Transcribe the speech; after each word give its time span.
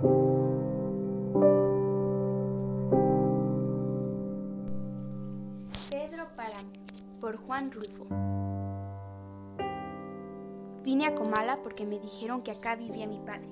Pedro 0.00 0.08
Páramo, 6.34 6.70
por 7.20 7.36
Juan 7.36 7.70
Rulfo. 7.70 8.06
Vine 10.82 11.06
a 11.06 11.14
Comala 11.14 11.58
porque 11.62 11.84
me 11.84 11.98
dijeron 11.98 12.40
que 12.40 12.50
acá 12.50 12.76
vivía 12.76 13.06
mi 13.06 13.18
padre, 13.18 13.50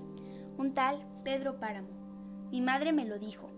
un 0.57 0.73
tal 0.73 1.07
Pedro 1.23 1.61
Páramo. 1.61 1.89
Mi 2.51 2.63
madre 2.63 2.95
me 2.95 3.05
lo 3.05 3.19
dijo, 3.19 3.51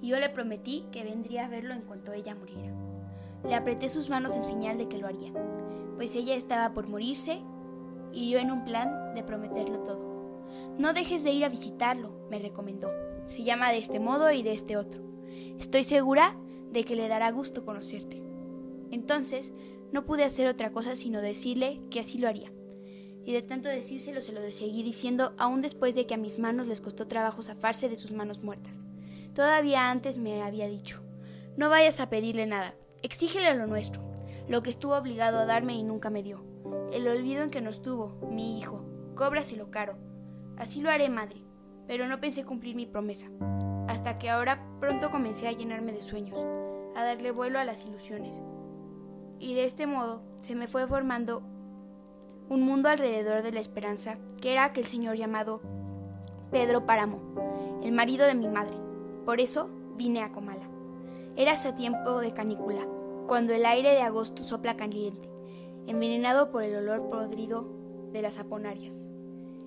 y 0.00 0.10
yo 0.10 0.20
le 0.20 0.28
prometí 0.28 0.86
que 0.92 1.02
vendría 1.02 1.46
a 1.46 1.48
verlo 1.48 1.74
en 1.74 1.82
cuanto 1.82 2.12
ella 2.12 2.36
muriera. 2.36 2.72
Le 3.42 3.56
apreté 3.56 3.88
sus 3.88 4.10
manos 4.10 4.36
en 4.36 4.46
señal 4.46 4.78
de 4.78 4.86
que 4.86 4.98
lo 4.98 5.08
haría, 5.08 5.32
pues 5.96 6.14
ella 6.14 6.36
estaba 6.36 6.72
por 6.72 6.86
morirse 6.86 7.42
y 8.12 8.30
yo 8.30 8.38
en 8.38 8.52
un 8.52 8.64
plan 8.64 9.12
de 9.16 9.24
prometerlo 9.24 9.80
todo. 9.80 10.01
No 10.78 10.92
dejes 10.92 11.22
de 11.22 11.32
ir 11.32 11.44
a 11.44 11.48
visitarlo, 11.48 12.26
me 12.30 12.38
recomendó. 12.38 12.90
Se 13.26 13.44
llama 13.44 13.70
de 13.70 13.78
este 13.78 14.00
modo 14.00 14.32
y 14.32 14.42
de 14.42 14.52
este 14.52 14.76
otro. 14.76 15.02
Estoy 15.58 15.84
segura 15.84 16.36
de 16.70 16.84
que 16.84 16.96
le 16.96 17.08
dará 17.08 17.30
gusto 17.30 17.64
conocerte. 17.64 18.22
Entonces, 18.90 19.52
no 19.92 20.04
pude 20.04 20.24
hacer 20.24 20.46
otra 20.48 20.72
cosa 20.72 20.94
sino 20.94 21.20
decirle 21.20 21.82
que 21.90 22.00
así 22.00 22.18
lo 22.18 22.28
haría. 22.28 22.52
Y 23.24 23.32
de 23.32 23.42
tanto 23.42 23.68
decírselo 23.68 24.20
se 24.20 24.32
lo 24.32 24.40
seguí 24.50 24.82
diciendo 24.82 25.34
aún 25.38 25.62
después 25.62 25.94
de 25.94 26.06
que 26.06 26.14
a 26.14 26.18
mis 26.18 26.38
manos 26.38 26.66
les 26.66 26.80
costó 26.80 27.06
trabajo 27.06 27.42
zafarse 27.42 27.88
de 27.88 27.96
sus 27.96 28.12
manos 28.12 28.42
muertas. 28.42 28.80
Todavía 29.34 29.90
antes 29.90 30.16
me 30.16 30.42
había 30.42 30.66
dicho, 30.68 31.00
no 31.56 31.68
vayas 31.68 32.00
a 32.00 32.10
pedirle 32.10 32.46
nada, 32.46 32.74
exígele 33.02 33.54
lo 33.54 33.66
nuestro, 33.66 34.02
lo 34.48 34.62
que 34.62 34.70
estuvo 34.70 34.96
obligado 34.96 35.38
a 35.38 35.46
darme 35.46 35.74
y 35.74 35.82
nunca 35.82 36.10
me 36.10 36.22
dio. 36.22 36.44
El 36.92 37.06
olvido 37.06 37.42
en 37.42 37.50
que 37.50 37.60
nos 37.60 37.82
tuvo, 37.82 38.18
mi 38.30 38.58
hijo, 38.58 38.84
cóbraselo 39.14 39.70
caro. 39.70 39.96
Así 40.56 40.80
lo 40.80 40.90
haré, 40.90 41.08
madre, 41.08 41.42
pero 41.86 42.06
no 42.06 42.20
pensé 42.20 42.44
cumplir 42.44 42.76
mi 42.76 42.86
promesa, 42.86 43.28
hasta 43.88 44.18
que 44.18 44.30
ahora 44.30 44.64
pronto 44.80 45.10
comencé 45.10 45.48
a 45.48 45.52
llenarme 45.52 45.92
de 45.92 46.02
sueños, 46.02 46.38
a 46.94 47.04
darle 47.04 47.30
vuelo 47.30 47.58
a 47.58 47.64
las 47.64 47.84
ilusiones. 47.84 48.36
Y 49.38 49.54
de 49.54 49.64
este 49.64 49.86
modo 49.86 50.22
se 50.40 50.54
me 50.54 50.68
fue 50.68 50.86
formando 50.86 51.42
un 52.48 52.62
mundo 52.62 52.88
alrededor 52.88 53.42
de 53.42 53.52
la 53.52 53.60
esperanza, 53.60 54.18
que 54.40 54.52
era 54.52 54.64
aquel 54.64 54.84
señor 54.84 55.16
llamado 55.16 55.62
Pedro 56.50 56.86
Páramo, 56.86 57.80
el 57.82 57.92
marido 57.92 58.26
de 58.26 58.34
mi 58.34 58.46
madre. 58.48 58.76
Por 59.24 59.40
eso 59.40 59.70
vine 59.96 60.22
a 60.22 60.32
Comala. 60.32 60.68
Era 61.34 61.52
hace 61.52 61.72
tiempo 61.72 62.20
de 62.20 62.34
canícula, 62.34 62.86
cuando 63.26 63.54
el 63.54 63.64
aire 63.64 63.90
de 63.90 64.02
agosto 64.02 64.42
sopla 64.42 64.76
caliente, 64.76 65.30
envenenado 65.86 66.50
por 66.50 66.62
el 66.62 66.76
olor 66.76 67.08
podrido 67.08 67.66
de 68.12 68.22
las 68.22 68.38
aponarias. 68.38 69.01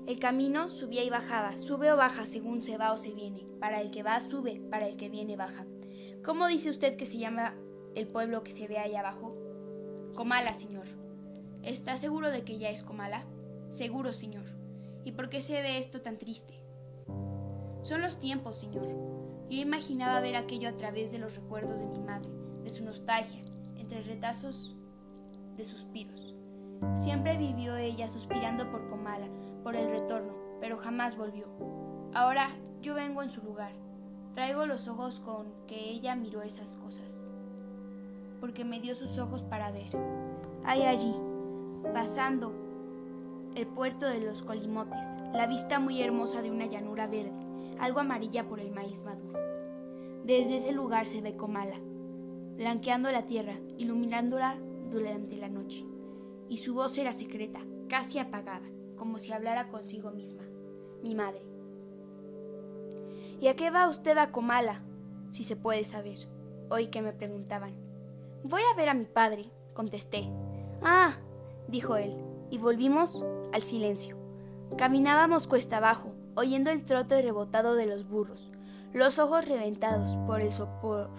El 0.08 0.20
camino 0.20 0.70
subía 0.70 1.04
y 1.04 1.10
bajaba, 1.10 1.58
sube 1.58 1.92
o 1.92 1.98
baja 1.98 2.26
según 2.26 2.64
se 2.64 2.78
va 2.78 2.92
o 2.94 2.98
se 2.98 3.12
viene. 3.12 3.48
Para 3.60 3.82
el 3.82 3.90
que 3.90 4.04
va, 4.04 4.22
sube, 4.22 4.62
para 4.70 4.88
el 4.88 4.98
que 4.98 5.10
viene, 5.10 5.36
baja. 5.36 5.66
¿Cómo 6.24 6.46
dice 6.46 6.70
usted 6.70 6.96
que 6.96 7.08
se 7.08 7.18
llama 7.18 7.56
el 7.96 8.08
pueblo 8.08 8.44
que 8.44 8.52
se 8.52 8.68
ve 8.68 8.78
allá 8.78 9.00
abajo? 9.00 9.36
Comala, 10.14 10.54
señor. 10.54 10.86
¿Está 11.64 11.98
seguro 11.98 12.30
de 12.30 12.44
que 12.44 12.60
ya 12.60 12.70
es 12.70 12.84
Comala? 12.84 13.26
Seguro, 13.70 14.14
señor. 14.14 14.46
¿Y 15.04 15.14
por 15.14 15.30
qué 15.30 15.42
se 15.42 15.62
ve 15.64 15.80
esto 15.80 16.02
tan 16.02 16.20
triste? 16.20 16.60
Son 17.82 18.02
los 18.02 18.20
tiempos, 18.20 18.60
señor. 18.60 18.88
Yo 19.50 19.60
imaginaba 19.60 20.22
ver 20.22 20.36
aquello 20.36 20.70
a 20.70 20.76
través 20.76 21.12
de 21.12 21.18
los 21.18 21.36
recuerdos 21.36 21.80
de 21.80 21.88
mi 21.88 22.00
madre, 22.00 22.30
de 22.64 22.70
su 22.70 22.86
nostalgia, 22.86 23.44
entre 23.76 24.04
retazos 24.04 24.76
de 25.58 25.66
suspiros. 25.66 26.36
Siempre 26.96 27.38
vivió 27.38 27.76
ella 27.76 28.08
suspirando 28.08 28.70
por 28.70 28.88
Comala, 28.88 29.28
por 29.66 29.76
el 29.76 29.90
retorno, 29.90 30.36
pero 30.62 30.78
jamás 30.78 31.18
volvió. 31.18 31.48
Ahora 32.14 32.52
yo 32.84 32.94
vengo 32.94 33.24
en 33.24 33.32
su 33.32 33.42
lugar. 33.42 33.72
Traigo 34.36 34.68
los 34.68 34.88
ojos 34.88 35.20
con 35.20 35.48
que 35.66 35.90
ella 35.90 36.16
miró 36.16 36.44
esas 36.44 36.76
cosas, 36.76 37.32
porque 38.40 38.64
me 38.64 38.80
dio 38.80 38.94
sus 38.94 39.18
ojos 39.18 39.42
para 39.42 39.72
ver. 39.72 39.90
Hay 40.66 40.84
allí, 40.84 41.16
pasando 41.96 42.54
el 43.56 43.66
puerto 43.66 44.06
de 44.06 44.22
los 44.22 44.44
Colimotes, 44.44 45.16
la 45.34 45.48
vista 45.48 45.80
muy 45.80 46.00
hermosa 46.00 46.44
de 46.44 46.52
una 46.52 46.68
llanura 46.68 47.08
verde, 47.08 47.34
algo 47.80 48.02
amarilla 48.02 48.48
por 48.48 48.60
el 48.60 48.72
maíz 48.72 49.04
maduro. 49.04 49.40
Desde 50.26 50.58
ese 50.58 50.74
lugar 50.74 51.08
se 51.08 51.22
ve 51.22 51.36
Comala, 51.36 51.80
blanqueando 52.56 53.12
la 53.12 53.26
tierra, 53.26 53.56
iluminándola 53.80 54.58
durante 54.92 55.38
la 55.38 55.50
noche, 55.50 55.84
y 56.50 56.58
su 56.58 56.76
voz 56.76 57.00
era 57.00 57.14
secreta, 57.14 57.62
casi 57.90 58.20
apagada, 58.20 58.75
como 58.96 59.20
si 59.20 59.34
hablara 59.34 59.70
consigo 59.70 60.12
misma, 60.12 60.44
mi 61.02 61.16
madre. 61.16 61.42
¿Y 63.40 63.48
a 63.48 63.56
qué 63.56 63.70
va 63.70 63.90
usted 63.90 64.18
a 64.18 64.32
Comala? 64.32 64.82
Si 65.32 65.44
se 65.44 65.56
puede 65.56 65.84
saber. 65.84 66.28
Oí 66.70 66.88
que 66.88 67.02
me 67.02 67.14
preguntaban. 67.14 67.76
Voy 68.44 68.62
a 68.72 68.76
ver 68.76 68.90
a 68.90 68.94
mi 68.94 69.06
padre, 69.06 69.52
contesté. 69.74 70.30
Ah, 70.82 71.14
dijo 71.68 71.96
él, 71.96 72.16
y 72.50 72.58
volvimos 72.58 73.24
al 73.54 73.64
silencio. 73.64 74.18
Caminábamos 74.78 75.48
cuesta 75.48 75.78
abajo, 75.78 76.14
oyendo 76.36 76.72
el 76.72 76.84
trote 76.84 77.22
rebotado 77.22 77.76
de 77.76 77.86
los 77.86 78.08
burros, 78.08 78.52
los 78.94 79.20
ojos 79.20 79.48
reventados 79.48 80.18
por 80.28 80.42
el 80.42 80.52
sopor 80.52 81.10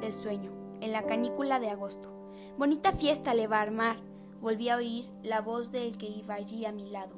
del 0.00 0.14
sueño, 0.14 0.50
en 0.80 0.92
la 0.92 1.04
canícula 1.04 1.60
de 1.60 1.70
agosto. 1.70 2.10
Bonita 2.58 2.92
fiesta 2.92 3.34
le 3.34 3.46
va 3.46 3.58
a 3.58 3.62
armar. 3.62 3.96
Volví 4.44 4.68
a 4.68 4.76
oír 4.76 5.06
la 5.22 5.40
voz 5.40 5.72
del 5.72 5.96
que 5.96 6.06
iba 6.06 6.34
allí 6.34 6.66
a 6.66 6.72
mi 6.72 6.90
lado. 6.90 7.16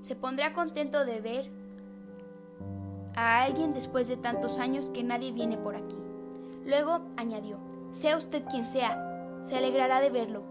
Se 0.00 0.16
pondrá 0.16 0.54
contento 0.54 1.04
de 1.04 1.20
ver 1.20 1.50
a 3.14 3.42
alguien 3.42 3.74
después 3.74 4.08
de 4.08 4.16
tantos 4.16 4.58
años 4.58 4.88
que 4.88 5.02
nadie 5.02 5.32
viene 5.32 5.58
por 5.58 5.76
aquí. 5.76 5.98
Luego 6.64 7.02
añadió, 7.18 7.58
sea 7.90 8.16
usted 8.16 8.46
quien 8.50 8.64
sea, 8.64 9.42
se 9.42 9.58
alegrará 9.58 10.00
de 10.00 10.08
verlo. 10.08 10.44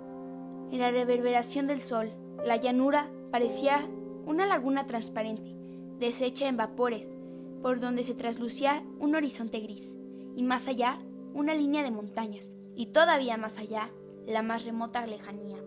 En 0.72 0.78
la 0.78 0.92
reverberación 0.92 1.66
del 1.66 1.82
sol, 1.82 2.12
la 2.46 2.58
llanura 2.58 3.10
parecía 3.32 3.90
una 4.28 4.46
laguna 4.46 4.86
transparente, 4.86 5.56
deshecha 5.98 6.48
en 6.48 6.56
vapores, 6.56 7.16
por 7.64 7.80
donde 7.80 8.04
se 8.04 8.14
traslucía 8.14 8.84
un 9.00 9.16
horizonte 9.16 9.60
gris, 9.60 9.96
y 10.36 10.44
más 10.44 10.68
allá 10.68 11.00
una 11.34 11.56
línea 11.56 11.82
de 11.82 11.90
montañas, 11.90 12.54
y 12.76 12.86
todavía 12.86 13.38
más 13.38 13.58
allá 13.58 13.90
la 14.28 14.44
más 14.44 14.66
remota 14.66 15.08
lejanía. 15.08 15.58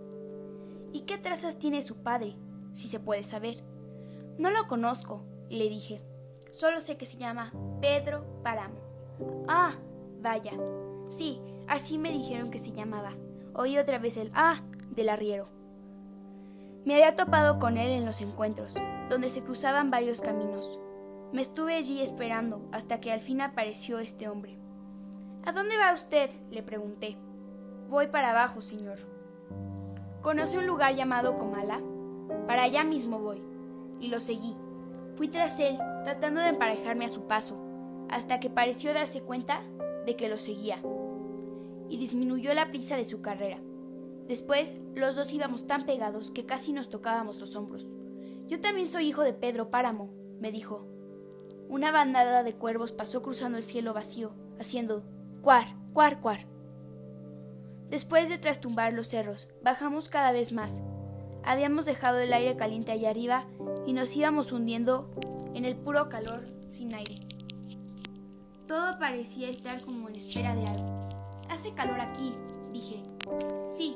¿Y 0.95 1.01
qué 1.01 1.19
trazas 1.19 1.59
tiene 1.59 1.83
su 1.83 1.97
padre, 2.05 2.37
si 2.71 2.87
se 2.87 3.01
puede 3.01 3.25
saber? 3.25 3.65
No 4.39 4.53
lo 4.53 4.69
conozco, 4.69 5.25
le 5.51 5.69
dije. 5.69 6.01
Solo 6.53 6.79
sé 6.79 6.97
que 6.97 7.05
se 7.05 7.17
llama 7.17 7.53
Pedro 7.81 8.25
Páramo. 8.45 8.77
Ah, 9.49 9.75
vaya. 10.23 10.53
Sí, 11.09 11.41
así 11.67 11.99
me 11.99 12.13
dijeron 12.13 12.53
que 12.53 12.61
se 12.61 12.71
llamaba. 12.71 13.17
Oí 13.55 13.77
otra 13.77 13.99
vez 13.99 14.17
el 14.17 14.31
ah 14.35 14.63
del 14.95 15.09
arriero. 15.09 15.49
Me 16.85 16.95
había 16.95 17.17
topado 17.17 17.59
con 17.59 17.77
él 17.77 17.91
en 17.91 18.07
los 18.07 18.21
encuentros, 18.21 18.77
donde 19.11 19.31
se 19.31 19.43
cruzaban 19.43 19.91
varios 19.91 20.21
caminos. 20.21 20.79
Me 21.33 21.43
estuve 21.43 21.75
allí 21.75 22.03
esperando 22.03 22.69
hasta 22.71 23.01
que 23.01 23.11
al 23.11 23.21
fin 23.21 23.41
apareció 23.41 23.99
este 23.99 24.29
hombre. 24.29 24.61
¿A 25.45 25.51
dónde 25.51 25.77
va 25.77 25.93
usted? 25.93 26.31
le 26.53 26.63
pregunté. 26.63 27.17
Voy 27.89 28.07
para 28.07 28.31
abajo, 28.31 28.61
señor. 28.61 29.14
¿Conoce 30.25 30.57
un 30.57 30.67
lugar 30.67 30.95
llamado 30.95 31.37
Comala? 31.37 31.83
Para 32.47 32.63
allá 32.63 32.83
mismo 32.83 33.19
voy. 33.19 33.43
Y 34.01 34.09
lo 34.09 34.21
seguí. 34.21 34.57
Fui 35.17 35.29
tras 35.29 35.61
él, 35.61 35.77
tratando 36.03 36.41
de 36.41 36.49
emparejarme 36.49 37.05
a 37.05 37.11
su 37.11 37.27
paso, 37.27 37.59
hasta 38.09 38.41
que 38.41 38.49
pareció 38.49 38.95
darse 38.95 39.21
cuenta 39.21 39.63
de 40.07 40.17
que 40.17 40.31
lo 40.31 40.39
seguía. 40.39 40.79
Y 41.91 41.99
disminuyó 41.99 42.55
la 42.55 42.71
prisa 42.71 42.97
de 42.97 43.05
su 43.05 43.21
carrera. 43.21 43.59
Después, 44.27 44.79
los 44.95 45.15
dos 45.15 45.31
íbamos 45.31 45.67
tan 45.67 45.83
pegados 45.83 46.31
que 46.31 46.47
casi 46.47 46.73
nos 46.73 46.89
tocábamos 46.89 47.39
los 47.39 47.55
hombros. 47.55 47.93
Yo 48.47 48.63
también 48.63 48.89
soy 48.89 49.09
hijo 49.09 49.25
de 49.25 49.35
Pedro 49.35 49.69
Páramo, 49.69 50.09
me 50.41 50.51
dijo. 50.51 50.87
Una 51.69 51.93
bandada 51.93 52.43
de 52.43 52.55
cuervos 52.55 52.93
pasó 52.93 53.21
cruzando 53.21 53.59
el 53.59 53.63
cielo 53.63 53.93
vacío, 53.93 54.33
haciendo 54.59 55.03
cuar, 55.43 55.77
cuar, 55.93 56.23
cuar. 56.23 56.54
Después 57.95 58.29
de 58.29 58.39
trastumbar 58.39 58.93
los 58.93 59.07
cerros, 59.07 59.47
bajamos 59.63 60.09
cada 60.09 60.33
vez 60.33 60.51
más. 60.53 60.81
Habíamos 61.45 61.85
dejado 61.85 62.19
el 62.19 62.33
aire 62.33 62.57
caliente 62.57 62.91
allá 62.91 63.11
arriba 63.11 63.45
y 63.87 63.93
nos 63.93 64.17
íbamos 64.17 64.51
hundiendo 64.51 65.13
en 65.55 65.65
el 65.65 65.77
puro 65.77 66.09
calor 66.09 66.45
sin 66.67 66.93
aire. 66.93 67.21
Todo 68.67 68.99
parecía 68.99 69.49
estar 69.49 69.81
como 69.83 70.09
en 70.09 70.17
espera 70.17 70.57
de 70.57 70.67
algo. 70.67 71.09
Hace 71.49 71.71
calor 71.71 72.01
aquí, 72.01 72.35
dije. 72.73 73.01
Sí, 73.69 73.95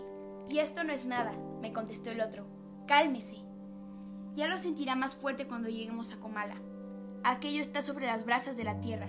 y 0.48 0.60
esto 0.60 0.84
no 0.84 0.92
es 0.92 1.04
nada, 1.04 1.32
me 1.60 1.72
contestó 1.72 2.12
el 2.12 2.20
otro. 2.20 2.46
Cálmese. 2.86 3.38
Ya 4.34 4.46
lo 4.46 4.58
sentirá 4.58 4.94
más 4.94 5.16
fuerte 5.16 5.48
cuando 5.48 5.70
lleguemos 5.70 6.12
a 6.12 6.20
Comala. 6.20 6.54
Aquello 7.24 7.62
está 7.62 7.82
sobre 7.82 8.06
las 8.06 8.24
brasas 8.24 8.56
de 8.56 8.62
la 8.62 8.78
tierra, 8.78 9.08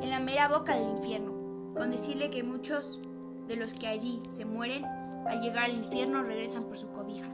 en 0.00 0.08
la 0.08 0.20
mera 0.20 0.48
boca 0.48 0.74
del 0.74 0.88
infierno, 0.88 1.74
con 1.74 1.90
decirle 1.90 2.30
que 2.30 2.42
muchos 2.42 2.98
de 3.48 3.56
los 3.56 3.74
que 3.74 3.88
allí 3.88 4.22
se 4.30 4.44
mueren, 4.44 4.84
al 4.84 5.40
llegar 5.40 5.64
al 5.64 5.76
infierno 5.76 6.22
regresan 6.22 6.64
por 6.64 6.78
su 6.78 6.90
cobija. 6.92 7.28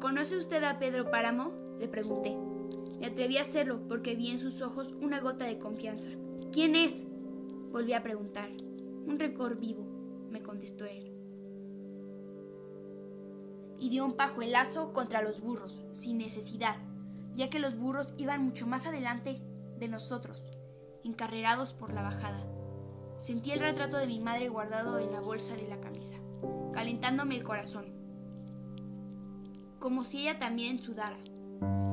¿Conoce 0.00 0.36
usted 0.36 0.62
a 0.64 0.78
Pedro 0.78 1.10
Páramo? 1.10 1.52
le 1.78 1.88
pregunté. 1.88 2.36
Me 3.00 3.06
atreví 3.06 3.36
a 3.36 3.42
hacerlo 3.42 3.80
porque 3.88 4.14
vi 4.14 4.30
en 4.30 4.38
sus 4.38 4.62
ojos 4.62 4.94
una 5.00 5.20
gota 5.20 5.44
de 5.44 5.58
confianza. 5.58 6.10
¿Quién 6.52 6.76
es? 6.76 7.04
Volví 7.72 7.92
a 7.92 8.02
preguntar. 8.02 8.50
Un 9.06 9.18
récord 9.18 9.58
vivo, 9.58 9.84
me 10.30 10.42
contestó 10.42 10.84
él. 10.84 11.12
Y 13.80 13.88
dio 13.88 14.04
un 14.04 14.12
pajuelazo 14.12 14.92
contra 14.92 15.22
los 15.22 15.40
burros, 15.40 15.82
sin 15.92 16.18
necesidad, 16.18 16.76
ya 17.34 17.50
que 17.50 17.58
los 17.58 17.76
burros 17.76 18.14
iban 18.16 18.44
mucho 18.44 18.66
más 18.66 18.86
adelante 18.86 19.40
de 19.78 19.88
nosotros, 19.88 20.52
encarrerados 21.02 21.72
por 21.72 21.92
la 21.92 22.02
bajada. 22.02 22.46
Sentí 23.22 23.52
el 23.52 23.60
retrato 23.60 23.98
de 23.98 24.08
mi 24.08 24.18
madre 24.18 24.48
guardado 24.48 24.98
en 24.98 25.12
la 25.12 25.20
bolsa 25.20 25.54
de 25.54 25.68
la 25.68 25.78
camisa, 25.78 26.16
calentándome 26.72 27.36
el 27.36 27.44
corazón, 27.44 27.84
como 29.78 30.02
si 30.02 30.22
ella 30.22 30.40
también 30.40 30.80
sudara. 30.80 31.16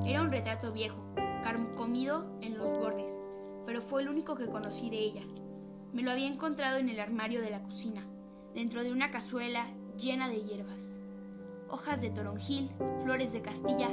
Era 0.04 0.24
un 0.24 0.32
retrato 0.32 0.74
viejo, 0.74 1.14
carcomido 1.44 2.36
en 2.42 2.58
los 2.58 2.72
bordes, 2.72 3.16
pero 3.68 3.80
fue 3.80 4.02
el 4.02 4.10
único 4.10 4.36
que 4.36 4.48
conocí 4.48 4.90
de 4.90 4.98
ella. 4.98 5.22
Me 5.94 6.02
lo 6.02 6.10
había 6.10 6.26
encontrado 6.26 6.80
en 6.80 6.90
el 6.90 7.00
armario 7.00 7.44
de 7.44 7.52
la 7.52 7.62
cocina, 7.62 8.08
dentro 8.56 8.84
de 8.84 8.92
una 8.92 9.12
cazuela 9.12 9.68
llena 10.00 10.30
de 10.30 10.42
hierbas, 10.42 10.98
hojas 11.70 12.02
de 12.02 12.10
toronjil, 12.10 12.72
flores 13.04 13.34
de 13.34 13.44
castilla, 13.44 13.90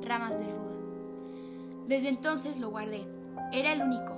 ramas 0.00 0.40
de 0.40 0.46
ruda. 0.46 1.84
Desde 1.86 2.08
entonces 2.08 2.58
lo 2.58 2.70
guardé. 2.70 3.06
Era 3.52 3.74
el 3.74 3.82
único. 3.82 4.14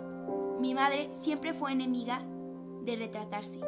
Mi 0.60 0.72
madre 0.72 1.08
siempre 1.12 1.52
fue 1.52 1.72
enemiga 1.72 2.22
de 2.90 2.96
retratarse. 2.96 3.60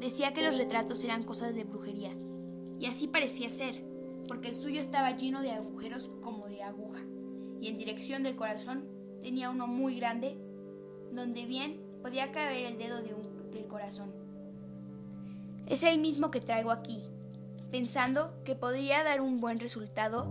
Decía 0.00 0.32
que 0.32 0.42
los 0.42 0.58
retratos 0.58 1.04
eran 1.04 1.22
cosas 1.22 1.54
de 1.54 1.64
brujería. 1.64 2.14
Y 2.78 2.86
así 2.86 3.06
parecía 3.06 3.48
ser, 3.48 3.84
porque 4.26 4.48
el 4.48 4.54
suyo 4.54 4.80
estaba 4.80 5.16
lleno 5.16 5.42
de 5.42 5.52
agujeros 5.52 6.10
como 6.22 6.48
de 6.48 6.62
aguja. 6.62 7.00
Y 7.60 7.68
en 7.68 7.76
dirección 7.76 8.22
del 8.22 8.36
corazón 8.36 8.84
tenía 9.22 9.50
uno 9.50 9.66
muy 9.66 9.96
grande, 9.96 10.36
donde 11.12 11.46
bien 11.46 11.80
podía 12.02 12.32
caber 12.32 12.66
el 12.66 12.78
dedo 12.78 13.00
del 13.02 13.66
corazón. 13.66 14.12
Es 15.66 15.82
el 15.82 15.98
mismo 15.98 16.30
que 16.30 16.40
traigo 16.40 16.70
aquí, 16.70 17.02
pensando 17.70 18.34
que 18.44 18.54
podría 18.54 19.02
dar 19.02 19.20
un 19.20 19.40
buen 19.40 19.58
resultado 19.58 20.26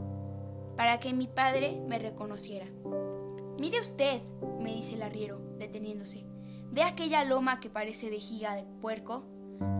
para 0.75 0.99
que 0.99 1.13
mi 1.13 1.27
padre 1.27 1.81
me 1.87 1.99
reconociera. 1.99 2.67
Mire 3.59 3.79
usted, 3.79 4.21
me 4.59 4.73
dice 4.73 4.95
el 4.95 5.03
arriero, 5.03 5.39
deteniéndose. 5.57 6.32
¿Ve 6.73 6.81
aquella 6.81 7.23
loma 7.23 7.59
que 7.59 7.69
parece 7.69 8.09
vejiga 8.09 8.55
de 8.55 8.63
puerco? 8.81 9.23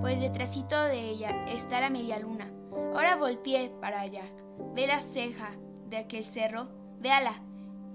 Pues 0.02 0.22
detrásito 0.22 0.80
de 0.84 1.10
ella 1.10 1.44
está 1.48 1.82
la 1.82 1.90
media 1.90 2.20
luna. 2.20 2.52
Ahora 2.94 3.16
volteé 3.16 3.72
para 3.82 4.02
allá. 4.02 4.26
Ve 4.76 4.86
la 4.86 5.00
ceja 5.00 5.50
de 5.90 5.98
aquel 5.98 6.24
cerro, 6.24 6.68
véala. 7.00 7.42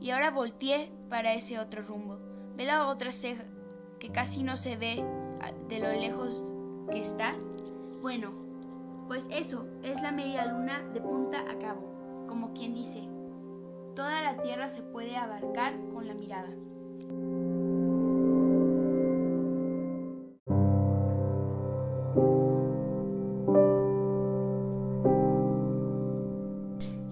Y 0.00 0.10
ahora 0.10 0.32
volteé 0.32 0.90
para 1.08 1.32
ese 1.34 1.60
otro 1.60 1.82
rumbo. 1.82 2.18
Ve 2.56 2.64
la 2.64 2.88
otra 2.88 3.12
ceja 3.12 3.44
que 4.00 4.10
casi 4.10 4.42
no 4.42 4.56
se 4.56 4.76
ve 4.76 5.04
de 5.68 5.78
lo 5.78 5.92
lejos 5.92 6.56
que 6.90 6.98
está? 6.98 7.36
Bueno, 8.02 8.32
pues 9.06 9.28
eso 9.30 9.68
es 9.84 10.02
la 10.02 10.10
media 10.10 10.44
luna 10.46 10.82
de 10.92 11.00
punta 11.00 11.40
a 11.48 11.56
cabo, 11.60 12.26
como 12.26 12.52
quien 12.52 12.74
dice, 12.74 13.08
toda 13.94 14.22
la 14.22 14.42
tierra 14.42 14.68
se 14.68 14.82
puede 14.82 15.16
abarcar 15.16 15.78
con 15.92 16.08
la 16.08 16.14
mirada. 16.14 16.50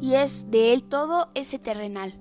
Y 0.01 0.15
es 0.15 0.51
de 0.51 0.73
él 0.73 0.83
todo 0.83 1.29
ese 1.35 1.59
terrenal 1.59 2.15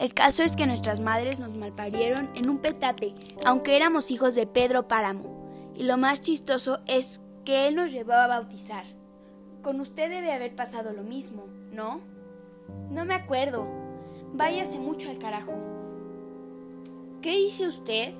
el 0.00 0.14
caso 0.14 0.42
es 0.42 0.56
que 0.56 0.66
nuestras 0.66 0.98
madres 0.98 1.40
nos 1.40 1.54
malparieron 1.54 2.30
en 2.34 2.48
un 2.48 2.56
petate, 2.56 3.12
aunque 3.44 3.76
éramos 3.76 4.10
hijos 4.10 4.34
de 4.34 4.46
Pedro 4.46 4.88
Páramo. 4.88 5.46
Y 5.76 5.82
lo 5.82 5.98
más 5.98 6.22
chistoso 6.22 6.80
es 6.86 7.20
que 7.44 7.68
él 7.68 7.76
nos 7.76 7.92
llevó 7.92 8.14
a 8.14 8.26
bautizar. 8.26 8.84
Con 9.60 9.78
usted 9.78 10.08
debe 10.08 10.32
haber 10.32 10.56
pasado 10.56 10.94
lo 10.94 11.02
mismo, 11.02 11.44
¿no? 11.70 12.00
No 12.90 13.04
me 13.04 13.12
acuerdo. 13.12 13.68
Váyase 14.32 14.78
mucho 14.78 15.10
al 15.10 15.18
carajo. 15.18 15.52
¿Qué 17.20 17.36
dice 17.36 17.68
usted? 17.68 18.14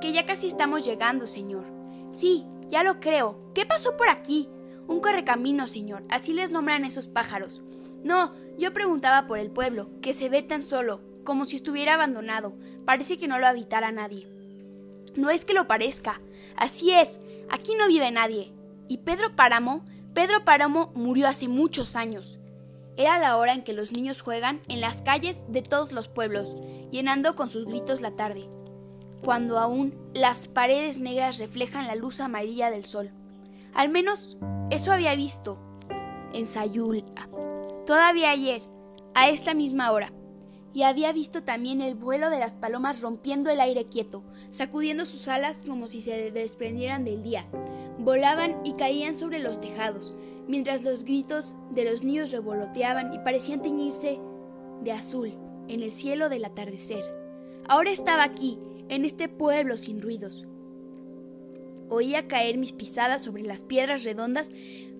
Que 0.00 0.14
ya 0.14 0.24
casi 0.24 0.46
estamos 0.46 0.86
llegando, 0.86 1.26
señor. 1.26 1.66
Sí, 2.12 2.46
ya 2.68 2.82
lo 2.82 2.98
creo. 2.98 3.52
¿Qué 3.54 3.66
pasó 3.66 3.94
por 3.98 4.08
aquí? 4.08 4.48
Un 4.86 5.00
correcamino, 5.00 5.66
señor. 5.66 6.02
Así 6.08 6.32
les 6.32 6.50
nombran 6.50 6.86
esos 6.86 7.08
pájaros. 7.08 7.60
No, 8.04 8.34
yo 8.58 8.72
preguntaba 8.72 9.26
por 9.26 9.38
el 9.38 9.50
pueblo, 9.50 9.90
que 10.00 10.14
se 10.14 10.28
ve 10.28 10.42
tan 10.42 10.62
solo, 10.62 11.00
como 11.24 11.44
si 11.44 11.56
estuviera 11.56 11.94
abandonado. 11.94 12.54
Parece 12.84 13.18
que 13.18 13.28
no 13.28 13.38
lo 13.38 13.46
habitara 13.46 13.92
nadie. 13.92 14.28
No 15.14 15.30
es 15.30 15.44
que 15.44 15.54
lo 15.54 15.66
parezca. 15.66 16.20
Así 16.56 16.92
es. 16.92 17.20
Aquí 17.50 17.72
no 17.78 17.88
vive 17.88 18.10
nadie. 18.10 18.52
¿Y 18.88 18.98
Pedro 18.98 19.34
Páramo? 19.36 19.84
Pedro 20.14 20.44
Páramo 20.44 20.92
murió 20.94 21.28
hace 21.28 21.48
muchos 21.48 21.96
años. 21.96 22.38
Era 22.96 23.18
la 23.18 23.36
hora 23.36 23.54
en 23.54 23.62
que 23.62 23.72
los 23.72 23.92
niños 23.92 24.22
juegan 24.22 24.60
en 24.68 24.80
las 24.80 25.02
calles 25.02 25.44
de 25.48 25.62
todos 25.62 25.92
los 25.92 26.08
pueblos, 26.08 26.56
llenando 26.90 27.36
con 27.36 27.48
sus 27.48 27.64
gritos 27.64 28.00
la 28.00 28.10
tarde, 28.10 28.48
cuando 29.22 29.58
aún 29.58 29.94
las 30.14 30.48
paredes 30.48 30.98
negras 30.98 31.38
reflejan 31.38 31.86
la 31.86 31.94
luz 31.94 32.18
amarilla 32.18 32.72
del 32.72 32.84
sol. 32.84 33.12
Al 33.72 33.88
menos 33.88 34.36
eso 34.70 34.90
había 34.90 35.14
visto 35.14 35.58
en 36.32 36.46
Sayula. 36.46 37.27
Todavía 37.88 38.32
ayer, 38.32 38.60
a 39.14 39.30
esta 39.30 39.54
misma 39.54 39.90
hora, 39.92 40.12
y 40.74 40.82
había 40.82 41.10
visto 41.10 41.42
también 41.42 41.80
el 41.80 41.94
vuelo 41.94 42.28
de 42.28 42.38
las 42.38 42.52
palomas 42.52 43.00
rompiendo 43.00 43.48
el 43.48 43.60
aire 43.60 43.86
quieto, 43.86 44.22
sacudiendo 44.50 45.06
sus 45.06 45.26
alas 45.26 45.64
como 45.66 45.86
si 45.86 46.02
se 46.02 46.30
desprendieran 46.30 47.06
del 47.06 47.22
día. 47.22 47.46
Volaban 47.98 48.60
y 48.62 48.74
caían 48.74 49.14
sobre 49.14 49.38
los 49.38 49.58
tejados, 49.62 50.14
mientras 50.46 50.82
los 50.82 51.04
gritos 51.04 51.54
de 51.70 51.90
los 51.90 52.04
niños 52.04 52.30
revoloteaban 52.30 53.14
y 53.14 53.20
parecían 53.20 53.62
teñirse 53.62 54.20
de 54.82 54.92
azul 54.92 55.38
en 55.68 55.80
el 55.80 55.90
cielo 55.90 56.28
del 56.28 56.44
atardecer. 56.44 57.10
Ahora 57.70 57.90
estaba 57.90 58.22
aquí, 58.22 58.58
en 58.90 59.06
este 59.06 59.30
pueblo 59.30 59.78
sin 59.78 60.02
ruidos. 60.02 60.46
Oía 61.88 62.28
caer 62.28 62.58
mis 62.58 62.72
pisadas 62.72 63.22
sobre 63.22 63.44
las 63.44 63.62
piedras 63.62 64.04
redondas 64.04 64.50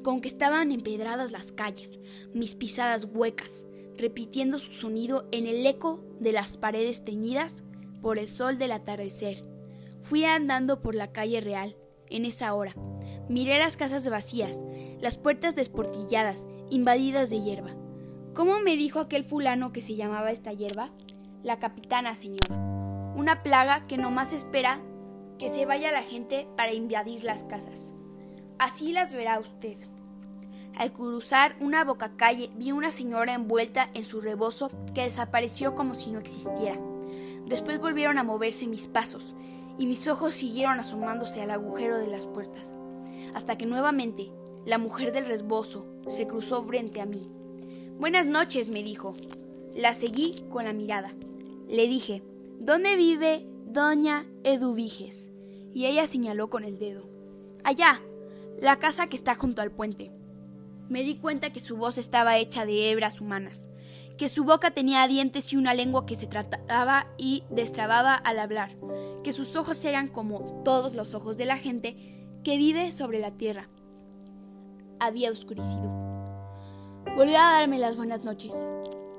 con 0.02 0.20
que 0.20 0.28
estaban 0.28 0.72
empedradas 0.72 1.32
las 1.32 1.52
calles, 1.52 2.00
mis 2.32 2.54
pisadas 2.54 3.04
huecas, 3.04 3.66
repitiendo 3.96 4.58
su 4.58 4.72
sonido 4.72 5.28
en 5.32 5.46
el 5.46 5.66
eco 5.66 6.04
de 6.20 6.32
las 6.32 6.56
paredes 6.56 7.04
teñidas 7.04 7.64
por 8.00 8.18
el 8.18 8.28
sol 8.28 8.58
del 8.58 8.72
atardecer. 8.72 9.42
Fui 10.00 10.24
andando 10.24 10.80
por 10.80 10.94
la 10.94 11.12
calle 11.12 11.40
real, 11.40 11.76
en 12.08 12.24
esa 12.24 12.54
hora. 12.54 12.74
Miré 13.28 13.58
las 13.58 13.76
casas 13.76 14.08
vacías, 14.08 14.64
las 15.00 15.18
puertas 15.18 15.54
desportilladas, 15.54 16.46
invadidas 16.70 17.30
de 17.30 17.42
hierba. 17.42 17.76
¿Cómo 18.34 18.60
me 18.60 18.76
dijo 18.76 19.00
aquel 19.00 19.24
fulano 19.24 19.72
que 19.72 19.80
se 19.80 19.96
llamaba 19.96 20.30
esta 20.30 20.52
hierba? 20.52 20.92
La 21.42 21.58
capitana, 21.58 22.14
señor. 22.14 22.50
Una 23.16 23.42
plaga 23.42 23.86
que 23.86 23.98
no 23.98 24.10
más 24.10 24.32
espera 24.32 24.80
que 25.38 25.48
se 25.48 25.66
vaya 25.66 25.92
la 25.92 26.02
gente 26.02 26.48
para 26.56 26.72
invadir 26.72 27.24
las 27.24 27.44
casas. 27.44 27.92
Así 28.58 28.92
las 28.92 29.14
verá 29.14 29.38
usted. 29.38 29.76
Al 30.76 30.92
cruzar 30.92 31.56
una 31.60 31.84
boca 31.84 32.16
calle 32.16 32.50
vi 32.56 32.72
una 32.72 32.90
señora 32.90 33.34
envuelta 33.34 33.90
en 33.94 34.04
su 34.04 34.20
rebozo 34.20 34.70
que 34.94 35.02
desapareció 35.02 35.74
como 35.74 35.94
si 35.94 36.10
no 36.10 36.18
existiera. 36.18 36.78
Después 37.46 37.80
volvieron 37.80 38.18
a 38.18 38.24
moverse 38.24 38.66
mis 38.66 38.86
pasos 38.86 39.34
y 39.78 39.86
mis 39.86 40.06
ojos 40.08 40.34
siguieron 40.34 40.78
asomándose 40.80 41.40
al 41.40 41.50
agujero 41.50 41.98
de 41.98 42.08
las 42.08 42.26
puertas, 42.26 42.74
hasta 43.34 43.56
que 43.56 43.66
nuevamente 43.66 44.30
la 44.66 44.78
mujer 44.78 45.12
del 45.12 45.26
rebozo 45.26 45.86
se 46.08 46.26
cruzó 46.26 46.62
frente 46.64 47.00
a 47.00 47.06
mí. 47.06 47.30
Buenas 47.98 48.26
noches, 48.26 48.68
me 48.68 48.82
dijo. 48.82 49.14
La 49.74 49.94
seguí 49.94 50.44
con 50.50 50.64
la 50.64 50.72
mirada. 50.72 51.12
Le 51.68 51.86
dije, 51.86 52.22
¿dónde 52.58 52.96
vive 52.96 53.46
doña 53.66 54.26
Eduviges? 54.44 55.30
Y 55.72 55.86
ella 55.86 56.06
señaló 56.06 56.50
con 56.50 56.64
el 56.64 56.78
dedo. 56.78 57.08
Allá, 57.64 58.00
la 58.60 58.78
casa 58.78 59.06
que 59.06 59.16
está 59.16 59.34
junto 59.34 59.62
al 59.62 59.70
puente. 59.70 60.10
Me 60.88 61.02
di 61.02 61.16
cuenta 61.16 61.52
que 61.52 61.60
su 61.60 61.76
voz 61.76 61.98
estaba 61.98 62.38
hecha 62.38 62.66
de 62.66 62.90
hebras 62.90 63.20
humanas, 63.20 63.68
que 64.16 64.28
su 64.28 64.44
boca 64.44 64.72
tenía 64.72 65.06
dientes 65.06 65.52
y 65.52 65.56
una 65.56 65.74
lengua 65.74 66.06
que 66.06 66.16
se 66.16 66.26
trataba 66.26 67.06
y 67.18 67.44
destrababa 67.50 68.14
al 68.14 68.38
hablar, 68.40 68.76
que 69.22 69.32
sus 69.32 69.54
ojos 69.54 69.84
eran 69.84 70.08
como 70.08 70.62
todos 70.64 70.94
los 70.94 71.14
ojos 71.14 71.36
de 71.36 71.44
la 71.44 71.56
gente 71.56 71.96
que 72.42 72.56
vive 72.56 72.90
sobre 72.90 73.20
la 73.20 73.30
tierra. 73.32 73.68
Había 74.98 75.30
oscurecido. 75.30 75.88
Volvió 77.16 77.38
a 77.38 77.52
darme 77.52 77.78
las 77.78 77.96
buenas 77.96 78.24
noches, 78.24 78.66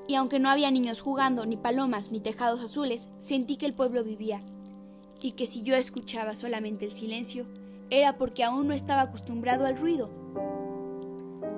y 0.06 0.16
aunque 0.16 0.38
no 0.38 0.50
había 0.50 0.70
niños 0.70 1.00
jugando, 1.00 1.46
ni 1.46 1.56
palomas, 1.56 2.10
ni 2.10 2.20
tejados 2.20 2.60
azules, 2.60 3.08
sentí 3.18 3.56
que 3.56 3.66
el 3.66 3.74
pueblo 3.74 4.04
vivía, 4.04 4.42
y 5.22 5.32
que 5.32 5.46
si 5.46 5.62
yo 5.62 5.76
escuchaba 5.76 6.34
solamente 6.34 6.84
el 6.84 6.92
silencio, 6.92 7.46
era 7.90 8.16
porque 8.16 8.44
aún 8.44 8.68
no 8.68 8.74
estaba 8.74 9.02
acostumbrado 9.02 9.66
al 9.66 9.76
ruido. 9.76 10.10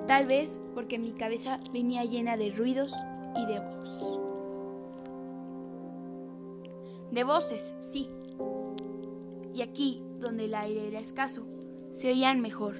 Tal 0.07 0.25
vez 0.25 0.59
porque 0.73 0.99
mi 0.99 1.13
cabeza 1.13 1.59
venía 1.71 2.03
llena 2.03 2.35
de 2.35 2.51
ruidos 2.51 2.93
y 3.35 3.45
de 3.45 3.59
voz. 3.59 4.19
De 7.11 7.23
voces, 7.23 7.75
sí. 7.79 8.09
Y 9.53 9.61
aquí, 9.61 10.03
donde 10.19 10.45
el 10.45 10.55
aire 10.55 10.87
era 10.87 10.99
escaso, 10.99 11.45
se 11.91 12.09
oían 12.09 12.41
mejor. 12.41 12.77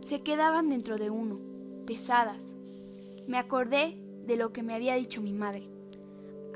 Se 0.00 0.22
quedaban 0.22 0.70
dentro 0.70 0.96
de 0.96 1.10
uno, 1.10 1.38
pesadas. 1.86 2.54
Me 3.26 3.38
acordé 3.38 4.02
de 4.26 4.36
lo 4.36 4.52
que 4.52 4.62
me 4.62 4.74
había 4.74 4.94
dicho 4.94 5.20
mi 5.20 5.34
madre. 5.34 5.68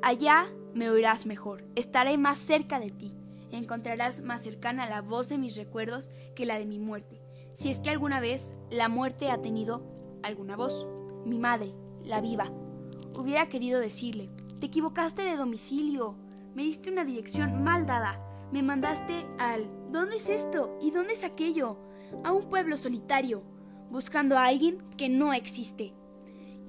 Allá 0.03 0.47
me 0.75 0.91
oirás 0.91 1.27
mejor, 1.27 1.65
estaré 1.75 2.19
más 2.19 2.39
cerca 2.39 2.81
de 2.81 2.91
ti, 2.91 3.13
encontrarás 3.51 4.21
más 4.21 4.43
cercana 4.43 4.89
la 4.89 5.03
voz 5.03 5.29
de 5.29 5.39
mis 5.39 5.57
recuerdos 5.57 6.11
que 6.35 6.47
la 6.47 6.59
de 6.59 6.67
mi 6.67 6.79
muerte, 6.79 7.23
si 7.55 7.71
es 7.71 7.81
que 7.81 7.91
alguna 7.91 8.21
vez 8.21 8.55
la 8.71 8.89
muerte 8.89 9.31
ha 9.31 9.41
tenido 9.41 9.87
alguna 10.23 10.57
voz. 10.57 10.87
Mi 11.25 11.39
madre, 11.39 11.75
la 12.03 12.21
viva, 12.21 12.53
hubiera 13.15 13.49
querido 13.49 13.81
decirle, 13.81 14.31
te 14.61 14.67
equivocaste 14.67 15.23
de 15.23 15.37
domicilio, 15.37 16.17
me 16.55 16.63
diste 16.63 16.91
una 16.91 17.05
dirección 17.05 17.63
mal 17.65 17.87
dada, 17.87 18.21
me 18.53 18.63
mandaste 18.63 19.27
al 19.39 19.69
¿dónde 19.91 20.17
es 20.17 20.29
esto? 20.29 20.79
¿Y 20.81 20.91
dónde 20.91 21.15
es 21.15 21.25
aquello? 21.25 21.79
a 22.25 22.33
un 22.33 22.49
pueblo 22.49 22.77
solitario, 22.77 23.43
buscando 23.91 24.39
a 24.39 24.47
alguien 24.47 24.83
que 24.97 25.09
no 25.09 25.33
existe. 25.33 25.93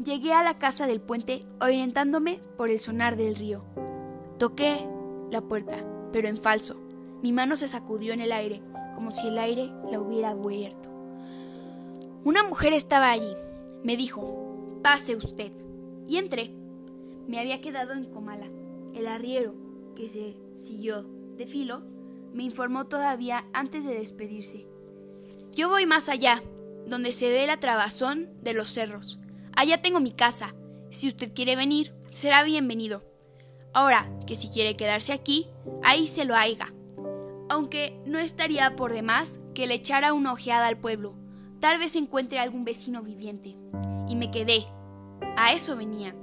Llegué 0.03 0.33
a 0.33 0.43
la 0.43 0.57
casa 0.57 0.87
del 0.87 1.01
puente 1.01 1.43
orientándome 1.59 2.39
por 2.57 2.69
el 2.69 2.79
sonar 2.79 3.17
del 3.17 3.35
río. 3.35 3.63
Toqué 4.37 4.87
la 5.31 5.41
puerta, 5.41 5.83
pero 6.17 6.29
en 6.29 6.37
falso. 6.37 6.75
Mi 7.21 7.31
mano 7.31 7.57
se 7.57 7.67
sacudió 7.67 8.11
en 8.11 8.21
el 8.21 8.31
aire, 8.31 8.63
como 8.95 9.11
si 9.11 9.27
el 9.27 9.37
aire 9.37 9.71
la 9.91 9.99
hubiera 9.99 10.33
huerto. 10.33 10.89
Una 12.23 12.41
mujer 12.41 12.73
estaba 12.73 13.11
allí. 13.11 13.35
Me 13.83 13.95
dijo, 13.95 14.79
pase 14.81 15.15
usted. 15.15 15.51
Y 16.07 16.17
entré. 16.17 16.55
Me 17.27 17.39
había 17.39 17.61
quedado 17.61 17.93
en 17.93 18.05
Comala. 18.05 18.47
El 18.95 19.05
arriero, 19.05 19.53
que 19.95 20.09
se 20.09 20.35
siguió 20.55 21.03
de 21.37 21.45
filo, 21.45 21.83
me 22.33 22.41
informó 22.41 22.87
todavía 22.87 23.45
antes 23.53 23.85
de 23.85 23.93
despedirse. 23.93 24.65
Yo 25.51 25.69
voy 25.69 25.85
más 25.85 26.09
allá, 26.09 26.41
donde 26.87 27.11
se 27.11 27.29
ve 27.29 27.45
la 27.45 27.59
trabazón 27.59 28.27
de 28.41 28.53
los 28.53 28.71
cerros. 28.71 29.19
Allá 29.55 29.83
tengo 29.83 29.99
mi 29.99 30.13
casa. 30.13 30.55
Si 30.89 31.09
usted 31.09 31.31
quiere 31.35 31.55
venir, 31.55 31.93
será 32.11 32.41
bienvenido. 32.41 33.03
Ahora, 33.77 34.09
que 34.25 34.35
si 34.35 34.49
quiere 34.49 34.75
quedarse 34.75 35.13
aquí, 35.13 35.47
ahí 35.83 36.07
se 36.07 36.25
lo 36.25 36.35
haiga 36.35 36.73
aunque 37.49 37.99
no 38.05 38.19
estaría 38.19 38.75
por 38.75 38.93
demás 38.93 39.39
que 39.53 39.67
le 39.67 39.75
echara 39.75 40.13
una 40.13 40.33
ojeada 40.33 40.67
al 40.67 40.77
pueblo. 40.77 41.15
Tal 41.59 41.79
vez 41.79 41.95
encuentre 41.95 42.39
algún 42.39 42.65
vecino 42.65 43.01
viviente. 43.01 43.57
Y 44.07 44.15
me 44.15 44.31
quedé. 44.31 44.65
A 45.35 45.53
eso 45.53 45.75
venía. 45.75 46.15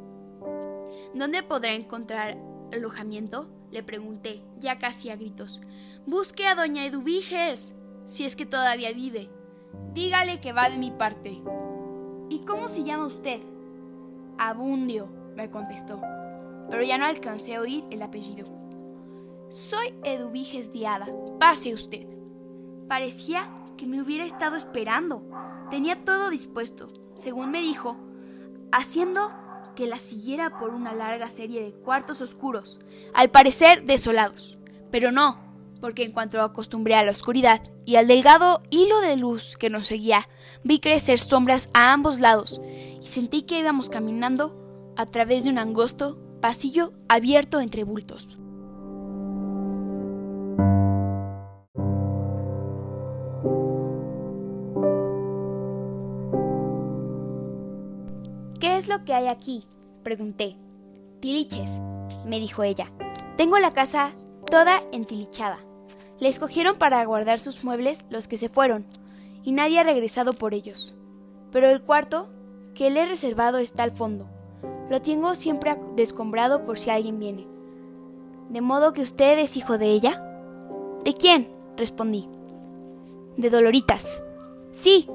¿Dónde 1.15 1.43
podrá 1.43 1.73
encontrar 1.73 2.39
alojamiento? 2.73 3.49
Le 3.71 3.83
pregunté, 3.83 4.45
ya 4.61 4.79
casi 4.79 5.11
a 5.11 5.17
gritos. 5.17 5.61
Busque 6.07 6.47
a 6.47 6.55
doña 6.55 6.85
Eduviges, 6.85 7.75
si 8.07 8.25
es 8.25 8.37
que 8.37 8.47
todavía 8.47 8.93
vive. 8.93 9.31
Dígale 9.93 10.41
que 10.41 10.53
va 10.53 10.71
de 10.71 10.79
mi 10.79 10.91
parte. 10.91 11.43
¿Y 12.29 12.41
cómo 12.41 12.69
se 12.69 12.85
llama 12.85 13.07
usted? 13.07 13.41
Abundio, 14.39 15.09
me 15.37 15.51
contestó, 15.51 16.01
pero 16.75 16.85
ya 16.85 16.99
no 16.99 17.07
alcancé 17.07 17.55
a 17.55 17.61
oír 17.61 17.85
el 17.93 18.03
apellido. 18.03 18.49
Soy 19.49 19.95
Eduviges 20.03 20.73
Diada. 20.73 21.07
Pase 21.39 21.73
usted. 21.73 22.05
Parecía 22.89 23.49
que 23.77 23.87
me 23.87 24.03
hubiera 24.03 24.25
estado 24.25 24.57
esperando. 24.57 25.23
Tenía 25.71 26.05
todo 26.05 26.31
dispuesto, 26.31 26.93
según 27.15 27.53
me 27.53 27.63
dijo, 27.63 27.97
haciendo 28.73 29.31
que 29.77 29.87
la 29.87 30.01
siguiera 30.01 30.59
por 30.59 30.71
una 30.71 30.93
larga 30.93 31.31
serie 31.31 31.63
de 31.63 31.75
cuartos 31.75 32.21
oscuros, 32.21 32.81
al 33.15 33.31
parecer 33.31 33.85
desolados. 33.85 34.59
Pero 34.91 35.13
no, 35.13 35.39
porque 35.81 36.03
en 36.03 36.11
cuanto 36.11 36.43
acostumbré 36.43 36.97
a 36.97 37.05
la 37.05 37.13
oscuridad 37.13 37.63
y 37.85 37.95
al 37.95 38.09
delgado 38.09 38.59
hilo 38.71 39.01
de 39.01 39.17
luz 39.17 39.57
que 39.57 39.71
nos 39.71 39.87
seguía, 39.87 40.29
vi 40.65 40.81
crecer 40.81 41.21
sombras 41.21 41.69
a 41.73 41.93
ambos 41.93 42.19
lados 42.19 42.61
y 43.01 43.07
sentí 43.07 43.43
que 43.43 43.61
íbamos 43.61 43.91
caminando 43.91 44.93
a 44.97 45.07
través 45.07 45.45
de 45.45 45.51
un 45.51 45.59
angosto 45.59 46.19
pasillo 46.41 46.93
abierto 47.09 47.61
entre 47.61 47.85
bultos. 47.85 48.39
¿Qué 58.61 58.77
es 58.77 58.89
lo 58.89 59.05
que 59.05 59.15
hay 59.15 59.27
aquí? 59.27 59.67
pregunté. 60.03 60.57
Tiliches, 61.21 61.71
me 62.27 62.39
dijo 62.39 62.63
ella. 62.63 62.87
Tengo 63.37 63.59
la 63.59 63.73
casa 63.73 64.13
toda 64.51 64.81
entilichada. 64.93 65.59
Le 66.21 66.29
escogieron 66.29 66.77
para 66.77 67.05
guardar 67.05 67.39
sus 67.41 67.65
muebles 67.65 68.05
los 68.11 68.29
que 68.29 68.39
se 68.39 68.49
fueron, 68.49 68.87
y 69.43 69.53
nadie 69.53 69.81
ha 69.81 69.83
regresado 69.83 70.35
por 70.35 70.55
ellos. 70.55 70.95
Pero 71.51 71.69
el 71.69 71.83
cuarto 71.83 72.29
que 72.75 72.91
le 72.91 73.03
he 73.03 73.07
reservado 73.07 73.59
está 73.59 73.83
al 73.83 73.93
fondo. 73.93 74.29
Lo 74.91 75.01
tengo 75.01 75.35
siempre 75.35 75.77
descombrado 75.97 76.63
por 76.63 76.79
si 76.79 76.91
alguien 76.91 77.19
viene. 77.19 77.47
¿De 78.51 78.61
modo 78.61 78.93
que 78.93 79.03
usted 79.03 79.39
es 79.39 79.57
hijo 79.57 79.79
de 79.79 79.87
ella? 79.87 80.23
¿De 81.05 81.15
quién? 81.15 81.49
respondí. 81.77 82.29
De 83.37 83.51
Doloritas. 83.51 84.23
Sí, 84.73 85.09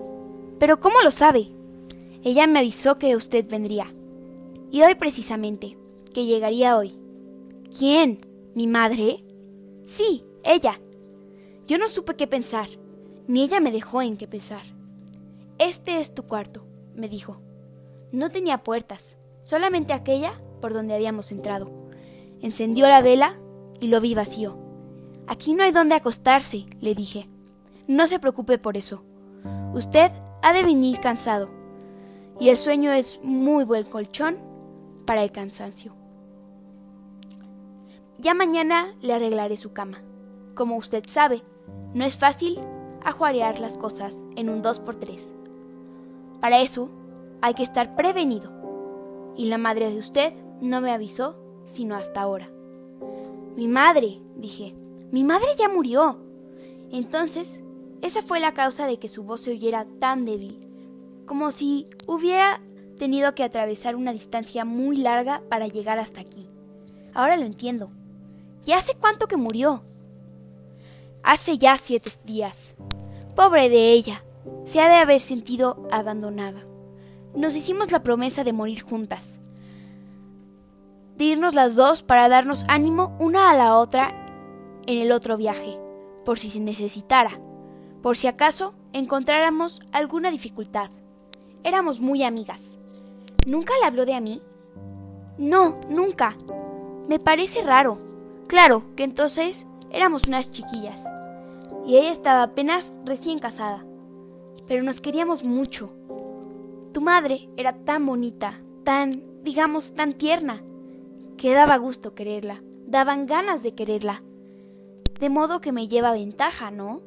pero 0.60 0.80
¿cómo 0.80 1.02
lo 1.02 1.12
sabe? 1.12 1.50
Ella 2.24 2.48
me 2.48 2.60
avisó 2.60 2.98
que 2.98 3.16
usted 3.16 3.48
vendría. 3.48 3.94
Y 4.72 4.82
hoy 4.82 4.96
precisamente, 4.96 5.78
que 6.14 6.26
llegaría 6.26 6.78
hoy. 6.78 6.98
¿Quién? 7.78 8.26
¿Mi 8.56 8.68
madre? 8.68 9.24
Sí, 9.86 10.26
ella. 10.44 10.80
Yo 11.68 11.78
no 11.78 11.88
supe 11.88 12.16
qué 12.16 12.28
pensar, 12.28 12.68
ni 13.28 13.44
ella 13.44 13.60
me 13.60 13.72
dejó 13.72 14.02
en 14.02 14.18
qué 14.18 14.28
pensar. 14.28 14.64
Este 15.60 16.00
es 16.00 16.14
tu 16.14 16.24
cuarto, 16.24 16.66
me 16.96 17.08
dijo. 17.08 17.40
No 18.12 18.32
tenía 18.32 18.64
puertas, 18.64 19.18
solamente 19.50 19.94
aquella 19.94 20.40
por 20.62 20.74
donde 20.74 20.94
habíamos 20.94 21.32
entrado. 21.32 21.72
Encendió 22.40 22.88
la 22.88 23.02
vela 23.02 23.40
y 23.80 23.88
lo 23.88 24.00
vi 24.00 24.14
vacío. 24.14 24.56
Aquí 25.26 25.56
no 25.56 25.64
hay 25.64 25.72
donde 25.72 25.96
acostarse, 25.96 26.68
le 26.82 26.94
dije. 26.94 27.28
No 27.88 28.06
se 28.06 28.20
preocupe 28.20 28.60
por 28.60 28.78
eso. 28.78 29.04
Usted 29.74 30.12
ha 30.44 30.54
de 30.54 30.62
venir 30.62 31.00
cansado 31.00 31.50
y 32.40 32.50
el 32.50 32.58
sueño 32.58 32.92
es 32.92 33.20
muy 33.24 33.64
buen 33.64 33.86
colchón 33.86 34.38
para 35.08 35.24
el 35.24 35.32
cansancio. 35.32 35.96
Ya 38.20 38.36
mañana 38.36 38.94
le 39.02 39.14
arreglaré 39.14 39.58
su 39.58 39.74
cama. 39.74 40.04
Como 40.54 40.78
usted 40.78 41.06
sabe, 41.08 41.42
no 41.96 42.06
es 42.06 42.18
fácil 42.18 42.60
ajuarear 43.04 43.60
las 43.60 43.78
cosas 43.78 44.22
en 44.36 44.52
un 44.52 44.62
2x3. 44.62 45.22
Para 46.40 46.62
eso 46.62 46.92
hay 47.42 47.56
que 47.56 47.64
estar 47.64 47.96
prevenido. 47.96 48.59
Y 49.36 49.46
la 49.46 49.58
madre 49.58 49.92
de 49.92 50.00
usted 50.00 50.34
no 50.62 50.82
me 50.82 50.92
avisó 50.92 51.36
sino 51.66 51.96
hasta 51.96 52.22
ahora. 52.22 52.50
Mi 53.56 53.68
madre, 53.68 54.20
dije, 54.36 54.76
mi 55.12 55.24
madre 55.24 55.48
ya 55.58 55.70
murió. 55.70 56.20
Entonces, 56.92 57.62
esa 58.02 58.22
fue 58.22 58.40
la 58.40 58.54
causa 58.54 58.88
de 58.88 58.98
que 58.98 59.08
su 59.08 59.24
voz 59.24 59.42
se 59.42 59.52
oyera 59.52 59.86
tan 60.00 60.26
débil 60.26 60.70
como 61.30 61.52
si 61.52 61.88
hubiera 62.08 62.60
tenido 62.98 63.36
que 63.36 63.44
atravesar 63.44 63.96
una 63.96 64.14
distancia 64.14 64.66
muy 64.66 64.98
larga 64.98 65.44
para 65.48 65.68
llegar 65.68 66.00
hasta 66.00 66.22
aquí. 66.22 66.50
Ahora 67.14 67.38
lo 67.38 67.46
entiendo. 67.46 67.92
¿Y 68.66 68.72
hace 68.72 68.96
cuánto 68.96 69.28
que 69.28 69.38
murió? 69.38 69.84
Hace 71.22 71.60
ya 71.60 71.78
siete 71.78 72.10
días. 72.26 72.76
Pobre 73.36 73.70
de 73.70 73.92
ella. 73.92 74.24
Se 74.64 74.82
ha 74.82 74.90
de 74.90 74.96
haber 74.96 75.20
sentido 75.20 75.88
abandonada. 75.92 76.62
Nos 77.36 77.56
hicimos 77.56 77.92
la 77.92 78.02
promesa 78.02 78.44
de 78.44 78.54
morir 78.54 78.82
juntas. 78.82 79.40
De 81.16 81.26
irnos 81.26 81.54
las 81.54 81.76
dos 81.76 82.02
para 82.02 82.28
darnos 82.28 82.66
ánimo 82.68 83.16
una 83.20 83.52
a 83.52 83.56
la 83.56 83.78
otra 83.78 84.16
en 84.88 84.98
el 84.98 85.12
otro 85.12 85.38
viaje, 85.38 85.80
por 86.26 86.40
si 86.40 86.50
se 86.50 86.60
necesitara, 86.60 87.32
por 88.02 88.18
si 88.18 88.28
acaso 88.28 88.74
encontráramos 88.94 89.80
alguna 89.92 90.32
dificultad. 90.32 90.90
Éramos 91.64 92.00
muy 92.00 92.24
amigas. 92.24 92.80
¿Nunca 93.46 93.74
le 93.80 93.86
habló 93.86 94.06
de 94.06 94.16
a 94.16 94.22
mí? 94.22 94.42
No, 95.38 95.80
nunca. 95.88 96.36
Me 97.08 97.20
parece 97.20 97.62
raro. 97.62 98.00
Claro, 98.48 98.96
que 98.96 99.04
entonces 99.04 99.68
éramos 99.92 100.28
unas 100.28 100.52
chiquillas. 100.52 101.04
Y 101.86 101.98
ella 101.98 102.12
estaba 102.12 102.44
apenas 102.44 102.92
recién 103.06 103.38
casada. 103.38 103.86
Pero 104.68 104.84
nos 104.84 105.00
queríamos 105.00 105.44
mucho. 105.44 105.92
Tu 106.92 107.02
madre 107.02 107.50
era 107.56 107.74
tan 107.86 108.06
bonita, 108.06 108.62
tan, 108.84 109.44
digamos, 109.44 109.94
tan 109.94 110.14
tierna, 110.14 110.64
que 111.38 111.54
daba 111.54 111.78
gusto 111.78 112.16
quererla, 112.16 112.64
daban 112.88 113.28
ganas 113.28 113.62
de 113.62 113.76
quererla. 113.76 114.24
De 115.20 115.30
modo 115.30 115.62
que 115.62 115.72
me 115.72 115.88
lleva 115.88 116.14
ventaja, 116.14 116.72
¿no? 116.72 117.02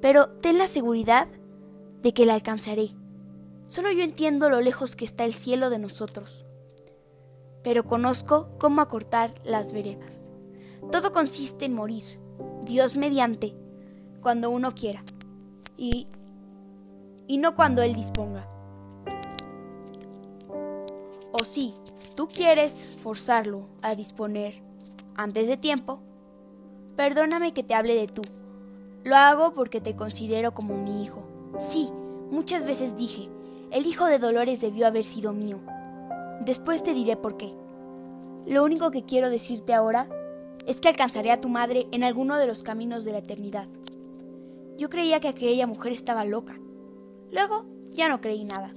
Pero 0.00 0.28
ten 0.28 0.58
la 0.58 0.68
seguridad 0.68 1.26
de 2.02 2.14
que 2.14 2.26
la 2.26 2.34
alcanzaré. 2.34 2.90
Solo 3.66 3.90
yo 3.90 4.04
entiendo 4.04 4.48
lo 4.48 4.60
lejos 4.60 4.94
que 4.94 5.04
está 5.04 5.24
el 5.24 5.34
cielo 5.34 5.70
de 5.70 5.78
nosotros, 5.78 6.46
pero 7.64 7.84
conozco 7.84 8.48
cómo 8.58 8.80
acortar 8.80 9.34
las 9.44 9.72
veredas. 9.72 10.28
Todo 10.92 11.10
consiste 11.10 11.64
en 11.64 11.74
morir, 11.74 12.04
Dios 12.64 12.96
mediante, 12.96 13.56
cuando 14.22 14.50
uno 14.50 14.72
quiera, 14.72 15.02
y, 15.76 16.06
y 17.26 17.38
no 17.38 17.56
cuando 17.56 17.82
Él 17.82 17.94
disponga. 17.94 18.55
O 21.38 21.44
si 21.44 21.74
tú 22.14 22.28
quieres 22.28 22.86
forzarlo 23.02 23.66
a 23.82 23.94
disponer 23.94 24.54
antes 25.16 25.48
de 25.48 25.58
tiempo, 25.58 25.98
perdóname 26.96 27.52
que 27.52 27.62
te 27.62 27.74
hable 27.74 27.94
de 27.94 28.06
tú. 28.06 28.22
Lo 29.04 29.16
hago 29.16 29.52
porque 29.52 29.82
te 29.82 29.94
considero 29.94 30.54
como 30.54 30.78
mi 30.78 31.04
hijo. 31.04 31.22
Sí, 31.58 31.90
muchas 32.30 32.64
veces 32.64 32.96
dije, 32.96 33.28
el 33.70 33.84
hijo 33.84 34.06
de 34.06 34.18
Dolores 34.18 34.62
debió 34.62 34.86
haber 34.86 35.04
sido 35.04 35.34
mío. 35.34 35.58
Después 36.40 36.82
te 36.82 36.94
diré 36.94 37.18
por 37.18 37.36
qué. 37.36 37.52
Lo 38.46 38.64
único 38.64 38.90
que 38.90 39.04
quiero 39.04 39.28
decirte 39.28 39.74
ahora 39.74 40.08
es 40.66 40.80
que 40.80 40.88
alcanzaré 40.88 41.32
a 41.32 41.40
tu 41.42 41.50
madre 41.50 41.86
en 41.92 42.02
alguno 42.02 42.38
de 42.38 42.46
los 42.46 42.62
caminos 42.62 43.04
de 43.04 43.12
la 43.12 43.18
eternidad. 43.18 43.68
Yo 44.78 44.88
creía 44.88 45.20
que 45.20 45.28
aquella 45.28 45.66
mujer 45.66 45.92
estaba 45.92 46.24
loca. 46.24 46.58
Luego 47.30 47.66
ya 47.92 48.08
no 48.08 48.22
creí 48.22 48.44
nada. 48.44 48.74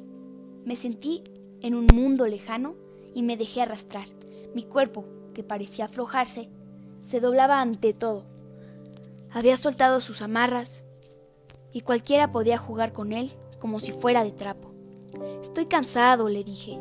Me 0.65 0.75
sentí 0.75 1.23
en 1.61 1.75
un 1.75 1.87
mundo 1.93 2.27
lejano 2.27 2.75
y 3.13 3.23
me 3.23 3.37
dejé 3.37 3.61
arrastrar. 3.61 4.07
Mi 4.53 4.63
cuerpo, 4.63 5.05
que 5.33 5.43
parecía 5.43 5.85
aflojarse, 5.85 6.49
se 7.01 7.19
doblaba 7.19 7.61
ante 7.61 7.93
todo. 7.93 8.25
Había 9.31 9.57
soltado 9.57 10.01
sus 10.01 10.21
amarras 10.21 10.83
y 11.71 11.81
cualquiera 11.81 12.31
podía 12.31 12.57
jugar 12.57 12.93
con 12.93 13.13
él 13.13 13.31
como 13.59 13.79
si 13.79 13.91
fuera 13.91 14.23
de 14.23 14.31
trapo. 14.31 14.71
Estoy 15.41 15.65
cansado, 15.65 16.29
le 16.29 16.43
dije. 16.43 16.79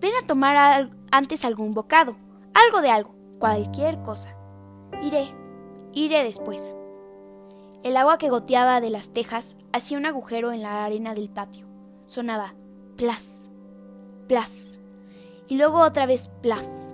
Ven 0.00 0.12
a 0.22 0.26
tomar 0.26 0.90
antes 1.10 1.44
algún 1.44 1.72
bocado, 1.72 2.16
algo 2.52 2.82
de 2.82 2.90
algo, 2.90 3.14
cualquier 3.38 4.02
cosa. 4.02 4.36
Iré, 5.02 5.28
iré 5.92 6.24
después. 6.24 6.74
El 7.82 7.96
agua 7.96 8.18
que 8.18 8.30
goteaba 8.30 8.80
de 8.80 8.90
las 8.90 9.10
tejas 9.10 9.56
hacía 9.72 9.98
un 9.98 10.06
agujero 10.06 10.52
en 10.52 10.62
la 10.62 10.84
arena 10.84 11.14
del 11.14 11.28
patio. 11.28 11.66
Sonaba 12.06 12.54
plas, 12.96 13.48
plas, 14.28 14.78
y 15.48 15.56
luego 15.56 15.78
otra 15.78 16.06
vez 16.06 16.30
plas. 16.40 16.92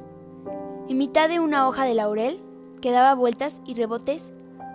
En 0.88 0.98
mitad 0.98 1.28
de 1.28 1.40
una 1.40 1.68
hoja 1.68 1.84
de 1.84 1.94
laurel 1.94 2.40
que 2.80 2.90
daba 2.90 3.14
vueltas 3.14 3.60
y 3.66 3.74
rebotes 3.74 4.32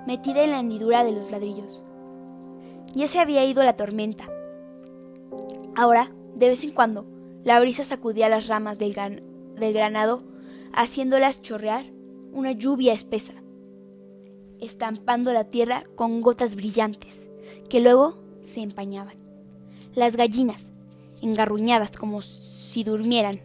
metida 0.07 0.43
en 0.43 0.51
la 0.51 0.59
hendidura 0.59 1.03
de 1.03 1.11
los 1.11 1.31
ladrillos. 1.31 1.83
Ya 2.93 3.07
se 3.07 3.19
había 3.19 3.43
ido 3.45 3.63
la 3.63 3.75
tormenta. 3.75 4.29
Ahora, 5.75 6.11
de 6.35 6.49
vez 6.49 6.63
en 6.63 6.71
cuando, 6.71 7.05
la 7.43 7.59
brisa 7.59 7.83
sacudía 7.83 8.29
las 8.29 8.47
ramas 8.47 8.79
del, 8.79 8.93
del 8.93 9.73
granado, 9.73 10.23
haciéndolas 10.73 11.41
chorrear 11.41 11.85
una 12.31 12.51
lluvia 12.51 12.93
espesa, 12.93 13.33
estampando 14.59 15.33
la 15.33 15.45
tierra 15.45 15.83
con 15.95 16.21
gotas 16.21 16.55
brillantes, 16.55 17.27
que 17.69 17.81
luego 17.81 18.17
se 18.41 18.61
empañaban. 18.61 19.17
Las 19.95 20.15
gallinas, 20.15 20.71
engarruñadas 21.25 21.97
como 21.97 22.21
si 22.21 22.83
durmieran, 22.83 23.41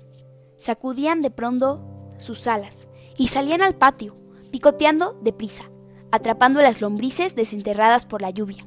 sacudían 0.59 1.23
de 1.23 1.31
pronto 1.31 1.81
sus 2.19 2.47
alas 2.47 2.87
y 3.17 3.29
salían 3.29 3.63
al 3.63 3.75
patio, 3.75 4.15
picoteando 4.51 5.19
deprisa, 5.23 5.65
atrapando 6.13 6.61
las 6.61 6.81
lombrices 6.81 7.35
desenterradas 7.35 8.07
por 8.07 8.23
la 8.23 8.31
lluvia. 8.31 8.67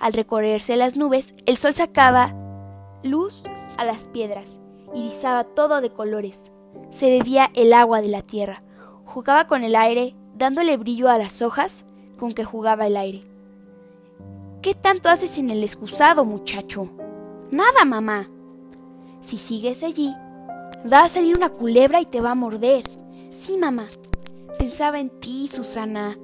Al 0.00 0.12
recorrerse 0.12 0.76
las 0.76 0.96
nubes, 0.96 1.32
el 1.46 1.56
sol 1.56 1.74
sacaba 1.74 2.34
luz 3.02 3.42
a 3.76 3.84
las 3.84 4.08
piedras, 4.08 4.58
irisaba 4.94 5.44
todo 5.44 5.80
de 5.80 5.90
colores. 5.90 6.38
Se 6.90 7.10
bebía 7.10 7.50
el 7.54 7.72
agua 7.72 8.00
de 8.00 8.08
la 8.08 8.22
tierra, 8.22 8.62
jugaba 9.04 9.46
con 9.46 9.64
el 9.64 9.74
aire, 9.74 10.14
dándole 10.34 10.76
brillo 10.76 11.08
a 11.08 11.18
las 11.18 11.42
hojas 11.42 11.84
con 12.18 12.32
que 12.32 12.44
jugaba 12.44 12.86
el 12.86 12.96
aire. 12.96 13.24
¿Qué 14.62 14.74
tanto 14.74 15.08
haces 15.08 15.38
en 15.38 15.50
el 15.50 15.62
excusado, 15.62 16.24
muchacho? 16.24 16.90
Nada, 17.50 17.84
mamá. 17.86 18.28
Si 19.22 19.38
sigues 19.38 19.82
allí, 19.82 20.14
va 20.90 21.04
a 21.04 21.08
salir 21.08 21.36
una 21.36 21.48
culebra 21.48 22.00
y 22.00 22.06
te 22.06 22.20
va 22.20 22.32
a 22.32 22.34
morder. 22.34 22.84
Sí, 23.38 23.56
mamá. 23.56 23.88
Pensaba 24.58 25.00
en 25.00 25.08
ti, 25.08 25.48
Susana, 25.48 26.18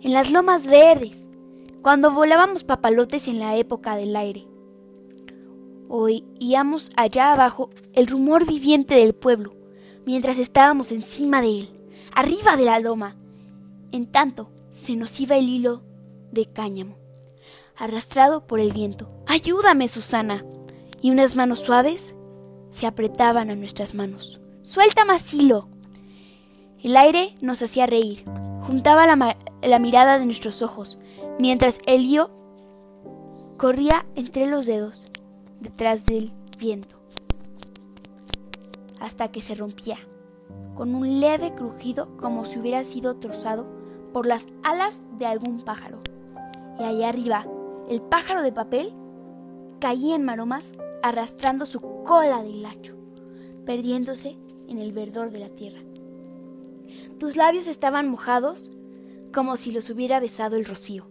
en 0.00 0.12
las 0.12 0.30
lomas 0.30 0.66
verdes, 0.66 1.26
cuando 1.82 2.12
volábamos 2.12 2.62
papalotes 2.62 3.26
en 3.26 3.40
la 3.40 3.56
época 3.56 3.96
del 3.96 4.14
aire. 4.14 4.46
Oíamos 5.88 6.90
allá 6.96 7.32
abajo 7.32 7.70
el 7.94 8.06
rumor 8.06 8.46
viviente 8.46 8.94
del 8.94 9.12
pueblo, 9.12 9.56
mientras 10.06 10.38
estábamos 10.38 10.92
encima 10.92 11.42
de 11.42 11.60
él, 11.60 11.68
arriba 12.14 12.56
de 12.56 12.64
la 12.64 12.78
loma. 12.78 13.16
En 13.90 14.06
tanto, 14.06 14.50
se 14.70 14.94
nos 14.94 15.18
iba 15.20 15.36
el 15.36 15.48
hilo 15.48 15.82
de 16.30 16.46
cáñamo, 16.46 16.96
arrastrado 17.76 18.46
por 18.46 18.60
el 18.60 18.72
viento. 18.72 19.10
Ayúdame, 19.26 19.88
Susana 19.88 20.44
y 21.02 21.10
unas 21.10 21.36
manos 21.36 21.60
suaves 21.60 22.14
se 22.68 22.86
apretaban 22.86 23.50
a 23.50 23.56
nuestras 23.56 23.94
manos. 23.94 24.40
¡Suelta 24.60 25.04
más! 25.04 25.34
El 26.82 26.96
aire 26.96 27.34
nos 27.40 27.62
hacía 27.62 27.86
reír, 27.86 28.24
juntaba 28.62 29.06
la, 29.06 29.36
la 29.62 29.78
mirada 29.78 30.18
de 30.18 30.26
nuestros 30.26 30.62
ojos, 30.62 30.98
mientras 31.38 31.78
el 31.86 32.02
hilo 32.02 32.30
corría 33.56 34.06
entre 34.14 34.46
los 34.46 34.66
dedos, 34.66 35.10
detrás 35.60 36.06
del 36.06 36.32
viento, 36.58 37.00
hasta 39.00 39.28
que 39.28 39.42
se 39.42 39.54
rompía, 39.54 39.98
con 40.74 40.94
un 40.94 41.20
leve 41.20 41.54
crujido 41.54 42.16
como 42.16 42.44
si 42.44 42.58
hubiera 42.58 42.84
sido 42.84 43.16
trozado 43.16 43.66
por 44.12 44.26
las 44.26 44.46
alas 44.62 45.00
de 45.18 45.26
algún 45.26 45.62
pájaro. 45.62 46.00
Y 46.78 46.84
allá 46.84 47.10
arriba, 47.10 47.46
el 47.88 48.00
pájaro 48.00 48.42
de 48.42 48.52
papel 48.52 48.94
caía 49.80 50.14
en 50.16 50.24
maromas 50.24 50.72
arrastrando 51.02 51.66
su 51.66 51.80
cola 51.80 52.42
de 52.42 52.50
hilacho, 52.50 52.96
perdiéndose 53.64 54.38
en 54.68 54.78
el 54.78 54.92
verdor 54.92 55.30
de 55.30 55.38
la 55.40 55.48
tierra. 55.48 55.80
Tus 57.18 57.36
labios 57.36 57.66
estaban 57.66 58.08
mojados 58.08 58.70
como 59.32 59.56
si 59.56 59.72
los 59.72 59.90
hubiera 59.90 60.20
besado 60.20 60.56
el 60.56 60.64
rocío. 60.64 61.06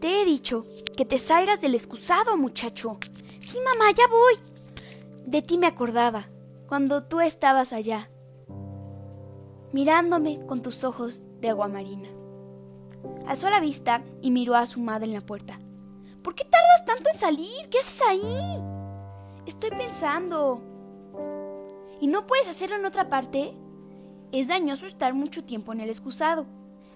Te 0.00 0.22
he 0.22 0.24
dicho 0.24 0.64
que 0.96 1.04
te 1.04 1.18
salgas 1.18 1.60
del 1.60 1.74
excusado, 1.74 2.36
muchacho. 2.36 2.98
Sí, 3.40 3.58
mamá, 3.64 3.90
ya 3.92 4.06
voy. 4.08 4.34
De 5.26 5.42
ti 5.42 5.58
me 5.58 5.66
acordaba, 5.66 6.28
cuando 6.68 7.04
tú 7.04 7.20
estabas 7.20 7.72
allá, 7.72 8.10
mirándome 9.72 10.44
con 10.46 10.62
tus 10.62 10.84
ojos 10.84 11.22
de 11.40 11.50
agua 11.50 11.68
marina. 11.68 12.08
Alzó 13.26 13.50
la 13.50 13.60
vista 13.60 14.02
y 14.22 14.30
miró 14.30 14.54
a 14.54 14.66
su 14.66 14.80
madre 14.80 15.06
en 15.06 15.14
la 15.14 15.20
puerta. 15.20 15.58
¿Por 16.28 16.34
qué 16.34 16.44
tardas 16.44 16.84
tanto 16.84 17.08
en 17.10 17.18
salir? 17.18 17.70
¿Qué 17.70 17.78
haces 17.78 18.02
ahí? 18.06 18.62
Estoy 19.46 19.70
pensando. 19.70 20.60
¿Y 22.02 22.06
no 22.06 22.26
puedes 22.26 22.46
hacerlo 22.50 22.76
en 22.76 22.84
otra 22.84 23.08
parte? 23.08 23.54
Es 24.30 24.46
dañoso 24.46 24.86
estar 24.86 25.14
mucho 25.14 25.42
tiempo 25.42 25.72
en 25.72 25.80
el 25.80 25.88
excusado. 25.88 26.44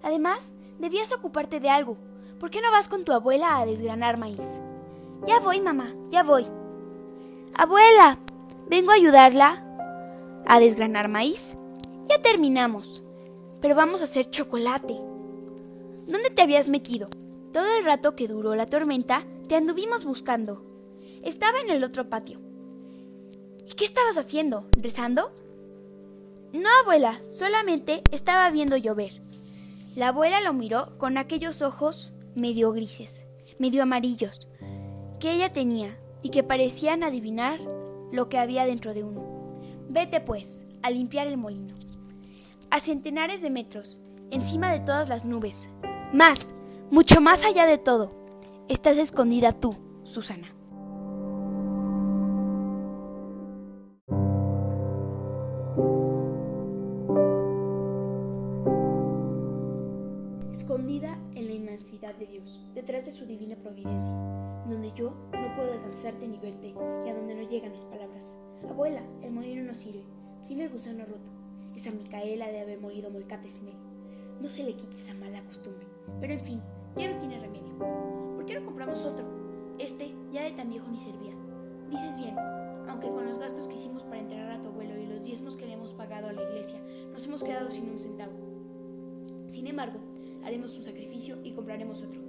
Además, 0.02 0.52
debías 0.78 1.12
ocuparte 1.12 1.60
de 1.60 1.70
algo. 1.70 1.96
¿Por 2.38 2.50
qué 2.50 2.60
no 2.60 2.70
vas 2.70 2.88
con 2.88 3.06
tu 3.06 3.12
abuela 3.12 3.56
a 3.56 3.64
desgranar 3.64 4.18
maíz? 4.18 4.44
Ya 5.26 5.40
voy, 5.40 5.62
mamá, 5.62 5.94
ya 6.10 6.22
voy. 6.22 6.46
Abuela, 7.56 8.18
vengo 8.68 8.90
a 8.90 8.96
ayudarla 8.96 9.64
a 10.46 10.60
desgranar 10.60 11.08
maíz. 11.08 11.56
Ya 12.06 12.20
terminamos. 12.20 13.02
Pero 13.62 13.74
vamos 13.76 14.02
a 14.02 14.04
hacer 14.04 14.28
chocolate. 14.28 15.00
¿Dónde 16.06 16.28
te 16.28 16.42
habías 16.42 16.68
metido? 16.68 17.08
Todo 17.52 17.66
el 17.78 17.84
rato 17.84 18.16
que 18.16 18.28
duró 18.28 18.54
la 18.54 18.66
tormenta, 18.66 19.26
te 19.46 19.56
anduvimos 19.56 20.04
buscando. 20.04 20.64
Estaba 21.22 21.60
en 21.60 21.70
el 21.70 21.84
otro 21.84 22.08
patio. 22.08 22.40
¿Y 23.68 23.74
qué 23.74 23.84
estabas 23.84 24.16
haciendo? 24.16 24.66
¿Rezando? 24.76 25.30
No, 26.52 26.68
abuela, 26.82 27.20
solamente 27.26 28.02
estaba 28.10 28.50
viendo 28.50 28.76
llover. 28.76 29.20
La 29.94 30.08
abuela 30.08 30.40
lo 30.40 30.54
miró 30.54 30.96
con 30.98 31.18
aquellos 31.18 31.60
ojos 31.60 32.12
medio 32.34 32.72
grises, 32.72 33.26
medio 33.58 33.82
amarillos, 33.82 34.48
que 35.20 35.32
ella 35.32 35.52
tenía 35.52 35.98
y 36.22 36.30
que 36.30 36.42
parecían 36.42 37.02
adivinar 37.02 37.60
lo 38.12 38.28
que 38.30 38.38
había 38.38 38.64
dentro 38.64 38.94
de 38.94 39.04
uno. 39.04 39.60
Vete, 39.90 40.20
pues, 40.20 40.64
a 40.82 40.90
limpiar 40.90 41.26
el 41.26 41.36
molino. 41.36 41.74
A 42.70 42.80
centenares 42.80 43.42
de 43.42 43.50
metros, 43.50 44.00
encima 44.30 44.72
de 44.72 44.80
todas 44.80 45.10
las 45.10 45.26
nubes. 45.26 45.68
Más, 46.12 46.54
mucho 46.92 47.22
más 47.22 47.46
allá 47.46 47.64
de 47.66 47.78
todo, 47.78 48.10
estás 48.68 48.98
escondida 48.98 49.52
tú, 49.52 49.74
Susana. 50.02 50.46
Escondida 60.52 61.18
en 61.34 61.46
la 61.46 61.52
inmensidad 61.54 62.14
de 62.16 62.26
Dios, 62.26 62.60
detrás 62.74 63.06
de 63.06 63.10
su 63.10 63.24
divina 63.24 63.56
providencia, 63.56 64.14
donde 64.68 64.92
yo 64.94 65.14
no 65.32 65.56
puedo 65.56 65.72
alcanzarte 65.72 66.28
ni 66.28 66.36
verte 66.36 66.74
y 67.06 67.08
a 67.08 67.14
donde 67.14 67.34
no 67.34 67.48
llegan 67.48 67.72
las 67.72 67.86
palabras. 67.86 68.36
Abuela, 68.68 69.00
el 69.22 69.32
molino 69.32 69.62
no 69.62 69.74
sirve, 69.74 70.04
tiene 70.46 70.64
el 70.64 70.70
gusano 70.70 71.06
roto. 71.06 71.32
Esa 71.74 71.90
Micaela 71.90 72.48
de 72.48 72.60
haber 72.60 72.78
molido 72.78 73.10
molcates 73.10 73.60
en 73.60 73.68
él. 73.68 73.76
No 74.42 74.50
se 74.50 74.62
le 74.62 74.74
quite 74.74 74.96
esa 74.96 75.14
mala 75.14 75.40
costumbre. 75.44 75.86
Pero 76.20 76.34
en 76.34 76.44
fin, 76.44 76.60
ya 76.96 77.10
no 77.10 77.18
tiene 77.18 77.40
remedio. 77.40 77.78
¿Por 77.78 78.44
qué 78.44 78.54
no 78.54 78.64
compramos 78.64 79.04
otro? 79.04 79.26
Este 79.78 80.14
ya 80.30 80.42
de 80.42 80.52
tan 80.52 80.68
viejo 80.68 80.88
ni 80.90 80.98
servía. 80.98 81.34
Dices 81.90 82.16
bien, 82.16 82.36
aunque 82.88 83.08
con 83.08 83.26
los 83.26 83.38
gastos 83.38 83.68
que 83.68 83.74
hicimos 83.74 84.02
para 84.04 84.20
enterrar 84.20 84.52
a 84.52 84.60
tu 84.60 84.68
abuelo 84.68 84.98
y 84.98 85.06
los 85.06 85.24
diezmos 85.24 85.56
que 85.56 85.66
le 85.66 85.72
hemos 85.72 85.92
pagado 85.92 86.28
a 86.28 86.32
la 86.32 86.42
iglesia, 86.42 86.80
nos 87.12 87.26
hemos 87.26 87.42
quedado 87.42 87.70
sin 87.70 87.88
un 87.90 88.00
centavo. 88.00 88.32
Sin 89.48 89.66
embargo, 89.66 90.00
haremos 90.44 90.76
un 90.76 90.84
sacrificio 90.84 91.38
y 91.44 91.52
compraremos 91.52 92.02
otro. 92.02 92.20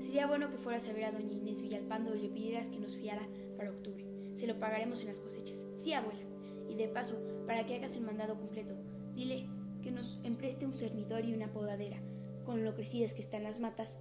Sería 0.00 0.26
bueno 0.26 0.50
que 0.50 0.58
fueras 0.58 0.88
a 0.88 0.92
ver 0.92 1.04
a 1.04 1.12
doña 1.12 1.32
Inés 1.32 1.62
Villalpando 1.62 2.14
y 2.16 2.22
le 2.22 2.28
pidieras 2.28 2.68
que 2.68 2.78
nos 2.78 2.96
fiara 2.96 3.28
para 3.56 3.70
octubre. 3.70 4.04
Se 4.34 4.46
lo 4.46 4.58
pagaremos 4.58 5.00
en 5.02 5.08
las 5.08 5.20
cosechas. 5.20 5.64
Sí, 5.76 5.92
abuela. 5.92 6.22
Y 6.68 6.74
de 6.74 6.88
paso, 6.88 7.20
para 7.46 7.64
que 7.66 7.76
hagas 7.76 7.94
el 7.96 8.02
mandado 8.02 8.36
completo, 8.36 8.74
dile 9.14 9.46
que 9.82 9.90
nos 9.90 10.18
empreste 10.24 10.66
un 10.66 10.74
cernidor 10.74 11.24
y 11.24 11.34
una 11.34 11.52
podadera, 11.52 12.00
con 12.44 12.64
lo 12.64 12.74
crecidas 12.74 13.14
que 13.14 13.20
están 13.20 13.44
las 13.44 13.60
matas. 13.60 13.98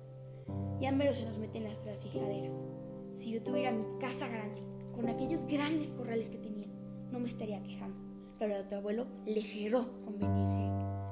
Ya 0.79 0.91
mero 0.91 1.13
se 1.13 1.25
nos 1.25 1.37
meten 1.37 1.63
las 1.63 1.81
trasijaderas. 1.83 2.65
Si 3.15 3.31
yo 3.31 3.43
tuviera 3.43 3.71
mi 3.71 3.85
casa 3.99 4.27
grande, 4.27 4.61
con 4.93 5.09
aquellos 5.09 5.45
grandes 5.47 5.91
corrales 5.91 6.29
que 6.29 6.37
tenía, 6.37 6.67
no 7.11 7.19
me 7.19 7.27
estaría 7.27 7.61
quejando. 7.61 7.97
Pero 8.39 8.55
a 8.55 8.67
tu 8.67 8.75
abuelo 8.75 9.05
le 9.25 9.41
geró 9.41 9.87
convenirse 10.05 10.61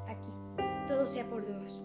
aquí. 0.07 0.31
Todo 0.87 1.07
sea 1.07 1.29
por 1.29 1.45
Dios. 1.45 1.81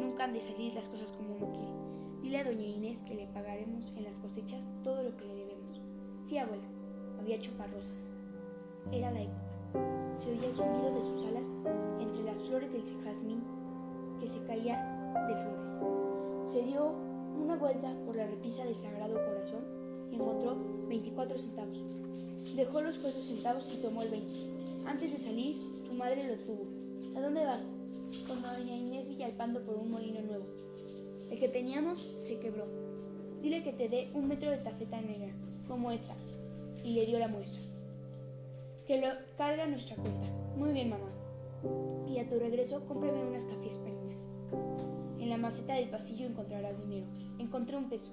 Nunca 0.00 0.24
han 0.24 0.32
de 0.32 0.40
salir 0.40 0.74
las 0.74 0.88
cosas 0.88 1.12
como 1.12 1.36
uno 1.36 1.52
quiere. 1.52 1.72
Dile 2.20 2.38
a 2.38 2.44
doña 2.44 2.66
Inés 2.66 3.02
que 3.02 3.14
le 3.14 3.26
pagaremos 3.26 3.92
en 3.96 4.04
las 4.04 4.18
cosechas 4.18 4.68
todo 4.82 5.02
lo 5.02 5.16
que 5.16 5.24
le 5.24 5.34
debemos. 5.34 5.80
Sí, 6.22 6.38
abuela, 6.38 6.66
había 7.18 7.40
chuparrosas. 7.40 8.08
Era 8.90 9.10
la 9.10 9.22
época. 9.22 9.52
Se 10.12 10.30
oía 10.30 10.46
el 10.46 10.54
sonido 10.54 10.94
de 10.94 11.02
sus 11.02 11.24
alas 11.26 11.48
entre 12.00 12.22
las 12.24 12.38
flores 12.40 12.72
del 12.72 12.84
jazmín 13.04 13.42
que 14.20 14.28
se 14.28 14.42
caía 14.44 14.76
de 15.28 15.34
flores. 15.34 16.11
Se 16.46 16.62
dio 16.64 16.92
una 17.42 17.56
vuelta 17.56 17.94
por 18.04 18.16
la 18.16 18.26
repisa 18.26 18.64
del 18.64 18.74
Sagrado 18.74 19.14
Corazón 19.14 19.64
y 20.10 20.16
encontró 20.16 20.56
24 20.88 21.38
centavos. 21.38 21.78
Dejó 22.54 22.82
los 22.82 22.98
cuatro 22.98 23.20
centavos 23.22 23.72
y 23.72 23.76
tomó 23.78 24.02
el 24.02 24.10
20. 24.10 24.28
Antes 24.86 25.12
de 25.12 25.18
salir, 25.18 25.56
su 25.88 25.94
madre 25.94 26.26
lo 26.26 26.36
tuvo. 26.36 26.66
¿A 27.16 27.20
dónde 27.20 27.44
vas? 27.44 27.64
Con 28.26 28.42
doña 28.42 28.76
Inés 28.76 29.08
Villalpando 29.08 29.62
por 29.62 29.76
un 29.76 29.90
molino 29.90 30.20
nuevo. 30.20 30.44
El 31.30 31.38
que 31.38 31.48
teníamos 31.48 32.00
se 32.18 32.38
quebró. 32.38 32.66
Dile 33.40 33.62
que 33.62 33.72
te 33.72 33.88
dé 33.88 34.10
un 34.12 34.28
metro 34.28 34.50
de 34.50 34.58
tafeta 34.58 35.00
negra, 35.00 35.32
como 35.66 35.90
esta. 35.90 36.14
Y 36.84 36.94
le 36.94 37.06
dio 37.06 37.18
la 37.18 37.28
muestra. 37.28 37.62
Que 38.86 39.00
lo 39.00 39.08
carga 39.38 39.66
nuestra 39.66 39.96
cuenta. 39.96 40.26
Muy 40.56 40.72
bien, 40.72 40.90
mamá. 40.90 41.10
Y 42.06 42.18
a 42.18 42.28
tu 42.28 42.38
regreso, 42.38 42.84
cómprame 42.86 43.24
unas 43.24 43.46
cafés 43.46 43.78
perinas. 43.78 44.28
En 45.22 45.30
la 45.30 45.36
maceta 45.36 45.74
del 45.74 45.88
pasillo 45.88 46.26
encontrarás 46.26 46.82
dinero. 46.82 47.06
Encontré 47.38 47.76
un 47.76 47.88
peso. 47.88 48.10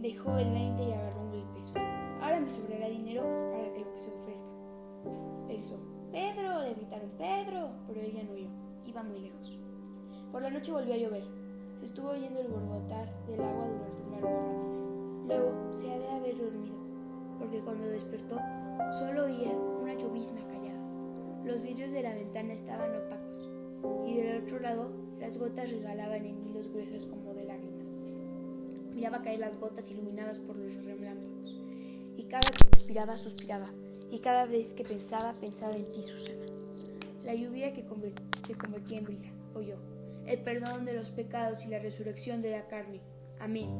Dejó 0.00 0.36
el 0.36 0.50
20 0.50 0.82
y 0.82 0.92
agarró 0.92 1.20
un 1.20 1.54
peso. 1.54 1.72
Ahora 2.20 2.40
me 2.40 2.50
sobrará 2.50 2.88
dinero 2.88 3.22
para 3.52 3.72
que 3.72 3.84
lo 3.84 3.92
que 3.92 4.00
se 4.00 4.10
ofrezca. 4.10 4.48
Pensó. 5.46 5.78
Pedro, 6.10 6.62
le 6.62 6.74
gritaron 6.74 7.10
Pedro, 7.16 7.70
pero 7.86 8.00
ella 8.00 8.24
no 8.24 8.32
oyó. 8.32 8.48
Iba 8.86 9.04
muy 9.04 9.20
lejos. 9.20 9.56
Por 10.32 10.42
la 10.42 10.50
noche 10.50 10.72
volvió 10.72 10.94
a 10.94 10.96
llover. 10.96 11.22
Se 11.78 11.84
estuvo 11.84 12.08
oyendo 12.08 12.40
el 12.40 12.48
borbotar 12.48 13.08
del 13.28 13.40
agua 13.40 13.68
durante 13.68 14.02
un 14.02 14.10
largo 14.10 14.28
rato. 14.30 15.26
Luego 15.28 15.74
se 15.74 15.92
ha 15.92 15.98
de 16.00 16.08
haber 16.08 16.38
dormido, 16.38 16.74
porque 17.38 17.60
cuando 17.60 17.86
despertó 17.86 18.40
solo 18.98 19.26
oía 19.26 19.52
una 19.52 19.94
llovizna 19.94 20.40
callada. 20.40 20.80
Los 21.44 21.62
vidrios 21.62 21.92
de 21.92 22.02
la 22.02 22.14
ventana 22.14 22.52
estaban 22.54 22.96
opacos 22.96 23.48
y 24.04 24.16
del 24.16 24.42
otro 24.42 24.58
lado 24.58 25.07
las 25.20 25.38
gotas 25.38 25.70
resbalaban 25.70 26.24
en 26.24 26.46
hilos 26.46 26.68
gruesos 26.68 27.06
como 27.06 27.34
de 27.34 27.44
lágrimas. 27.44 27.88
Miraba 28.94 29.22
caer 29.22 29.38
las 29.38 29.58
gotas 29.58 29.90
iluminadas 29.90 30.40
por 30.40 30.56
los 30.56 30.74
relámpagos 30.84 31.56
y 32.16 32.24
cada 32.24 32.48
vez 32.50 32.58
que 32.58 32.78
suspiraba, 32.78 33.16
suspiraba 33.16 33.70
y 34.10 34.18
cada 34.18 34.46
vez 34.46 34.74
que 34.74 34.84
pensaba, 34.84 35.34
pensaba 35.34 35.76
en 35.76 35.90
ti, 35.92 36.02
Susana. 36.02 36.46
La 37.24 37.34
lluvia 37.34 37.72
que 37.72 37.84
se 38.46 38.54
convertía 38.54 38.98
en 38.98 39.04
brisa, 39.04 39.30
oyó 39.54 39.76
el 40.28 40.40
perdón 40.40 40.84
de 40.84 40.92
los 40.92 41.10
pecados 41.10 41.64
y 41.64 41.68
la 41.68 41.78
resurrección 41.78 42.42
de 42.42 42.50
la 42.50 42.66
carne. 42.66 43.00
Amén. 43.40 43.70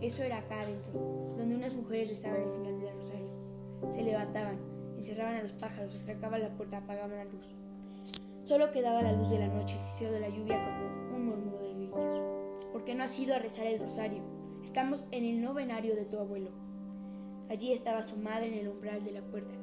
Eso 0.00 0.24
era 0.24 0.38
acá 0.38 0.60
adentro, 0.60 0.92
donde 1.38 1.54
unas 1.54 1.72
mujeres 1.72 2.10
rezaban 2.10 2.42
el 2.42 2.50
final 2.50 2.80
del 2.80 2.94
rosario. 2.96 3.92
Se 3.92 4.02
levantaban, 4.02 4.58
encerraban 4.98 5.36
a 5.36 5.42
los 5.42 5.52
pájaros, 5.52 5.94
atracaban 5.94 6.42
la 6.42 6.48
puerta, 6.48 6.78
apagaban 6.78 7.16
la 7.16 7.24
luz. 7.24 7.54
Solo 8.44 8.70
quedaba 8.70 9.02
la 9.02 9.12
luz 9.12 9.30
de 9.30 9.38
la 9.38 9.48
noche, 9.48 9.76
el 9.76 9.82
siseo 9.82 10.12
de 10.12 10.20
la 10.20 10.28
lluvia 10.28 10.62
como 10.62 11.16
un 11.16 11.26
murmuro 11.26 11.58
de 11.58 11.74
grillos. 11.74 12.20
¿Por 12.72 12.84
qué 12.84 12.94
no 12.94 13.04
has 13.04 13.18
ido 13.18 13.34
a 13.34 13.38
rezar 13.38 13.66
el 13.66 13.80
rosario? 13.80 14.22
Estamos 14.62 15.04
en 15.10 15.24
el 15.24 15.42
novenario 15.42 15.94
de 15.94 16.04
tu 16.04 16.18
abuelo. 16.18 16.50
Allí 17.48 17.72
estaba 17.72 18.02
su 18.02 18.16
madre 18.16 18.48
en 18.48 18.54
el 18.54 18.68
umbral 18.68 19.02
de 19.02 19.12
la 19.12 19.22
puerta, 19.22 19.54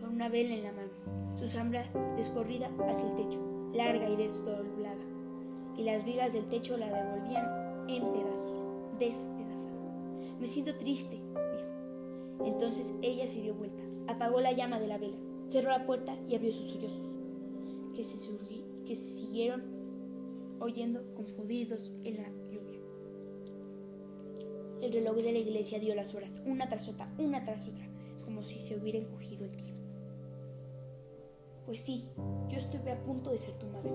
con 0.00 0.14
una 0.14 0.28
vela 0.28 0.54
en 0.54 0.64
la 0.64 0.72
mano, 0.72 0.90
su 1.36 1.48
sombra 1.48 1.90
descorrida 2.16 2.68
hacia 2.88 3.08
el 3.08 3.16
techo, 3.16 3.70
larga 3.72 4.08
y 4.08 4.16
desdoblada 4.16 5.16
y 5.76 5.84
las 5.84 6.04
vigas 6.04 6.32
del 6.32 6.48
techo 6.48 6.76
la 6.76 6.86
devolvían 6.86 7.84
en 7.88 8.12
pedazos, 8.12 8.58
despedazada. 8.98 9.74
Me 10.40 10.48
siento 10.48 10.76
triste, 10.76 11.16
dijo. 11.16 12.44
Entonces 12.44 12.94
ella 13.02 13.26
se 13.28 13.40
dio 13.40 13.54
vuelta, 13.54 13.82
apagó 14.08 14.40
la 14.40 14.52
llama 14.52 14.78
de 14.78 14.86
la 14.86 14.98
vela, 14.98 15.16
cerró 15.48 15.70
la 15.70 15.86
puerta 15.86 16.16
y 16.28 16.34
abrió 16.34 16.52
sus 16.52 16.70
sollozos, 16.70 17.16
que 17.96 18.04
se, 18.04 18.30
que 18.84 18.94
siguieron 18.94 19.62
oyendo 20.60 21.14
confundidos 21.14 21.94
en 22.04 22.16
la 22.18 22.28
lluvia. 22.50 22.80
El 24.82 24.92
reloj 24.92 25.16
de 25.16 25.32
la 25.32 25.38
iglesia 25.38 25.80
dio 25.80 25.94
las 25.94 26.14
horas, 26.14 26.42
una 26.44 26.68
tras 26.68 26.88
otra, 26.88 27.10
una 27.18 27.42
tras 27.42 27.66
otra, 27.66 27.88
como 28.22 28.42
si 28.42 28.60
se 28.60 28.76
hubiera 28.76 28.98
encogido 28.98 29.46
el 29.46 29.56
tiempo. 29.56 29.82
Pues 31.64 31.80
sí, 31.80 32.04
yo 32.48 32.58
estuve 32.58 32.92
a 32.92 33.02
punto 33.02 33.30
de 33.30 33.38
ser 33.38 33.54
tu 33.54 33.66
madre. 33.66 33.90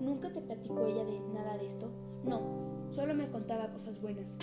¿Nunca 0.00 0.32
te 0.32 0.40
platicó 0.40 0.86
ella 0.86 1.04
de 1.04 1.18
nada 1.34 1.58
de 1.58 1.66
esto? 1.66 1.90
No, 2.24 2.86
solo 2.88 3.14
me 3.14 3.28
contaba 3.30 3.72
cosas 3.72 4.00
buenas. 4.00 4.36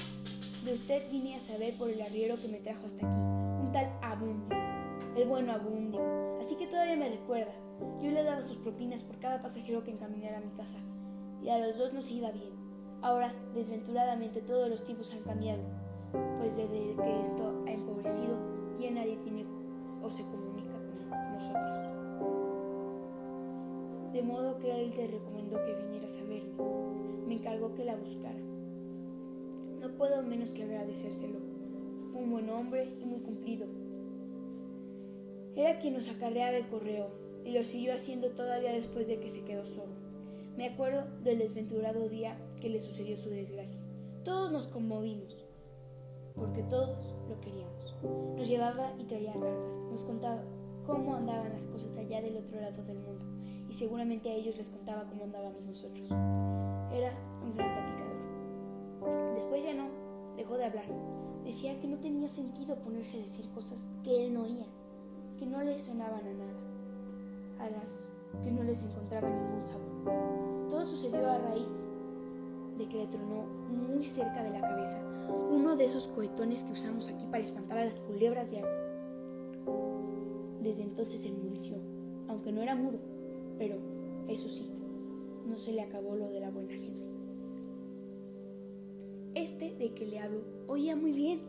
De 0.66 0.74
usted 0.74 1.10
vine 1.10 1.36
a 1.36 1.40
saber 1.40 1.74
por 1.76 1.90
el 1.90 2.02
arriero 2.02 2.36
que 2.42 2.50
me 2.50 2.60
trajo 2.60 2.86
hasta 2.86 3.08
aquí, 3.08 3.16
un 3.16 3.72
tal 3.72 3.90
Abundio, 4.02 4.58
el 5.16 5.28
bueno 5.28 5.54
Abundio. 5.54 6.02
Así 6.42 6.56
que 6.58 6.68
todavía 6.68 6.98
me 6.98 7.10
recuerda. 7.10 7.54
Yo 8.02 8.12
le 8.12 8.24
daba 8.24 8.42
sus 8.42 8.58
propinas 8.58 9.04
por 9.04 9.20
cada 9.20 9.42
pasajero 9.42 9.84
que 9.84 9.92
encaminara 9.92 10.38
a 10.38 10.42
mi 10.42 10.52
casa, 10.52 10.80
y 11.44 11.50
a 11.50 11.60
los 11.60 11.78
dos 11.78 11.94
nos 11.94 12.10
iba 12.12 12.32
bien. 12.32 12.54
Ahora, 13.02 13.34
desventuradamente, 13.54 14.42
todos 14.42 14.70
los 14.70 14.84
tipos 14.84 15.12
han 15.14 15.22
cambiado, 15.22 15.64
pues 16.40 16.58
desde 16.58 16.96
que 16.96 17.22
esto 17.22 17.64
ha 17.68 17.72
empobrecido, 17.72 18.38
ya 18.80 18.92
nadie 18.92 19.18
tiene 19.18 19.46
o 20.02 20.10
se 20.10 20.24
comunica 20.24 20.74
con 21.10 21.34
nosotros 21.34 21.98
de 24.18 24.24
modo 24.24 24.58
que 24.58 24.72
él 24.72 24.94
te 24.96 25.06
recomendó 25.06 25.64
que 25.64 25.76
vinieras 25.76 26.18
a 26.18 26.24
verme. 26.24 26.52
Me 27.28 27.36
encargó 27.36 27.76
que 27.76 27.86
la 27.86 27.96
buscara. 27.96 28.40
No 29.80 29.92
puedo 29.96 30.24
menos 30.24 30.56
que 30.56 30.64
agradecérselo. 30.64 31.38
Fue 32.12 32.24
un 32.24 32.32
buen 32.32 32.50
hombre 32.50 32.96
y 33.00 33.06
muy 33.06 33.20
cumplido. 33.20 33.68
Era 35.56 35.78
quien 35.78 35.94
nos 35.94 36.10
acarreaba 36.10 36.58
el 36.58 36.66
correo 36.66 37.10
y 37.48 37.54
lo 37.54 37.64
siguió 37.64 37.94
haciendo 37.94 38.32
todavía 38.32 38.74
después 38.74 39.08
de 39.08 39.22
que 39.22 39.30
se 39.30 39.46
quedó 39.46 39.66
solo. 39.66 39.94
Me 40.58 40.66
acuerdo 40.66 41.06
del 41.24 41.40
desventurado 41.40 42.10
día 42.10 42.38
que 42.60 42.68
le 42.68 42.82
sucedió 42.82 43.16
su 43.16 43.30
desgracia. 43.30 43.80
Todos 44.26 44.52
nos 44.52 44.68
conmovimos, 44.68 45.48
porque 46.36 46.64
todos 46.64 47.16
lo 47.30 47.40
queríamos. 47.40 47.96
Nos 48.36 48.50
llevaba 48.50 48.94
y 49.00 49.06
traía 49.06 49.32
cartas, 49.32 49.80
nos 49.90 50.04
contaba 50.04 50.44
cómo 50.86 51.16
andaban 51.16 51.54
las 51.54 51.66
cosas 51.68 51.98
allá 51.98 52.22
del 52.22 52.36
otro 52.36 52.60
lado 52.60 52.84
del 52.84 53.00
mundo 53.00 53.26
y 53.70 53.74
seguramente 53.74 54.30
a 54.30 54.34
ellos 54.34 54.58
les 54.58 54.70
contaba 54.70 55.06
cómo 55.08 55.24
andábamos 55.24 55.62
nosotros. 55.64 56.10
Era 56.92 57.14
un 57.42 57.56
gran 57.56 57.74
platicador. 57.74 59.34
Después 59.36 59.64
ya 59.64 59.74
no, 59.74 59.88
dejó 60.36 60.58
de 60.58 60.66
hablar. 60.66 60.86
Decía 61.46 61.80
que 61.80 61.88
no 61.88 61.98
tenía 62.00 62.28
sentido 62.28 62.76
ponerse 62.80 63.22
a 63.22 63.26
decir 63.26 63.50
cosas 63.52 63.94
que 64.04 64.26
él 64.26 64.34
no 64.34 64.44
oía, 64.44 64.66
que 65.40 65.46
no 65.46 65.64
le 65.64 65.80
sonaban 65.80 66.28
a 66.28 66.34
nada, 66.34 66.57
a 67.60 67.70
las 67.70 68.10
que 68.44 68.52
no 68.52 68.64
les 68.64 68.84
encontraba 68.84 69.30
ningún 69.30 69.66
sabor. 69.66 70.68
Todo 70.70 70.86
sucedió 70.86 71.30
a 71.30 71.38
raíz 71.38 71.72
de 72.78 72.88
que 72.88 72.98
le 72.98 73.08
tronó 73.08 73.46
muy 73.70 74.06
cerca 74.06 74.44
de 74.44 74.52
la 74.52 74.62
cabeza 74.62 75.02
uno 75.50 75.76
de 75.76 75.86
esos 75.86 76.08
cohetones 76.08 76.64
que 76.64 76.74
usamos 76.74 77.10
aquí 77.10 77.26
para 77.26 77.44
espantar 77.44 77.78
a 77.80 77.86
las 77.86 78.00
culebras 78.00 78.52
de 78.52 78.60
agua. 78.60 78.72
Desde 80.62 80.84
entonces 80.84 81.22
se 81.22 81.30
enmudeció, 81.30 81.78
aunque 82.28 82.52
no 82.52 82.62
era 82.62 82.76
mudo, 82.76 83.00
pero, 83.58 83.78
eso 84.28 84.50
sí, 84.50 84.70
no 85.48 85.58
se 85.58 85.74
le 85.74 85.82
acabó 85.82 86.16
lo 86.16 86.30
de 86.30 86.40
la 86.40 86.50
buena 86.50 86.74
gente. 86.74 87.08
Este 89.36 89.76
de 89.76 89.94
que 89.94 90.06
le 90.06 90.20
hablo 90.20 90.42
oía 90.68 90.96
muy 90.96 91.14
bien. 91.14 91.42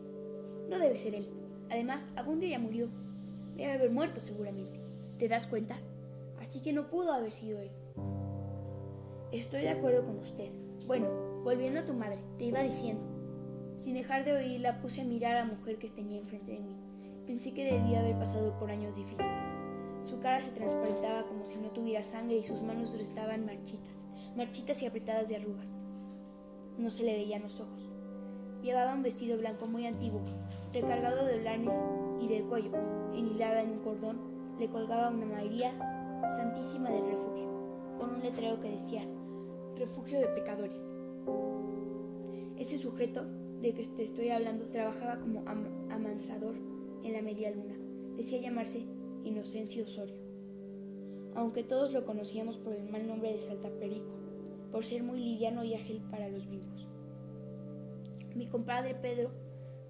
No 0.69 0.77
debe 0.77 0.95
ser 0.95 1.15
él. 1.15 1.27
Además, 1.69 2.07
Abundio 2.15 2.47
ya 2.47 2.59
murió. 2.59 2.87
Debe 3.57 3.73
haber 3.73 3.91
muerto 3.91 4.21
seguramente. 4.21 4.79
¿Te 5.17 5.27
das 5.27 5.47
cuenta? 5.47 5.77
Así 6.39 6.61
que 6.61 6.73
no 6.73 6.89
pudo 6.89 7.13
haber 7.13 7.31
sido 7.31 7.59
él. 7.59 7.71
Estoy 9.31 9.61
de 9.61 9.69
acuerdo 9.69 10.03
con 10.03 10.17
usted. 10.19 10.51
Bueno, 10.87 11.07
volviendo 11.43 11.81
a 11.81 11.85
tu 11.85 11.93
madre, 11.93 12.19
te 12.37 12.45
iba 12.45 12.61
diciendo. 12.61 13.03
Sin 13.75 13.93
dejar 13.93 14.25
de 14.25 14.33
oírla, 14.33 14.81
puse 14.81 15.01
a 15.01 15.05
mirar 15.05 15.37
a 15.37 15.45
la 15.45 15.53
mujer 15.53 15.77
que 15.77 15.87
tenía 15.89 16.19
enfrente 16.19 16.53
de 16.53 16.59
mí. 16.59 16.75
Pensé 17.27 17.53
que 17.53 17.71
debía 17.71 17.99
haber 17.99 18.17
pasado 18.17 18.57
por 18.57 18.71
años 18.71 18.95
difíciles. 18.95 19.45
Su 20.01 20.19
cara 20.19 20.41
se 20.41 20.51
transparentaba 20.51 21.27
como 21.27 21.45
si 21.45 21.57
no 21.57 21.69
tuviera 21.69 22.03
sangre 22.03 22.37
y 22.37 22.43
sus 22.43 22.61
manos 22.61 22.93
estaban 22.95 23.45
marchitas, 23.45 24.07
marchitas 24.35 24.81
y 24.81 24.87
apretadas 24.87 25.29
de 25.29 25.35
arrugas. 25.35 25.81
No 26.77 26.89
se 26.89 27.03
le 27.03 27.13
veían 27.13 27.43
los 27.43 27.59
ojos. 27.59 27.91
Llevaba 28.63 28.93
un 28.93 29.03
vestido 29.03 29.37
blanco 29.37 29.67
muy 29.67 29.85
antiguo, 29.85 30.21
recargado 30.73 31.25
de 31.25 31.39
olanes 31.39 31.75
y 32.19 32.27
del 32.27 32.43
cuello, 32.45 32.71
enhilada 33.13 33.61
en 33.61 33.71
un 33.71 33.79
cordón, 33.79 34.17
le 34.59 34.67
colgaba 34.67 35.09
una 35.09 35.25
María 35.25 35.98
Santísima 36.27 36.89
del 36.89 37.07
Refugio, 37.07 37.49
con 37.97 38.15
un 38.15 38.21
letrero 38.21 38.59
que 38.59 38.71
decía 38.71 39.03
Refugio 39.75 40.19
de 40.19 40.27
Pecadores. 40.27 40.95
Ese 42.57 42.77
sujeto 42.77 43.25
de 43.61 43.73
que 43.73 43.85
te 43.85 44.03
estoy 44.03 44.29
hablando 44.29 44.65
trabajaba 44.69 45.19
como 45.19 45.41
amansador 45.89 46.55
en 47.03 47.13
la 47.13 47.21
media 47.21 47.51
luna. 47.51 47.75
Decía 48.15 48.41
llamarse 48.41 48.85
Inocencio 49.23 49.85
Osorio, 49.85 50.21
aunque 51.35 51.63
todos 51.63 51.91
lo 51.91 52.05
conocíamos 52.05 52.57
por 52.57 52.73
el 52.73 52.89
mal 52.89 53.07
nombre 53.07 53.33
de 53.33 53.39
Saltaperico, 53.39 54.11
por 54.71 54.83
ser 54.83 55.03
muy 55.03 55.19
liviano 55.19 55.63
y 55.63 55.73
ágil 55.73 56.01
para 56.11 56.29
los 56.29 56.47
brincos. 56.47 56.87
Mi 58.35 58.47
compadre 58.47 58.95
Pedro 58.95 59.31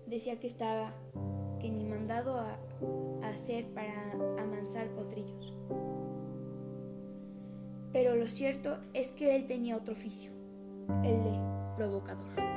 decía 0.05 0.39
que 0.39 0.47
estaba 0.47 0.93
que 1.59 1.69
ni 1.69 1.83
mandado 1.83 2.39
a, 2.39 2.57
hacer 3.23 3.65
para 3.73 4.11
amansar 4.41 4.89
potrillos. 4.95 5.53
Pero 7.91 8.15
lo 8.15 8.27
cierto 8.27 8.79
es 8.93 9.11
que 9.11 9.35
él 9.35 9.47
tenía 9.47 9.75
otro 9.75 9.93
oficio, 9.93 10.31
el 11.03 11.23
de 11.23 11.39
provocador. 11.75 12.49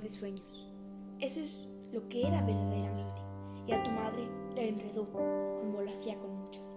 de 0.00 0.10
sueños. 0.10 0.66
Eso 1.20 1.40
es 1.40 1.68
lo 1.92 2.08
que 2.08 2.26
era 2.26 2.42
verdaderamente. 2.44 3.22
Y 3.66 3.72
a 3.72 3.82
tu 3.82 3.90
madre 3.90 4.28
la 4.54 4.62
enredó, 4.62 5.10
como 5.10 5.80
lo 5.80 5.90
hacía 5.90 6.18
con 6.18 6.34
muchas. 6.36 6.76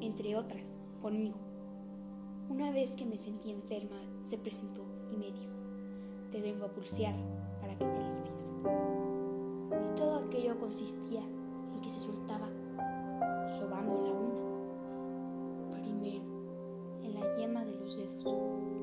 Entre 0.00 0.36
otras, 0.36 0.78
conmigo. 1.00 1.36
Una 2.48 2.70
vez 2.70 2.94
que 2.96 3.04
me 3.04 3.16
sentí 3.16 3.50
enferma, 3.50 4.00
se 4.22 4.38
presentó 4.38 4.84
y 5.10 5.16
me 5.16 5.30
dijo, 5.30 5.61
te 6.32 6.40
vengo 6.40 6.64
a 6.64 6.68
pulsear 6.68 7.14
para 7.60 7.76
que 7.76 7.84
te 7.84 7.98
limpies. 8.00 8.50
Y 9.70 9.96
todo 9.96 10.16
aquello 10.16 10.58
consistía 10.58 11.20
en 11.20 11.80
que 11.82 11.90
se 11.90 12.00
soltaba 12.00 12.48
sobando 13.58 14.00
la 14.00 14.12
una, 14.12 15.82
primero 15.82 16.24
en 17.02 17.14
la 17.14 17.36
yema 17.36 17.64
de 17.66 17.74
los 17.74 17.96
dedos, 17.96 18.24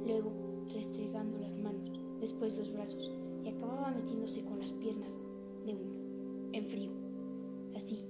luego 0.05 0.31
restregando 0.71 1.39
las 1.39 1.55
manos, 1.55 1.99
después 2.21 2.55
los 2.55 2.71
brazos 2.71 3.11
y 3.43 3.49
acababa 3.49 3.89
metiéndose 3.91 4.45
con 4.45 4.59
las 4.59 4.71
piernas 4.73 5.19
de 5.65 5.73
uno, 5.73 6.53
en 6.53 6.65
frío, 6.65 6.91
así 7.75 8.05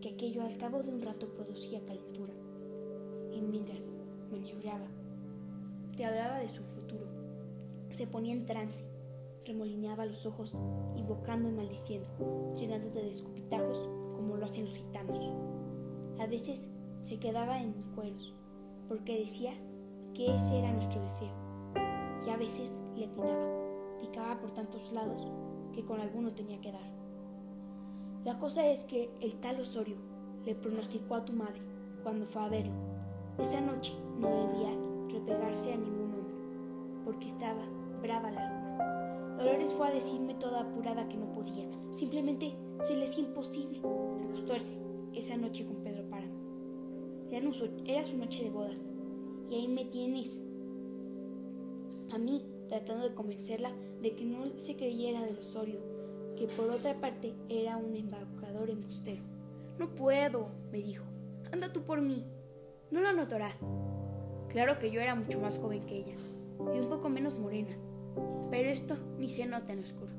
que 0.00 0.08
aquello 0.10 0.42
al 0.42 0.56
cabo 0.56 0.82
de 0.82 0.92
un 0.92 1.02
rato 1.02 1.28
producía 1.28 1.84
calentura. 1.84 2.32
Y 3.32 3.40
mientras 3.40 3.94
maniobraba, 4.30 4.88
te 5.96 6.04
hablaba 6.04 6.40
de 6.40 6.48
su 6.48 6.62
futuro, 6.64 7.21
se 7.94 8.06
ponía 8.06 8.32
en 8.32 8.46
trance, 8.46 8.84
remolineaba 9.44 10.06
los 10.06 10.26
ojos, 10.26 10.54
invocando 10.96 11.48
y 11.48 11.52
maldiciendo, 11.52 12.08
llenándote 12.56 13.02
de 13.02 13.10
escupitajos 13.10 13.78
como 14.16 14.36
lo 14.36 14.44
hacen 14.44 14.66
los 14.66 14.76
gitanos. 14.76 15.18
A 16.18 16.26
veces 16.26 16.70
se 17.00 17.18
quedaba 17.18 17.60
en 17.60 17.72
cueros, 17.94 18.34
porque 18.88 19.18
decía 19.18 19.52
que 20.14 20.34
ese 20.34 20.58
era 20.58 20.72
nuestro 20.72 21.02
deseo, 21.02 21.32
y 22.26 22.30
a 22.30 22.36
veces 22.36 22.80
le 22.96 23.06
atinaba 23.06 23.62
picaba 24.02 24.38
por 24.40 24.50
tantos 24.50 24.92
lados 24.92 25.30
que 25.72 25.84
con 25.84 26.00
alguno 26.00 26.32
tenía 26.32 26.60
que 26.60 26.72
dar. 26.72 26.92
La 28.24 28.38
cosa 28.38 28.66
es 28.66 28.84
que 28.84 29.10
el 29.20 29.36
tal 29.36 29.60
Osorio 29.60 29.96
le 30.44 30.54
pronosticó 30.54 31.14
a 31.14 31.24
tu 31.24 31.32
madre 31.32 31.62
cuando 32.02 32.26
fue 32.26 32.42
a 32.42 32.48
verlo. 32.48 32.74
Esa 33.38 33.60
noche 33.60 33.94
no 34.18 34.28
debía 34.28 34.70
repegarse 35.08 35.72
a 35.72 35.76
ningún 35.76 36.14
hombre, 36.14 36.34
porque 37.04 37.28
estaba 37.28 37.62
brava 38.02 38.30
la 38.30 38.48
luna. 38.48 39.36
Dolores 39.38 39.72
fue 39.72 39.88
a 39.88 39.92
decirme 39.92 40.34
toda 40.34 40.60
apurada 40.60 41.08
que 41.08 41.16
no 41.16 41.32
podía. 41.32 41.64
Simplemente 41.92 42.54
se 42.82 42.96
le 42.96 43.04
hacía 43.04 43.24
imposible 43.24 43.80
acostarse 44.24 44.76
esa 45.14 45.36
noche 45.36 45.64
con 45.64 45.76
Pedro 45.76 46.08
Páramo. 46.10 47.28
Era, 47.30 47.48
era 47.86 48.04
su 48.04 48.18
noche 48.18 48.44
de 48.44 48.50
bodas. 48.50 48.92
Y 49.48 49.54
ahí 49.54 49.68
me 49.68 49.84
tienes. 49.86 50.42
A 52.10 52.18
mí, 52.18 52.44
tratando 52.68 53.08
de 53.08 53.14
convencerla 53.14 53.72
de 54.02 54.14
que 54.14 54.24
no 54.24 54.58
se 54.58 54.76
creyera 54.76 55.22
del 55.22 55.38
Osorio, 55.38 55.80
que 56.36 56.46
por 56.48 56.70
otra 56.70 57.00
parte 57.00 57.34
era 57.48 57.76
un 57.76 57.96
embaucador 57.96 58.68
embustero. 58.68 59.22
No 59.78 59.94
puedo, 59.94 60.48
me 60.70 60.78
dijo. 60.78 61.04
Anda 61.52 61.72
tú 61.72 61.82
por 61.82 62.00
mí. 62.02 62.24
No 62.90 63.00
lo 63.00 63.12
notará. 63.12 63.56
Claro 64.48 64.78
que 64.78 64.90
yo 64.90 65.00
era 65.00 65.14
mucho 65.14 65.40
más 65.40 65.58
joven 65.58 65.86
que 65.86 65.96
ella 65.96 66.14
y 66.74 66.78
un 66.78 66.88
poco 66.88 67.08
menos 67.08 67.38
morena, 67.38 67.74
pero 68.50 68.68
esto 68.68 68.96
ni 69.18 69.28
se 69.28 69.46
nota 69.46 69.72
en 69.72 69.78
lo 69.78 69.84
oscuro. 69.84 70.12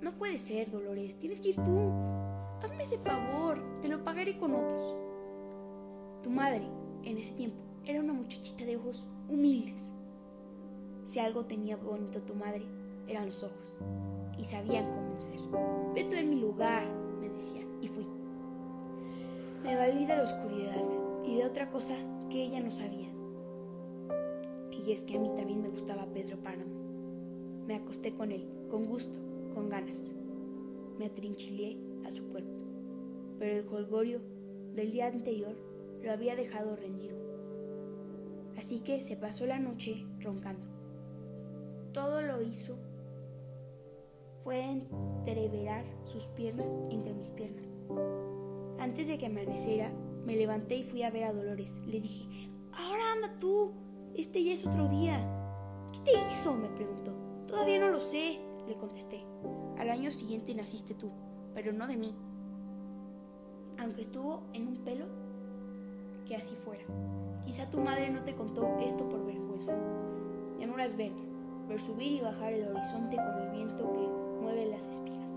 No 0.00 0.12
puede 0.18 0.38
ser, 0.38 0.70
Dolores, 0.70 1.18
tienes 1.18 1.40
que 1.40 1.50
ir 1.50 1.56
tú. 1.56 1.92
Hazme 2.62 2.82
ese 2.82 2.98
favor, 2.98 3.80
te 3.80 3.88
lo 3.88 4.04
pagaré 4.04 4.38
con 4.38 4.54
otros. 4.54 4.96
Tu 6.22 6.30
madre, 6.30 6.66
en 7.04 7.18
ese 7.18 7.34
tiempo, 7.34 7.56
era 7.84 8.00
una 8.00 8.12
muchachita 8.12 8.64
de 8.64 8.76
ojos 8.76 9.06
humildes, 9.28 9.92
si 11.04 11.18
algo 11.18 11.44
tenía 11.44 11.76
bonito 11.76 12.22
tu 12.22 12.34
madre, 12.34 12.64
eran 13.06 13.26
los 13.26 13.42
ojos. 13.42 13.76
Y 14.38 14.44
sabían 14.44 14.90
convencer. 14.90 15.38
Ve 15.94 16.04
tú 16.04 16.16
en 16.16 16.30
mi 16.30 16.36
lugar, 16.36 16.86
me 17.20 17.28
decía, 17.28 17.62
y 17.82 17.88
fui. 17.88 18.06
Me 19.62 19.76
valí 19.76 20.06
de 20.06 20.16
la 20.16 20.22
oscuridad 20.22 20.82
y 21.24 21.36
de 21.36 21.44
otra 21.44 21.68
cosa 21.68 21.94
que 22.30 22.42
ella 22.42 22.60
no 22.60 22.70
sabía. 22.70 23.03
Y 24.84 24.92
es 24.92 25.04
que 25.04 25.16
a 25.16 25.20
mí 25.20 25.30
también 25.36 25.62
me 25.62 25.70
gustaba 25.70 26.06
Pedro 26.12 26.38
Páramo. 26.42 27.64
Me 27.66 27.76
acosté 27.76 28.12
con 28.12 28.32
él, 28.32 28.46
con 28.68 28.86
gusto, 28.86 29.18
con 29.54 29.68
ganas. 29.68 30.12
Me 30.98 31.06
atrinchilé 31.06 31.78
a 32.04 32.10
su 32.10 32.28
cuerpo. 32.28 32.52
Pero 33.38 33.58
el 33.58 33.66
jolgorio 33.66 34.20
del 34.74 34.92
día 34.92 35.06
anterior 35.06 35.56
lo 36.02 36.12
había 36.12 36.36
dejado 36.36 36.76
rendido. 36.76 37.16
Así 38.56 38.80
que 38.80 39.02
se 39.02 39.16
pasó 39.16 39.46
la 39.46 39.58
noche 39.58 40.06
roncando 40.20 40.74
todo 41.94 42.20
lo 42.22 42.42
hizo 42.42 42.76
fue 44.42 44.60
entreverar 44.60 45.84
sus 46.04 46.24
piernas 46.24 46.76
entre 46.90 47.14
mis 47.14 47.30
piernas. 47.30 47.64
Antes 48.78 49.08
de 49.08 49.16
que 49.16 49.26
amaneciera, 49.26 49.90
me 50.26 50.36
levanté 50.36 50.76
y 50.76 50.84
fui 50.84 51.02
a 51.02 51.10
ver 51.10 51.24
a 51.24 51.32
Dolores. 51.32 51.80
Le 51.86 52.00
dije, 52.00 52.50
ahora 52.72 53.12
anda 53.12 53.38
tú, 53.38 53.72
este 54.16 54.42
ya 54.42 54.52
es 54.52 54.66
otro 54.66 54.88
día. 54.88 55.18
¿Qué 55.92 56.00
te 56.00 56.12
hizo? 56.12 56.54
me 56.54 56.68
preguntó. 56.68 57.12
Todavía 57.46 57.78
no 57.78 57.90
lo 57.90 58.00
sé, 58.00 58.40
le 58.66 58.76
contesté. 58.76 59.24
Al 59.78 59.90
año 59.90 60.12
siguiente 60.12 60.54
naciste 60.54 60.94
tú, 60.94 61.10
pero 61.54 61.72
no 61.72 61.86
de 61.86 61.96
mí. 61.96 62.14
Aunque 63.78 64.02
estuvo 64.02 64.44
en 64.52 64.68
un 64.68 64.76
pelo, 64.78 65.06
que 66.26 66.36
así 66.36 66.54
fuera. 66.54 66.84
Quizá 67.44 67.68
tu 67.68 67.80
madre 67.80 68.10
no 68.10 68.22
te 68.22 68.34
contó 68.34 68.78
esto 68.80 69.08
por 69.08 69.24
vergüenza. 69.26 69.74
Llanuras 70.58 70.96
verdes 70.96 71.44
ver 71.68 71.80
subir 71.80 72.12
y 72.12 72.20
bajar 72.20 72.52
el 72.52 72.68
horizonte 72.68 73.16
con 73.16 73.42
el 73.42 73.50
viento 73.50 73.92
que 73.92 74.42
mueve 74.42 74.66
las 74.66 74.86
espigas, 74.86 75.32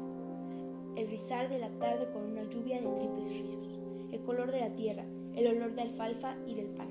el 0.96 1.08
rizar 1.08 1.50
de 1.50 1.60
la 1.60 1.70
tarde 1.80 2.10
con 2.12 2.24
una 2.24 2.44
lluvia 2.44 2.82
de 2.82 2.88
triples 2.88 3.40
rizos, 3.40 3.80
el 4.12 4.22
color 4.22 4.52
de 4.52 4.60
la 4.60 4.76
tierra, 4.76 5.06
el 5.36 5.48
olor 5.48 5.74
de 5.74 5.84
alfalfa 5.84 6.36
y 6.46 6.56
del 6.56 6.68
pan, 6.68 6.90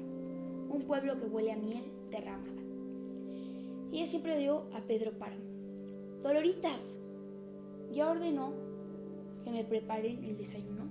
un 0.69 0.83
pueblo 0.83 1.17
que 1.17 1.27
huele 1.27 1.53
a 1.53 1.57
miel 1.57 1.85
derramada. 2.11 2.63
Ella 3.93 4.07
siempre 4.07 4.39
dio 4.39 4.65
a 4.75 4.81
Pedro 4.81 5.13
Páramo, 5.19 5.45
Doloritas, 6.23 6.99
ya 7.93 8.11
ordenó 8.11 8.53
que 9.45 9.51
me 9.51 9.65
preparen 9.65 10.25
el 10.25 10.37
desayuno. 10.37 10.85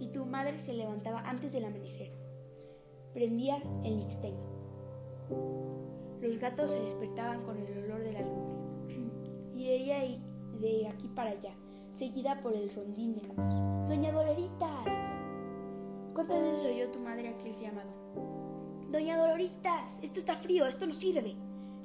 Y 0.00 0.08
tu 0.08 0.26
madre 0.26 0.58
se 0.58 0.74
levantaba 0.74 1.20
antes 1.20 1.52
del 1.52 1.64
amanecer. 1.64 2.10
Prendía 3.14 3.62
el 3.84 3.96
mixteño. 3.96 4.42
Los 6.20 6.38
gatos 6.38 6.72
se 6.72 6.80
despertaban 6.80 7.42
con 7.42 7.58
el 7.58 7.84
olor 7.84 8.02
de 8.02 8.12
la 8.12 8.20
lumbre, 8.22 8.96
y 9.54 9.68
ella 9.68 9.98
de 10.60 10.88
aquí 10.88 11.08
para 11.08 11.30
allá, 11.30 11.54
seguida 11.92 12.40
por 12.42 12.54
el 12.54 12.72
rondín 12.74 13.14
de 13.14 13.20
gatos. 13.20 13.88
¡Doña 13.88 14.12
Doloritas! 14.12 15.18
¿Cuántas 16.14 16.42
veces 16.42 16.66
oyó 16.66 16.90
tu 16.90 16.98
madre 16.98 17.28
aquel 17.28 17.54
llamado? 17.54 17.97
¡Doña 18.90 19.18
Doloritas! 19.18 20.00
Esto 20.02 20.18
está 20.18 20.34
frío, 20.34 20.66
esto 20.66 20.86
no 20.86 20.94
sirve. 20.94 21.36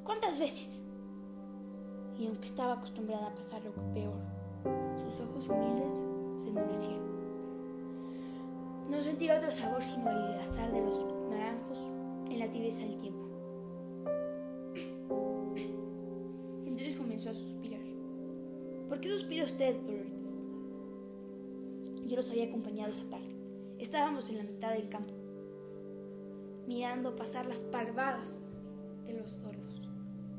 ¿Cuántas 0.04 0.38
veces? 0.38 0.82
Y 2.18 2.26
aunque 2.26 2.46
estaba 2.46 2.74
acostumbrada 2.74 3.26
a 3.26 3.34
pasar 3.34 3.62
lo 3.62 3.72
peor, 3.92 4.18
sus 4.96 5.20
ojos 5.20 5.48
humildes 5.48 5.94
se 6.38 6.48
endurecieron. 6.48 7.04
No 8.90 9.02
sentí 9.02 9.28
otro 9.30 9.52
sabor 9.52 9.82
sino 9.82 10.10
el 10.10 10.40
azar 10.40 10.72
de 10.72 10.80
los 10.80 10.98
naranjos 11.28 11.78
en 12.30 12.38
la 12.38 12.50
tibieza 12.50 12.80
del 12.80 12.96
tiempo. 12.96 13.28
Entonces 16.64 16.96
comenzó 16.96 17.30
a 17.30 17.34
suspirar. 17.34 17.82
¿Por 18.88 19.00
qué 19.00 19.08
suspira 19.08 19.44
usted, 19.44 19.76
Doloritas? 19.82 20.40
Yo 22.06 22.16
los 22.16 22.30
había 22.30 22.46
acompañado 22.46 22.92
esa 22.92 23.10
tarde. 23.10 23.28
Estábamos 23.78 24.30
en 24.30 24.38
la 24.38 24.44
mitad 24.44 24.72
del 24.72 24.88
campo, 24.88 25.12
mirando 26.66 27.16
pasar 27.16 27.46
las 27.46 27.60
parvadas 27.60 28.48
de 29.06 29.14
los 29.14 29.32
sordos. 29.32 29.82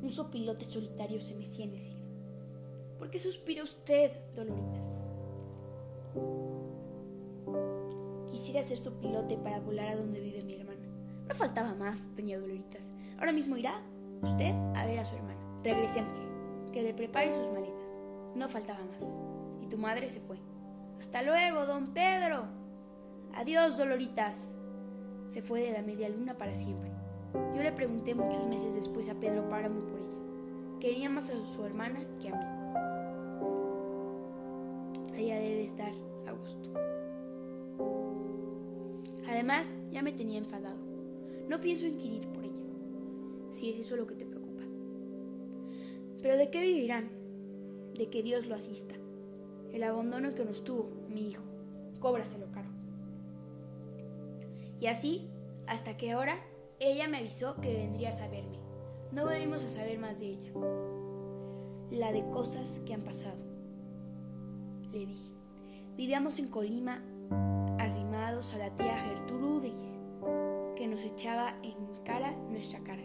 Un 0.01 0.11
sopilote 0.11 0.65
solitario 0.65 1.21
se 1.21 1.35
mecía 1.35 1.65
en 1.65 1.73
el 1.73 1.81
cielo. 1.81 2.05
¿Por 2.99 3.09
qué 3.09 3.19
suspira 3.19 3.63
usted, 3.63 4.11
Doloritas? 4.35 4.97
Quisiera 8.27 8.63
ser 8.63 8.77
su 8.77 8.93
pilote 8.99 9.37
para 9.37 9.59
volar 9.59 9.89
a 9.89 9.95
donde 9.95 10.19
vive 10.19 10.43
mi 10.43 10.55
hermana. 10.55 10.87
No 11.27 11.35
faltaba 11.35 11.73
más, 11.75 12.15
doña 12.15 12.39
Doloritas. 12.39 12.93
Ahora 13.17 13.31
mismo 13.31 13.57
irá 13.57 13.81
usted 14.21 14.53
a 14.75 14.85
ver 14.85 14.99
a 14.99 15.05
su 15.05 15.15
hermana. 15.15 15.39
Regresemos. 15.63 16.19
Que 16.71 16.83
le 16.83 16.93
prepare 16.93 17.33
sus 17.33 17.47
maletas. 17.51 17.97
No 18.35 18.49
faltaba 18.49 18.83
más. 18.85 19.17
Y 19.61 19.67
tu 19.67 19.77
madre 19.77 20.09
se 20.09 20.19
fue. 20.19 20.37
Hasta 20.99 21.23
luego, 21.23 21.65
don 21.65 21.93
Pedro. 21.93 22.45
Adiós, 23.33 23.77
Doloritas. 23.77 24.57
Se 25.27 25.41
fue 25.41 25.61
de 25.61 25.71
la 25.71 25.81
media 25.81 26.09
luna 26.09 26.37
para 26.37 26.55
siempre. 26.55 26.91
Yo 27.55 27.63
le 27.63 27.71
pregunté 27.71 28.15
muchos 28.15 28.47
meses 28.47 28.75
después 28.75 29.09
a 29.09 29.15
Pedro 29.15 29.49
Páramo 29.49 29.81
por 29.81 29.99
ella. 29.99 30.79
Quería 30.79 31.09
más 31.09 31.29
a 31.29 31.45
su 31.47 31.65
hermana 31.65 31.99
que 32.21 32.29
a 32.29 32.35
mí. 32.35 32.45
Ella 35.17 35.35
debe 35.35 35.63
estar 35.63 35.91
a 36.27 36.31
gusto. 36.31 36.69
Además, 39.27 39.75
ya 39.91 40.01
me 40.01 40.13
tenía 40.13 40.37
enfadado. 40.37 40.77
No 41.49 41.59
pienso 41.59 41.85
inquirir 41.85 42.27
por 42.29 42.43
ella, 42.43 42.63
si 43.51 43.69
es 43.69 43.79
eso 43.79 43.95
lo 43.95 44.07
que 44.07 44.15
te 44.15 44.25
preocupa. 44.25 44.63
Pero 46.21 46.37
¿de 46.37 46.49
qué 46.49 46.61
vivirán? 46.61 47.09
De 47.95 48.09
que 48.09 48.23
Dios 48.23 48.45
lo 48.47 48.55
asista. 48.55 48.95
El 49.71 49.83
abandono 49.83 50.33
que 50.33 50.45
nos 50.45 50.63
tuvo, 50.63 50.89
mi 51.09 51.29
hijo, 51.29 51.43
cóbraselo 51.99 52.51
caro. 52.51 52.74
Y 54.85 54.87
así, 54.87 55.27
hasta 55.65 55.97
que 55.97 56.11
ahora, 56.11 56.35
ella 56.79 57.07
me 57.07 57.17
avisó 57.17 57.59
que 57.59 57.75
vendría 57.75 58.09
a 58.09 58.11
saberme. 58.11 58.59
No 59.11 59.25
volvimos 59.25 59.65
a 59.65 59.69
saber 59.69 59.97
más 59.97 60.19
de 60.19 60.27
ella. 60.27 60.53
La 61.89 62.11
de 62.11 62.23
cosas 62.29 62.83
que 62.85 62.93
han 62.93 63.03
pasado. 63.03 63.43
Le 64.91 65.07
dije. 65.07 65.33
Vivíamos 65.97 66.37
en 66.37 66.49
Colima, 66.49 67.03
arrimados 67.79 68.53
a 68.53 68.59
la 68.59 68.75
tía 68.75 68.95
Gertrudis, 68.95 69.99
que 70.75 70.87
nos 70.87 70.99
echaba 70.99 71.57
en 71.63 72.03
cara 72.03 72.35
nuestra 72.51 72.79
cara. 72.81 73.01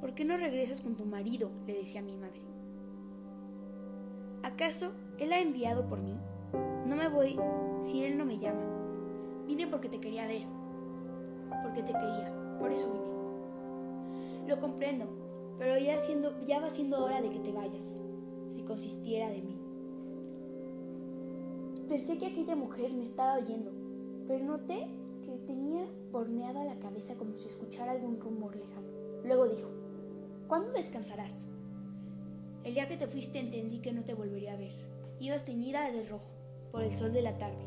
¿Por 0.00 0.14
qué 0.14 0.24
no 0.24 0.38
regresas 0.38 0.80
con 0.80 0.96
tu 0.96 1.04
marido? 1.04 1.50
le 1.66 1.74
decía 1.74 2.00
mi 2.00 2.16
madre. 2.16 2.40
¿Acaso 4.42 4.92
él 5.18 5.34
ha 5.34 5.40
enviado 5.40 5.90
por 5.90 6.00
mí? 6.00 6.18
No 6.86 6.96
me 6.96 7.08
voy 7.08 7.38
si 7.82 8.02
él 8.02 8.16
no 8.16 8.24
me 8.24 8.38
llama. 8.38 8.64
Vine 9.46 9.66
porque 9.66 9.90
te 9.90 10.00
quería 10.00 10.26
ver, 10.26 10.55
porque 11.62 11.82
te 11.82 11.92
quería, 11.92 12.32
por 12.58 12.72
eso 12.72 12.90
vine. 12.92 14.48
Lo 14.48 14.60
comprendo, 14.60 15.06
pero 15.58 15.78
ya, 15.78 15.98
siendo, 15.98 16.32
ya 16.44 16.60
va 16.60 16.70
siendo 16.70 17.04
hora 17.04 17.20
de 17.20 17.30
que 17.30 17.40
te 17.40 17.52
vayas, 17.52 17.94
si 18.52 18.62
consistiera 18.62 19.30
de 19.30 19.42
mí. 19.42 19.56
Pensé 21.88 22.18
que 22.18 22.26
aquella 22.26 22.56
mujer 22.56 22.92
me 22.92 23.04
estaba 23.04 23.38
oyendo, 23.38 23.70
pero 24.26 24.44
noté 24.44 24.86
que 25.24 25.38
tenía 25.46 25.86
borneada 26.10 26.64
la 26.64 26.78
cabeza 26.78 27.14
como 27.16 27.38
si 27.38 27.48
escuchara 27.48 27.92
algún 27.92 28.20
rumor 28.20 28.56
lejano. 28.56 28.88
Luego 29.24 29.48
dijo, 29.48 29.68
¿cuándo 30.48 30.72
descansarás? 30.72 31.46
El 32.64 32.74
día 32.74 32.88
que 32.88 32.96
te 32.96 33.06
fuiste 33.06 33.38
entendí 33.38 33.78
que 33.78 33.92
no 33.92 34.02
te 34.02 34.14
volvería 34.14 34.54
a 34.54 34.56
ver. 34.56 34.72
Ibas 35.20 35.44
teñida 35.44 35.90
de 35.90 36.04
rojo, 36.04 36.26
por 36.72 36.82
el 36.82 36.92
sol 36.92 37.12
de 37.12 37.22
la 37.22 37.38
tarde, 37.38 37.64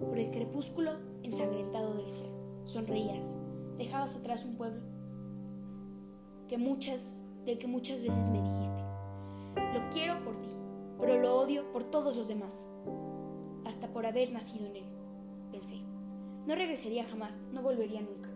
por 0.00 0.18
el 0.18 0.30
crepúsculo 0.30 0.92
ensangrentado 1.22 1.94
del 1.94 2.08
cielo. 2.08 2.33
Sonreías, 2.64 3.26
dejabas 3.76 4.16
atrás 4.16 4.44
un 4.44 4.56
pueblo 4.56 4.80
que 6.48 6.56
muchas, 6.56 7.22
del 7.44 7.58
que 7.58 7.66
muchas 7.66 8.00
veces 8.00 8.28
me 8.28 8.40
dijiste, 8.40 8.82
lo 9.74 9.90
quiero 9.90 10.22
por 10.24 10.40
ti, 10.40 10.48
pero 10.98 11.20
lo 11.20 11.36
odio 11.36 11.70
por 11.72 11.84
todos 11.84 12.16
los 12.16 12.28
demás, 12.28 12.66
hasta 13.66 13.88
por 13.88 14.06
haber 14.06 14.32
nacido 14.32 14.66
en 14.66 14.76
él, 14.76 14.84
pensé. 15.52 15.80
No 16.46 16.54
regresaría 16.54 17.04
jamás, 17.04 17.40
no 17.52 17.62
volvería 17.62 18.00
nunca. 18.00 18.28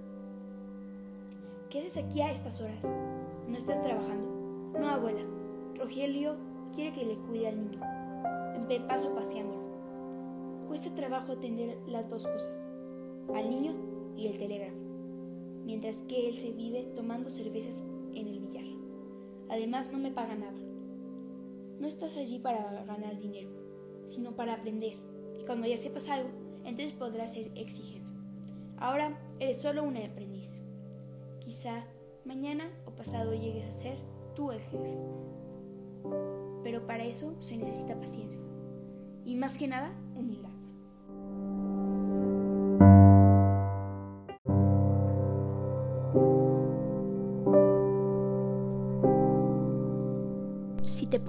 ¿Qué 1.71 1.81
haces 1.81 1.97
aquí 1.99 2.21
a 2.21 2.33
estas 2.33 2.61
horas? 2.61 2.85
¿No 3.47 3.57
estás 3.57 3.83
trabajando? 3.83 4.29
No, 4.79 4.89
abuela. 4.89 5.21
Rogelio 5.75 6.37
quiere 6.75 6.93
que 6.93 7.05
le 7.05 7.17
cuide 7.17 7.49
al 7.49 7.61
niño. 7.61 7.81
Me 8.67 8.81
paso 8.81 9.15
paseándolo. 9.15 10.67
Cuesta 10.69 10.95
trabajo 10.95 11.33
atender 11.33 11.79
las 11.87 12.09
dos 12.09 12.27
cosas, 12.27 12.69
al 13.35 13.49
niño 13.49 13.98
y 14.19 14.27
el 14.27 14.39
telégrafo, 14.39 14.77
mientras 15.65 15.99
que 16.09 16.29
él 16.29 16.35
se 16.35 16.51
vive 16.51 16.89
tomando 16.97 17.31
cervezas 17.31 17.85
en 18.13 18.27
el 18.27 18.41
billar. 18.41 18.65
Además, 19.49 19.91
no 19.93 19.99
me 19.99 20.11
paga 20.11 20.35
nada. 20.35 20.59
No 21.79 21.87
estás 21.87 22.17
allí 22.17 22.41
para 22.41 22.85
ganar 22.85 23.17
dinero, 23.17 23.51
sino 24.07 24.35
para 24.35 24.55
aprender. 24.55 24.95
Y 25.41 25.45
cuando 25.45 25.69
ya 25.69 25.77
sepas 25.77 26.09
algo, 26.09 26.29
entonces 26.65 26.93
podrás 26.93 27.33
ser 27.33 27.53
exigente. 27.55 28.09
Ahora 28.77 29.19
eres 29.39 29.63
solo 29.63 29.85
un 29.85 29.97
aprendiz. 29.97 30.61
Quizá 31.39 31.85
mañana 32.25 32.71
o 32.85 32.91
pasado 32.91 33.33
llegues 33.33 33.67
a 33.67 33.71
ser 33.71 33.97
tú 34.35 34.51
el 34.51 34.61
jefe. 34.61 34.99
Pero 36.65 36.87
para 36.87 37.05
eso 37.05 37.41
se 37.41 37.57
necesita 37.57 37.99
paciencia. 37.99 38.41
Y 39.25 39.37
más 39.37 39.57
que 39.59 39.69
nada, 39.69 39.97
humildad. 40.17 40.48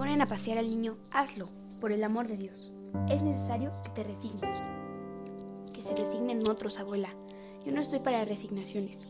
Ponen 0.00 0.22
a 0.22 0.26
pasear 0.26 0.56
al 0.56 0.66
niño, 0.66 0.96
hazlo, 1.10 1.50
por 1.78 1.92
el 1.92 2.02
amor 2.02 2.26
de 2.26 2.38
Dios. 2.38 2.72
Es 3.10 3.20
necesario 3.20 3.70
que 3.82 3.90
te 3.90 4.02
resignes. 4.02 4.50
Que 5.74 5.82
se 5.82 5.94
resignen 5.94 6.48
otros, 6.48 6.78
abuela. 6.78 7.10
Yo 7.66 7.72
no 7.72 7.82
estoy 7.82 7.98
para 7.98 8.24
resignaciones. 8.24 9.06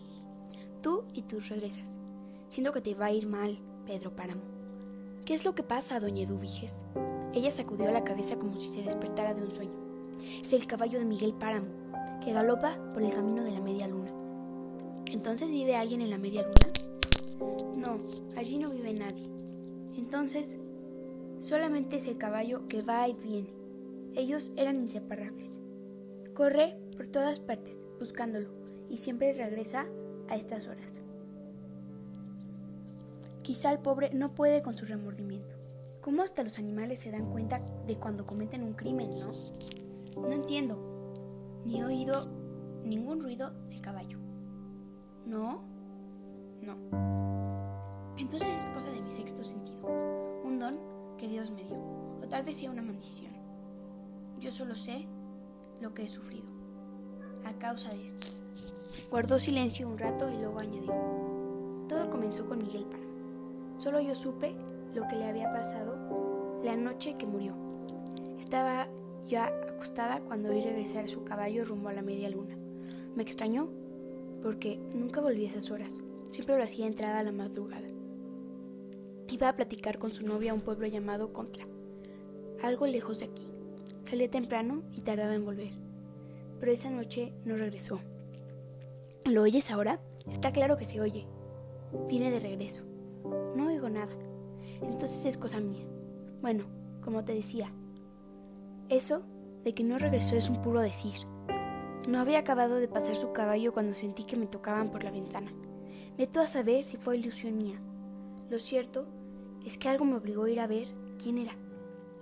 Tú 0.83 1.05
y 1.15 1.23
tus 1.23 1.49
regresas. 1.49 1.95
Siento 2.49 2.73
que 2.73 2.81
te 2.81 2.97
va 2.97 3.07
a 3.07 3.13
ir 3.13 3.29
mal, 3.29 3.61
Pedro 3.87 4.17
Páramo. 4.17 4.43
¿Qué 5.25 5.35
es 5.35 5.45
lo 5.45 5.55
que 5.55 5.63
pasa, 5.63 6.01
doña 6.01 6.25
Eduviges? 6.25 6.83
Ella 7.35 7.53
sacudió 7.53 7.89
la 7.93 8.03
cabeza 8.03 8.35
como 8.35 8.59
si 8.59 8.69
se 8.69 8.83
despertara 8.83 9.33
de 9.33 9.45
un 9.45 9.53
sueño. 9.53 9.79
Es 10.43 10.53
el 10.53 10.67
caballo 10.67 10.99
de 10.99 11.05
Miguel 11.05 11.35
Páramo, 11.35 11.69
que 12.25 12.33
galopa 12.33 12.77
por 12.93 13.05
el 13.05 13.13
camino 13.13 13.45
de 13.45 13.53
la 13.53 13.61
media 13.61 13.87
luna. 13.87 14.11
¿Entonces 15.07 15.51
vive 15.51 15.77
alguien 15.77 16.03
en 16.03 16.11
la 16.11 16.19
media 16.19 16.43
luna? 16.43 17.77
No, 17.77 18.01
allí 18.37 18.59
no 18.59 18.71
vive 18.71 18.93
nadie. 18.93 19.29
Entonces, 19.97 20.59
solamente 21.41 21.97
es 21.97 22.07
el 22.07 22.19
caballo 22.19 22.69
que 22.69 22.83
va 22.83 23.09
y 23.09 23.15
viene. 23.15 23.53
Ellos 24.15 24.53
eran 24.57 24.81
inseparables. 24.81 25.61
Corre 26.35 26.79
por 26.97 27.09
todas 27.09 27.41
partes 27.41 27.79
buscándolo 27.99 28.51
y 28.89 28.99
siempre 28.99 29.33
regresa 29.33 29.87
a 30.29 30.37
estas 30.37 30.69
horas. 30.69 31.01
Quizá 33.43 33.73
el 33.73 33.81
pobre 33.81 34.11
no 34.15 34.35
puede 34.35 34.63
con 34.63 34.77
su 34.77 34.85
remordimiento. 34.85 35.55
¿Cómo 36.01 36.23
hasta 36.23 36.43
los 36.43 36.59
animales 36.59 37.01
se 37.01 37.11
dan 37.11 37.31
cuenta 37.31 37.61
de 37.87 37.97
cuando 37.97 38.27
cometen 38.27 38.63
un 38.63 38.75
crimen, 38.75 39.19
no? 39.19 39.33
No 40.17 40.33
entiendo. 40.33 41.63
Ni 41.65 41.81
he 41.81 41.85
oído 41.85 42.29
ningún 42.85 43.21
ruido 43.21 43.51
de 43.69 43.81
caballo. 43.81 44.19
¿No? 45.27 45.63
No. 46.63 46.77
Entonces 48.17 48.49
es 48.63 48.71
cosa 48.71 48.91
de 48.91 49.01
mi 49.01 49.11
sexto 49.11 49.45
sentido. 49.45 49.87
Un 50.45 50.59
don 50.59 51.00
que 51.21 51.29
Dios 51.29 51.51
me 51.51 51.65
dio. 51.65 51.77
O 52.23 52.27
tal 52.29 52.43
vez 52.43 52.57
sea 52.57 52.71
una 52.71 52.81
maldición. 52.81 53.33
Yo 54.41 54.51
solo 54.51 54.75
sé 54.75 55.07
lo 55.83 55.93
que 55.93 56.05
he 56.05 56.09
sufrido. 56.09 56.49
A 57.45 57.53
causa 57.59 57.91
de 57.91 58.03
esto. 58.03 58.27
Guardó 59.11 59.39
silencio 59.39 59.87
un 59.87 59.99
rato 59.99 60.31
y 60.31 60.39
luego 60.39 60.59
añadió. 60.59 60.95
Todo 61.89 62.09
comenzó 62.09 62.49
con 62.49 62.59
Miguel 62.59 62.87
Páramo. 62.87 63.79
Solo 63.79 64.01
yo 64.01 64.15
supe 64.15 64.55
lo 64.95 65.07
que 65.09 65.17
le 65.17 65.29
había 65.29 65.53
pasado 65.53 66.59
la 66.65 66.77
noche 66.77 67.17
que 67.17 67.27
murió. 67.27 67.55
Estaba 68.39 68.89
ya 69.27 69.47
acostada 69.47 70.21
cuando 70.21 70.51
oí 70.51 70.63
regresar 70.63 71.09
su 71.09 71.25
caballo 71.25 71.65
rumbo 71.67 71.91
a 71.91 71.93
la 71.93 72.03
media 72.03 72.31
luna. 72.31 72.57
Me 73.15 73.23
extrañó 73.23 73.69
porque 74.43 74.79
nunca 74.95 75.21
volví 75.21 75.45
a 75.45 75.49
esas 75.49 75.71
horas. 75.71 76.01
Siempre 76.31 76.57
lo 76.57 76.65
hacía 76.65 76.87
entrada 76.87 77.19
a 77.19 77.25
la 77.25 77.33
madrugada. 77.33 77.89
Iba 79.31 79.49
a 79.49 79.55
platicar 79.55 79.99
con 79.99 80.13
su 80.13 80.27
novia 80.27 80.51
a 80.51 80.55
un 80.55 80.61
pueblo 80.61 80.89
llamado 80.89 81.33
Contra, 81.33 81.65
algo 82.65 82.87
lejos 82.87 83.21
de 83.21 83.27
aquí. 83.27 83.47
Salía 84.03 84.29
temprano 84.29 84.83
y 84.91 85.03
tardaba 85.03 85.37
en 85.37 85.45
volver, 85.45 85.73
pero 86.59 86.73
esa 86.73 86.91
noche 86.91 87.33
no 87.45 87.57
regresó. 87.57 88.01
¿Lo 89.25 89.43
oyes 89.43 89.71
ahora? 89.71 90.01
Está 90.29 90.51
claro 90.51 90.77
que 90.77 90.85
se 90.85 91.01
oye. 91.01 91.29
Viene 92.09 92.33
de 92.33 92.41
regreso. 92.41 92.83
No 93.55 93.69
oigo 93.69 93.89
nada. 93.89 94.13
Entonces 94.83 95.25
es 95.27 95.37
cosa 95.37 95.61
mía. 95.61 95.87
Bueno, 96.43 96.65
como 97.05 97.25
te 97.25 97.33
decía, 97.33 97.73
eso 98.89 99.23
de 99.63 99.73
que 99.75 99.85
no 99.85 99.99
regresó 99.99 100.35
es 100.35 100.49
un 100.51 100.61
puro 100.61 100.81
decir. 100.81 101.15
No 102.09 102.19
había 102.19 102.41
acabado 102.41 102.77
de 102.77 102.89
pasar 102.89 103.15
su 103.15 103.33
caballo 103.33 103.73
cuando 103.73 103.95
sentí 103.95 104.25
que 104.25 104.37
me 104.37 104.47
tocaban 104.47 104.91
por 104.91 105.05
la 105.05 105.13
ventana. 105.13 105.53
Meto 106.19 106.41
a 106.41 106.49
saber 106.49 106.83
si 106.83 106.97
fue 106.97 107.19
ilusión 107.19 107.57
mía. 107.57 107.81
Lo 108.49 108.59
cierto 108.59 109.07
es 109.65 109.79
que 109.79 109.89
algo 109.89 110.05
me 110.05 110.17
obligó 110.17 110.45
a 110.45 110.51
ir 110.51 110.61
a 110.61 110.67
ver 110.67 110.89
quién 111.23 111.39
era. 111.39 111.57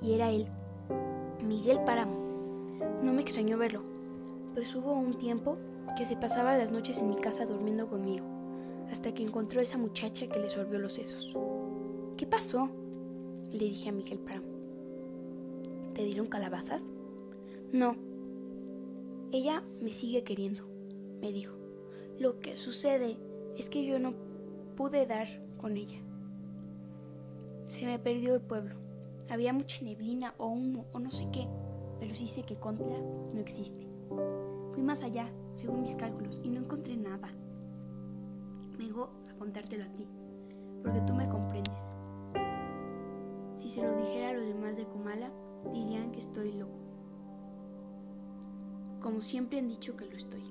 Y 0.00 0.12
era 0.12 0.30
él, 0.30 0.46
Miguel 1.42 1.80
Páramo. 1.84 2.16
No 3.02 3.12
me 3.12 3.22
extrañó 3.22 3.58
verlo, 3.58 3.82
pues 4.54 4.74
hubo 4.74 4.92
un 4.92 5.18
tiempo 5.18 5.56
que 5.96 6.06
se 6.06 6.16
pasaba 6.16 6.56
las 6.56 6.70
noches 6.70 6.98
en 6.98 7.08
mi 7.08 7.16
casa 7.16 7.46
durmiendo 7.46 7.88
conmigo, 7.88 8.24
hasta 8.90 9.12
que 9.12 9.22
encontró 9.22 9.60
a 9.60 9.64
esa 9.64 9.78
muchacha 9.78 10.26
que 10.26 10.38
le 10.38 10.48
sorbió 10.48 10.78
los 10.78 10.94
sesos. 10.94 11.34
¿Qué 12.16 12.26
pasó? 12.26 12.70
Le 13.50 13.58
dije 13.58 13.88
a 13.88 13.92
Miguel 13.92 14.18
Páramo. 14.18 14.46
¿Te 15.94 16.04
dieron 16.04 16.26
calabazas? 16.26 16.84
No. 17.72 17.96
Ella 19.32 19.62
me 19.80 19.92
sigue 19.92 20.22
queriendo, 20.22 20.64
me 21.20 21.32
dijo. 21.32 21.56
Lo 22.18 22.40
que 22.40 22.56
sucede 22.56 23.16
es 23.56 23.68
que 23.68 23.84
yo 23.84 23.98
no 23.98 24.14
pude 24.76 25.06
dar 25.06 25.28
con 25.56 25.76
ella. 25.76 26.00
Se 27.68 27.84
me 27.84 27.98
perdió 27.98 28.34
el 28.34 28.40
pueblo. 28.40 28.76
Había 29.30 29.52
mucha 29.52 29.82
neblina 29.82 30.34
o 30.38 30.46
humo 30.46 30.86
o 30.92 30.98
no 30.98 31.10
sé 31.10 31.28
qué, 31.30 31.46
pero 32.00 32.14
sí 32.14 32.26
sé 32.26 32.42
que 32.42 32.56
Contra 32.56 32.98
no 32.98 33.40
existe. 33.40 33.86
Fui 34.72 34.82
más 34.82 35.02
allá, 35.02 35.30
según 35.52 35.82
mis 35.82 35.94
cálculos, 35.94 36.40
y 36.42 36.48
no 36.48 36.60
encontré 36.60 36.96
nada. 36.96 37.28
Me 38.78 38.86
a 38.86 39.34
contártelo 39.38 39.84
a 39.84 39.92
ti, 39.92 40.08
porque 40.82 41.02
tú 41.02 41.12
me 41.12 41.28
comprendes. 41.28 41.94
Si 43.54 43.68
se 43.68 43.82
lo 43.82 43.96
dijera 43.96 44.30
a 44.30 44.32
los 44.32 44.46
demás 44.46 44.76
de 44.76 44.86
Comala, 44.86 45.30
dirían 45.72 46.10
que 46.10 46.20
estoy 46.20 46.52
loco. 46.52 46.78
Como 49.00 49.20
siempre 49.20 49.58
han 49.58 49.68
dicho 49.68 49.94
que 49.94 50.06
lo 50.06 50.16
estoy. 50.16 50.44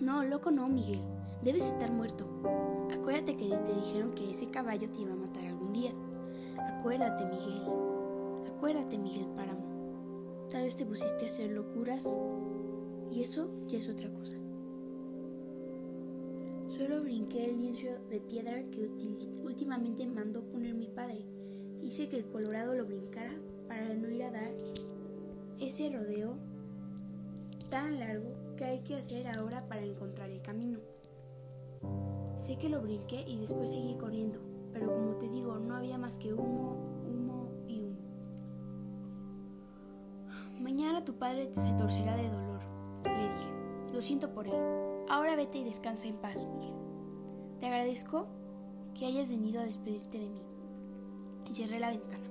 No, 0.00 0.24
loco 0.24 0.50
no, 0.50 0.68
Miguel. 0.68 1.02
Debes 1.42 1.68
estar 1.68 1.90
muerto. 1.90 2.26
Acuérdate 2.92 3.34
que 3.34 3.48
te 3.48 3.74
dijeron 3.74 4.12
que 4.12 4.30
ese 4.30 4.50
caballo 4.50 4.90
te 4.90 5.00
iba 5.00 5.14
a 5.14 5.16
matar 5.16 5.44
algún 5.46 5.72
día. 5.72 5.92
Acuérdate, 6.58 7.24
Miguel. 7.24 7.62
Acuérdate, 8.46 8.98
Miguel 8.98 9.26
Páramo. 9.34 10.46
Tal 10.50 10.64
vez 10.64 10.76
te 10.76 10.84
pusiste 10.84 11.24
a 11.24 11.28
hacer 11.28 11.50
locuras 11.52 12.14
y 13.10 13.22
eso 13.22 13.48
ya 13.68 13.78
es 13.78 13.88
otra 13.88 14.10
cosa. 14.10 14.36
Solo 16.68 17.02
brinqué 17.02 17.46
el 17.46 17.58
lienzo 17.58 17.86
de 18.10 18.20
piedra 18.20 18.62
que 18.70 18.90
últimamente 19.42 20.06
mandó 20.06 20.42
poner 20.44 20.74
mi 20.74 20.88
padre. 20.88 21.24
Hice 21.80 22.08
que 22.08 22.18
el 22.18 22.26
Colorado 22.26 22.74
lo 22.74 22.84
brincara 22.84 23.32
para 23.66 23.94
no 23.94 24.10
ir 24.10 24.24
a 24.24 24.30
dar 24.30 24.52
ese 25.58 25.88
rodeo 25.90 26.36
tan 27.70 27.98
largo 27.98 28.34
que 28.56 28.64
hay 28.64 28.80
que 28.80 28.96
hacer 28.96 29.26
ahora 29.26 29.66
para 29.68 29.84
encontrar 29.84 30.30
el 30.30 30.42
camino. 30.42 30.80
Sé 32.36 32.56
que 32.56 32.68
lo 32.68 32.80
brinqué 32.80 33.22
y 33.26 33.38
después 33.38 33.70
seguí 33.70 33.96
corriendo, 33.96 34.40
pero 34.72 34.86
como 34.86 35.16
te 35.16 35.28
digo, 35.28 35.58
no 35.58 35.76
había 35.76 35.98
más 35.98 36.18
que 36.18 36.32
humo, 36.32 36.76
humo 37.06 37.50
y 37.66 37.82
humo. 37.84 37.98
Mañana 40.58 41.04
tu 41.04 41.14
padre 41.14 41.50
se 41.52 41.72
torcerá 41.74 42.16
de 42.16 42.30
dolor, 42.30 42.60
le 43.04 43.28
dije. 43.28 43.60
Lo 43.92 44.00
siento 44.00 44.32
por 44.32 44.46
él. 44.46 44.54
Ahora 45.08 45.36
vete 45.36 45.58
y 45.58 45.64
descansa 45.64 46.06
en 46.06 46.16
paz, 46.16 46.48
Miguel. 46.48 46.74
Te 47.58 47.66
agradezco 47.66 48.26
que 48.94 49.06
hayas 49.06 49.30
venido 49.30 49.60
a 49.60 49.64
despedirte 49.64 50.18
de 50.18 50.30
mí. 50.30 50.42
Y 51.50 51.54
cerré 51.54 51.80
la 51.80 51.90
ventana. 51.90 52.24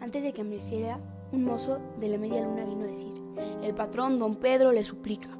Antes 0.00 0.22
de 0.22 0.32
que 0.32 0.42
amaneciera, 0.42 1.00
un 1.32 1.44
mozo 1.44 1.80
de 1.98 2.08
la 2.08 2.18
media 2.18 2.44
luna 2.44 2.64
vino 2.64 2.84
a 2.84 2.88
decir, 2.88 3.14
el 3.62 3.74
patrón 3.74 4.18
don 4.18 4.36
Pedro 4.36 4.70
le 4.70 4.84
suplica. 4.84 5.30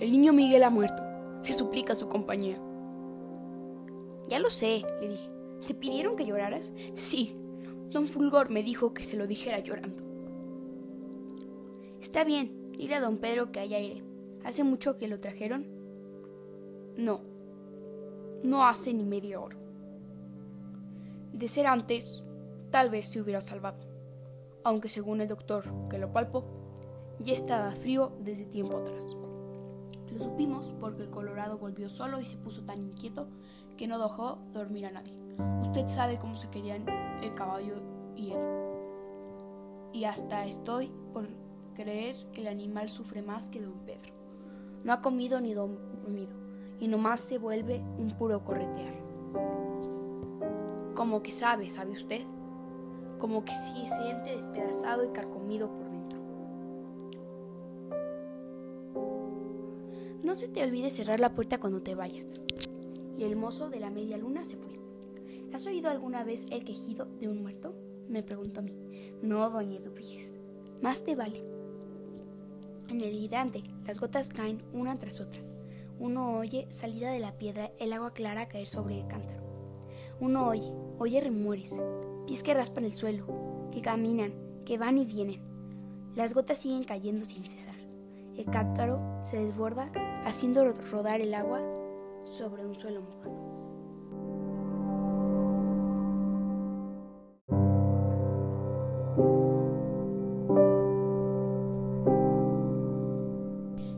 El 0.00 0.10
niño 0.10 0.32
Miguel 0.32 0.64
ha 0.64 0.70
muerto. 0.70 1.13
Le 1.44 1.52
suplica 1.52 1.94
su 1.94 2.08
compañía. 2.08 2.58
Ya 4.28 4.38
lo 4.38 4.50
sé, 4.50 4.84
le 5.00 5.08
dije. 5.08 5.30
¿Te 5.66 5.74
pidieron 5.74 6.16
que 6.16 6.26
lloraras? 6.26 6.72
Sí. 6.94 7.36
Don 7.90 8.06
Fulgor 8.08 8.50
me 8.50 8.62
dijo 8.62 8.92
que 8.92 9.04
se 9.04 9.16
lo 9.16 9.26
dijera 9.26 9.60
llorando. 9.60 10.02
Está 12.00 12.24
bien, 12.24 12.72
dile 12.72 12.96
a 12.96 13.00
don 13.00 13.18
Pedro 13.18 13.52
que 13.52 13.60
allá 13.60 13.78
iré. 13.78 14.02
¿Hace 14.44 14.64
mucho 14.64 14.96
que 14.96 15.08
lo 15.08 15.18
trajeron? 15.18 15.66
No. 16.96 17.20
No 18.42 18.66
hace 18.66 18.92
ni 18.92 19.04
media 19.04 19.40
hora. 19.40 19.56
De 21.32 21.48
ser 21.48 21.66
antes, 21.66 22.22
tal 22.70 22.90
vez 22.90 23.08
se 23.08 23.20
hubiera 23.20 23.40
salvado. 23.40 23.82
Aunque 24.64 24.88
según 24.88 25.20
el 25.20 25.28
doctor 25.28 25.64
que 25.88 25.98
lo 25.98 26.12
palpó, 26.12 26.44
ya 27.20 27.34
estaba 27.34 27.70
frío 27.70 28.12
desde 28.20 28.46
tiempo 28.46 28.78
atrás. 28.78 29.08
Lo 30.14 30.22
supimos 30.22 30.72
porque 30.80 31.02
el 31.02 31.10
Colorado 31.10 31.58
volvió 31.58 31.88
solo 31.88 32.20
y 32.20 32.26
se 32.26 32.36
puso 32.36 32.62
tan 32.62 32.78
inquieto 32.78 33.26
que 33.76 33.88
no 33.88 33.98
dejó 33.98 34.38
dormir 34.52 34.86
a 34.86 34.92
nadie. 34.92 35.12
Usted 35.62 35.88
sabe 35.88 36.18
cómo 36.18 36.36
se 36.36 36.48
querían 36.50 36.86
el 37.20 37.34
caballo 37.34 37.74
y 38.14 38.30
él. 38.30 38.38
Y 39.92 40.04
hasta 40.04 40.46
estoy 40.46 40.92
por 41.12 41.26
creer 41.74 42.14
que 42.32 42.42
el 42.42 42.48
animal 42.48 42.88
sufre 42.88 43.22
más 43.22 43.48
que 43.48 43.60
don 43.60 43.80
Pedro. 43.84 44.12
No 44.84 44.92
ha 44.92 45.00
comido 45.00 45.40
ni 45.40 45.52
dormido 45.52 46.32
y 46.78 46.86
nomás 46.86 47.20
se 47.20 47.38
vuelve 47.38 47.82
un 47.98 48.08
puro 48.08 48.44
corretear. 48.44 48.94
Como 50.94 51.22
que 51.22 51.32
sabe, 51.32 51.68
¿sabe 51.68 51.92
usted? 51.92 52.22
Como 53.18 53.44
que 53.44 53.52
se 53.52 53.88
siente 53.88 54.34
despedazado 54.34 55.04
y 55.04 55.08
carcomido 55.08 55.68
por 55.74 55.83
No 60.34 60.40
se 60.40 60.48
te 60.48 60.64
olvide 60.64 60.90
cerrar 60.90 61.20
la 61.20 61.32
puerta 61.32 61.60
cuando 61.60 61.80
te 61.80 61.94
vayas 61.94 62.40
y 63.16 63.22
el 63.22 63.36
mozo 63.36 63.70
de 63.70 63.78
la 63.78 63.90
media 63.90 64.16
luna 64.16 64.44
se 64.44 64.56
fue. 64.56 64.80
¿Has 65.52 65.64
oído 65.64 65.88
alguna 65.90 66.24
vez 66.24 66.50
el 66.50 66.64
quejido 66.64 67.04
de 67.20 67.28
un 67.28 67.40
muerto? 67.40 67.76
me 68.08 68.24
preguntó 68.24 68.58
a 68.58 68.64
mí. 68.64 68.74
No, 69.22 69.48
doña 69.48 69.76
Eduviges. 69.76 70.34
Más 70.82 71.04
te 71.04 71.14
vale. 71.14 71.44
En 72.88 73.00
el 73.00 73.14
hidrante, 73.14 73.62
las 73.86 74.00
gotas 74.00 74.30
caen 74.30 74.60
una 74.72 74.98
tras 74.98 75.20
otra. 75.20 75.40
Uno 76.00 76.36
oye, 76.36 76.66
salida 76.68 77.12
de 77.12 77.20
la 77.20 77.38
piedra, 77.38 77.70
el 77.78 77.92
agua 77.92 78.12
clara 78.12 78.48
caer 78.48 78.66
sobre 78.66 78.98
el 78.98 79.06
cántaro. 79.06 79.40
Uno 80.18 80.48
oye, 80.48 80.72
oye 80.98 81.20
rumores, 81.20 81.80
pies 82.26 82.42
que 82.42 82.54
raspan 82.54 82.86
el 82.86 82.92
suelo, 82.92 83.68
que 83.70 83.82
caminan, 83.82 84.34
que 84.64 84.78
van 84.78 84.98
y 84.98 85.04
vienen. 85.04 85.40
Las 86.16 86.34
gotas 86.34 86.58
siguen 86.58 86.82
cayendo 86.82 87.24
sin 87.24 87.44
cesar. 87.44 87.83
El 88.36 88.46
cántaro 88.46 89.00
se 89.22 89.38
desborda, 89.38 89.92
haciendo 90.24 90.64
rodar 90.72 91.20
el 91.20 91.34
agua 91.34 91.60
sobre 92.24 92.66
un 92.66 92.74
suelo 92.74 93.00
mojado. 93.00 93.44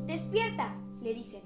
¡Despierta! 0.07 0.76
le 1.01 1.14
dicen. 1.14 1.43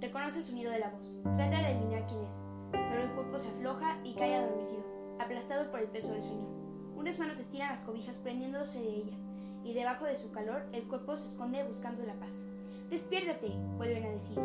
Reconoce 0.00 0.38
el 0.38 0.44
sonido 0.44 0.72
de 0.72 0.80
la 0.80 0.90
voz. 0.90 1.14
Trata 1.22 1.58
de 1.58 1.66
adivinar 1.66 2.06
quién 2.06 2.24
es, 2.24 2.40
pero 2.72 3.02
el 3.02 3.10
cuerpo 3.12 3.38
se 3.38 3.48
afloja 3.48 4.00
y 4.02 4.14
cae 4.14 4.34
adormecido, 4.34 4.82
aplastado 5.20 5.70
por 5.70 5.80
el 5.80 5.88
peso 5.88 6.08
del 6.08 6.22
sueño. 6.22 6.48
Unas 6.96 7.18
manos 7.18 7.38
estiran 7.38 7.68
las 7.68 7.82
cobijas 7.82 8.16
prendiéndose 8.18 8.80
de 8.80 8.88
ellas, 8.88 9.30
y 9.64 9.72
debajo 9.72 10.04
de 10.04 10.16
su 10.16 10.30
calor 10.30 10.66
el 10.72 10.84
cuerpo 10.84 11.16
se 11.16 11.28
esconde 11.28 11.64
buscando 11.64 12.04
la 12.04 12.14
paz. 12.14 12.42
Despiértate, 12.90 13.50
vuelven 13.76 14.04
a 14.04 14.10
decir. 14.10 14.38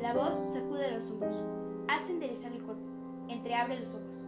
La 0.00 0.14
voz 0.14 0.36
sacude 0.52 0.92
los 0.92 1.10
hombros, 1.10 1.36
hace 1.88 2.12
enderezar 2.12 2.52
el 2.52 2.62
cuerpo, 2.62 2.84
entreabre 3.28 3.80
los 3.80 3.94
ojos. 3.94 4.22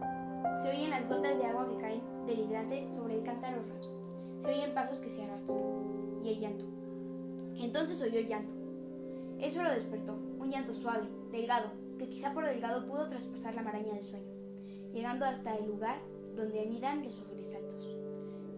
Se 0.61 0.69
oyen 0.69 0.89
las 0.89 1.07
gotas 1.07 1.37
de 1.37 1.45
agua 1.45 1.69
que 1.69 1.77
caen 1.77 2.01
del 2.25 2.39
hidrante 2.39 2.89
sobre 2.89 3.15
el 3.19 3.23
cántaro 3.23 3.63
raso. 3.69 3.91
Se 4.39 4.49
oyen 4.49 4.73
pasos 4.73 4.99
que 4.99 5.09
se 5.09 5.23
arrastran 5.23 5.59
y 6.23 6.29
el 6.29 6.39
llanto. 6.39 6.65
Entonces 7.57 8.01
oyó 8.01 8.19
el 8.19 8.27
llanto. 8.27 8.53
Eso 9.39 9.63
lo 9.63 9.71
despertó, 9.71 10.13
un 10.13 10.49
llanto 10.49 10.73
suave, 10.73 11.07
delgado, 11.31 11.71
que 11.97 12.09
quizá 12.09 12.33
por 12.33 12.45
delgado 12.45 12.85
pudo 12.87 13.07
traspasar 13.07 13.55
la 13.55 13.63
maraña 13.63 13.93
del 13.93 14.05
sueño, 14.05 14.31
llegando 14.93 15.25
hasta 15.25 15.55
el 15.55 15.67
lugar 15.67 15.99
donde 16.35 16.61
anidan 16.61 17.03
los 17.03 17.15
sobresaltos. 17.15 17.95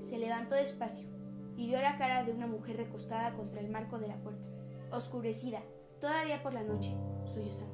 Se 0.02 0.18
levantó 0.18 0.56
despacio 0.56 1.13
y 1.56 1.68
vio 1.68 1.82
la 1.82 1.96
cara 1.98 2.24
de 2.24 2.32
una 2.32 2.48
mujer 2.48 2.78
recostada 2.78 3.34
contra 3.34 3.60
el 3.60 3.70
marco 3.70 4.00
de 4.00 4.08
la 4.08 4.18
puerta, 4.18 4.50
oscurecida, 4.92 5.62
todavía 6.00 6.42
por 6.42 6.54
la 6.54 6.64
noche, 6.64 6.96
sollozando. 7.26 7.74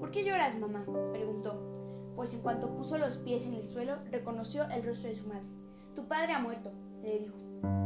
¿Por 0.00 0.10
qué 0.10 0.24
lloras, 0.24 0.56
mamá? 0.58 0.84
preguntó. 1.12 2.12
pues 2.16 2.32
en 2.32 2.40
cuanto 2.40 2.74
puso 2.76 2.96
los 2.98 3.16
pies 3.18 3.46
en 3.46 3.54
el 3.54 3.64
suelo 3.64 3.96
reconoció 4.10 4.64
el 4.70 4.84
rostro 4.84 5.08
de 5.08 5.16
su 5.16 5.26
madre. 5.26 5.46
Tu 5.94 6.06
padre 6.06 6.32
ha 6.32 6.38
muerto, 6.38 6.70
le 7.02 7.18
dijo. 7.18 7.36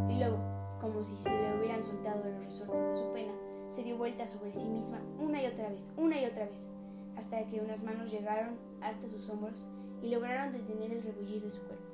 Y 0.09 0.19
luego, 0.19 0.39
como 0.81 1.03
si 1.03 1.17
se 1.17 1.31
le 1.31 1.59
hubieran 1.59 1.83
soltado 1.83 2.25
los 2.25 2.45
resortes 2.45 2.91
de 2.91 2.97
su 2.97 3.13
pena, 3.13 3.33
se 3.69 3.83
dio 3.83 3.97
vuelta 3.99 4.27
sobre 4.27 4.55
sí 4.55 4.67
misma 4.67 5.01
una 5.19 5.43
y 5.43 5.47
otra 5.47 5.69
vez, 5.69 5.93
una 5.97 6.21
y 6.21 6.25
otra 6.25 6.47
vez, 6.47 6.69
hasta 7.17 7.47
que 7.47 7.61
unas 7.61 7.83
manos 7.83 8.11
llegaron 8.11 8.57
hasta 8.81 9.09
sus 9.09 9.29
hombros 9.29 9.67
y 10.03 10.11
lograron 10.11 10.53
detener 10.53 10.93
el 10.93 11.03
rebullir 11.03 11.43
de 11.43 11.51
su 11.51 11.61
cuerpo. 11.63 11.85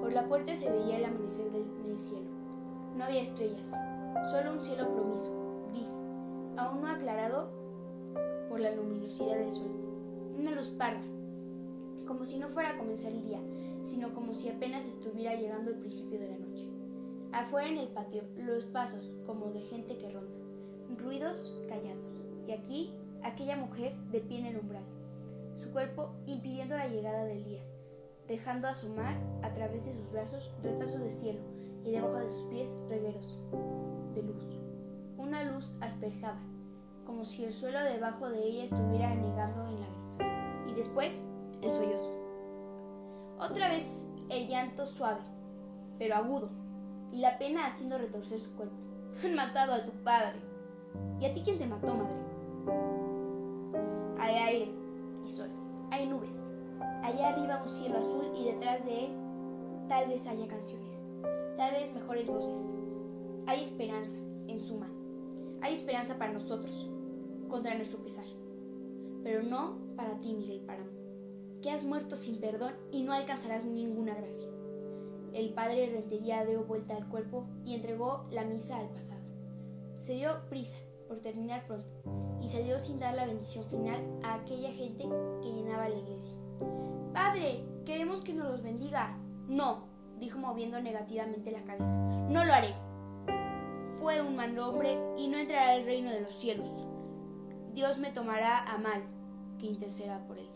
Por 0.00 0.12
la 0.12 0.26
puerta 0.26 0.54
se 0.54 0.70
veía 0.70 0.98
el 0.98 1.04
amanecer 1.04 1.50
del 1.50 1.98
cielo. 1.98 2.26
No 2.96 3.04
había 3.04 3.22
estrellas, 3.22 3.74
solo 4.30 4.52
un 4.52 4.62
cielo 4.62 4.92
promiso, 4.94 5.30
gris, 5.72 5.98
aún 6.56 6.82
no 6.82 6.88
aclarado 6.88 7.48
por 8.48 8.60
la 8.60 8.70
luminosidad 8.70 9.36
del 9.36 9.52
sol. 9.52 9.70
Una 10.38 10.52
luz 10.52 10.68
parda, 10.70 11.02
como 12.06 12.24
si 12.24 12.38
no 12.38 12.48
fuera 12.48 12.70
a 12.70 12.78
comenzar 12.78 13.12
el 13.12 13.24
día, 13.24 13.40
sino 13.82 14.14
como 14.14 14.34
si 14.34 14.48
apenas 14.48 14.86
estuviera 14.86 15.34
llegando 15.34 15.70
el 15.70 15.78
principio 15.78 16.18
de 16.18 16.28
la 16.28 16.38
noche. 16.38 16.68
Afuera 17.32 17.68
en 17.68 17.78
el 17.78 17.88
patio, 17.88 18.22
los 18.36 18.66
pasos, 18.66 19.12
como 19.26 19.50
de 19.50 19.60
gente 19.62 19.98
que 19.98 20.10
ronda, 20.10 20.36
ruidos 21.02 21.60
callados, 21.68 22.22
y 22.46 22.52
aquí 22.52 22.92
aquella 23.22 23.56
mujer 23.56 23.96
de 24.12 24.20
pie 24.20 24.38
en 24.38 24.46
el 24.46 24.58
umbral, 24.58 24.84
su 25.56 25.70
cuerpo 25.70 26.10
impidiendo 26.26 26.76
la 26.76 26.88
llegada 26.88 27.24
del 27.24 27.44
día, 27.44 27.62
dejando 28.28 28.68
asomar 28.68 29.16
a 29.42 29.52
través 29.52 29.84
de 29.84 29.92
sus 29.92 30.10
brazos 30.10 30.50
retazos 30.62 31.00
de 31.00 31.10
cielo 31.10 31.40
y 31.84 31.90
debajo 31.90 32.16
de 32.16 32.30
sus 32.30 32.42
pies 32.44 32.70
regueros 32.88 33.38
de 34.14 34.22
luz. 34.22 34.44
Una 35.18 35.44
luz 35.44 35.74
asperjada, 35.80 36.40
como 37.06 37.24
si 37.24 37.44
el 37.44 37.52
suelo 37.52 37.82
debajo 37.82 38.28
de 38.28 38.42
ella 38.42 38.64
estuviera 38.64 39.10
anegando 39.10 39.68
en 39.68 39.80
lágrimas. 39.80 40.70
Y 40.70 40.74
después, 40.74 41.24
el 41.60 41.70
sollozo. 41.70 42.12
Otra 43.38 43.68
vez 43.68 44.10
el 44.30 44.48
llanto 44.48 44.86
suave, 44.86 45.20
pero 45.98 46.16
agudo, 46.16 46.48
y 47.12 47.18
la 47.18 47.38
pena 47.38 47.66
haciendo 47.66 47.98
retorcer 47.98 48.40
su 48.40 48.54
cuerpo. 48.54 48.74
Han 49.24 49.34
matado 49.34 49.74
a 49.74 49.84
tu 49.84 49.92
padre. 50.02 50.40
¿Y 51.20 51.26
a 51.26 51.32
ti 51.32 51.42
quién 51.44 51.58
te 51.58 51.66
mató, 51.66 51.94
madre? 51.94 52.16
Hay 54.18 54.34
aire 54.36 54.72
y 55.24 55.28
sol, 55.28 55.50
hay 55.90 56.06
nubes. 56.06 56.53
Allá 57.04 57.28
arriba 57.28 57.62
un 57.62 57.70
cielo 57.70 57.98
azul 57.98 58.32
y 58.34 58.44
detrás 58.44 58.82
de 58.86 59.04
él 59.04 59.12
tal 59.88 60.08
vez 60.08 60.26
haya 60.26 60.48
canciones, 60.48 60.98
tal 61.54 61.72
vez 61.72 61.92
mejores 61.92 62.26
voces. 62.26 62.70
Hay 63.46 63.62
esperanza, 63.62 64.16
en 64.48 64.62
suma. 64.62 64.88
Hay 65.60 65.74
esperanza 65.74 66.16
para 66.16 66.32
nosotros, 66.32 66.88
contra 67.50 67.74
nuestro 67.74 68.02
pesar. 68.02 68.24
Pero 69.22 69.42
no 69.42 69.76
para 69.96 70.18
ti, 70.20 70.32
Miguel 70.32 70.62
Páramo, 70.62 70.92
que 71.60 71.70
has 71.70 71.84
muerto 71.84 72.16
sin 72.16 72.40
perdón 72.40 72.72
y 72.90 73.02
no 73.02 73.12
alcanzarás 73.12 73.66
ninguna 73.66 74.14
gracia. 74.14 74.48
El 75.34 75.52
padre 75.52 75.90
Rentería 75.90 76.46
dio 76.46 76.64
vuelta 76.64 76.96
al 76.96 77.10
cuerpo 77.10 77.44
y 77.66 77.74
entregó 77.74 78.24
la 78.30 78.46
misa 78.46 78.78
al 78.78 78.88
pasado. 78.88 79.20
Se 79.98 80.14
dio 80.14 80.30
prisa 80.48 80.78
por 81.06 81.18
terminar 81.20 81.66
pronto 81.66 81.92
y 82.40 82.48
salió 82.48 82.78
sin 82.78 82.98
dar 82.98 83.14
la 83.14 83.26
bendición 83.26 83.66
final 83.66 84.02
a 84.22 84.36
aquella 84.36 84.72
gente 84.72 85.04
que 85.42 85.52
llenaba 85.52 85.90
la 85.90 85.98
iglesia. 85.98 86.32
Padre, 87.14 87.64
queremos 87.86 88.22
que 88.22 88.34
nos 88.34 88.50
los 88.50 88.62
bendiga. 88.62 89.16
No, 89.46 89.84
dijo 90.18 90.36
moviendo 90.36 90.80
negativamente 90.80 91.52
la 91.52 91.62
cabeza. 91.62 91.94
No 92.28 92.44
lo 92.44 92.52
haré. 92.52 92.74
Fue 93.92 94.20
un 94.20 94.34
mal 94.34 94.58
hombre 94.58 94.98
y 95.16 95.28
no 95.28 95.38
entrará 95.38 95.74
al 95.74 95.84
reino 95.84 96.10
de 96.10 96.22
los 96.22 96.34
cielos. 96.34 96.68
Dios 97.72 97.98
me 97.98 98.10
tomará 98.10 98.64
a 98.64 98.78
mal 98.78 99.04
que 99.60 99.66
interceda 99.66 100.26
por 100.26 100.38
él. 100.38 100.48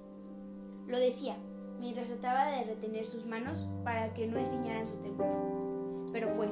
Lo 0.88 0.98
decía, 0.98 1.36
mientras 1.78 2.08
trataba 2.08 2.46
de 2.46 2.64
retener 2.64 3.06
sus 3.06 3.24
manos 3.24 3.68
para 3.84 4.12
que 4.12 4.26
no 4.26 4.36
enseñaran 4.36 4.88
su 4.88 4.94
temblor. 4.94 6.10
Pero 6.12 6.28
fue. 6.30 6.48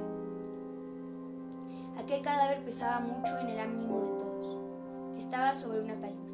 Aquel 1.99 2.23
cadáver 2.23 2.65
pesaba 2.65 3.01
mucho 3.01 3.37
en 3.41 3.49
el 3.49 3.59
ánimo 3.59 3.99
de 3.99 4.07
todos. 4.07 5.19
Estaba 5.19 5.53
sobre 5.57 5.81
una 5.81 5.99
taima, 5.99 6.27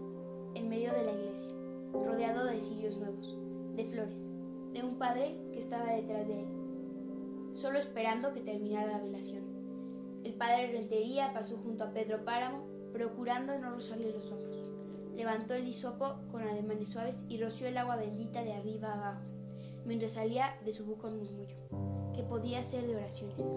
en 0.55 0.69
medio 0.69 0.93
de 0.93 1.05
la 1.05 1.13
iglesia, 1.13 1.49
rodeado 1.95 2.45
de 2.45 2.61
cirios 2.61 2.99
nuevos, 2.99 3.39
de 3.75 3.85
flores, 3.85 4.31
de 4.73 4.83
un 4.83 4.99
padre 4.99 5.37
que 5.53 5.59
estaba 5.59 5.93
detrás 5.93 6.29
de 6.29 6.41
él, 6.41 6.47
solo 7.55 7.79
esperando 7.79 8.33
que 8.33 8.41
terminara 8.41 8.93
la 8.93 8.99
velación. 8.99 9.45
El 10.25 10.35
padre 10.35 10.73
Rentería 10.73 11.33
pasó 11.33 11.57
junto 11.59 11.85
a 11.85 11.93
Pedro 11.93 12.25
Páramo, 12.25 12.65
procurando 12.93 13.59
no 13.59 13.71
rozarle 13.71 14.13
los 14.13 14.31
hombros. 14.31 14.69
Levantó 15.15 15.55
el 15.55 15.67
hisopo 15.67 16.17
con 16.31 16.43
ademanes 16.43 16.91
suaves 16.91 17.25
y 17.29 17.41
roció 17.43 17.67
el 17.67 17.77
agua 17.77 17.97
bendita 17.97 18.43
de 18.45 18.53
arriba 18.53 18.93
abajo, 18.93 19.23
mientras 19.85 20.13
salía 20.13 20.57
de 20.65 20.73
su 20.73 20.87
boca 20.87 21.09
un 21.09 21.19
murmullo, 21.19 21.57
que 22.15 22.23
podía 22.23 22.63
ser 22.63 22.87
de 22.87 22.97
oraciones. 22.97 23.53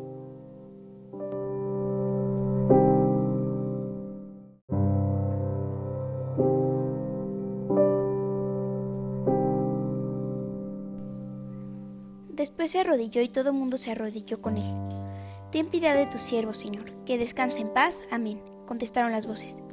Después 12.45 12.69
se 12.69 12.79
arrodilló 12.79 13.23
y 13.23 13.27
todo 13.27 13.49
el 13.49 13.55
mundo 13.55 13.75
se 13.75 13.89
arrodilló 13.89 14.39
con 14.39 14.57
él. 14.57 14.75
Ten 15.51 15.67
piedad 15.67 15.95
de 15.95 16.05
tu 16.05 16.19
siervo, 16.19 16.53
Señor, 16.53 16.91
que 17.03 17.17
descanse 17.17 17.61
en 17.61 17.73
paz. 17.73 18.03
Amén, 18.11 18.39
contestaron 18.67 19.11
las 19.11 19.25
voces 19.25 19.63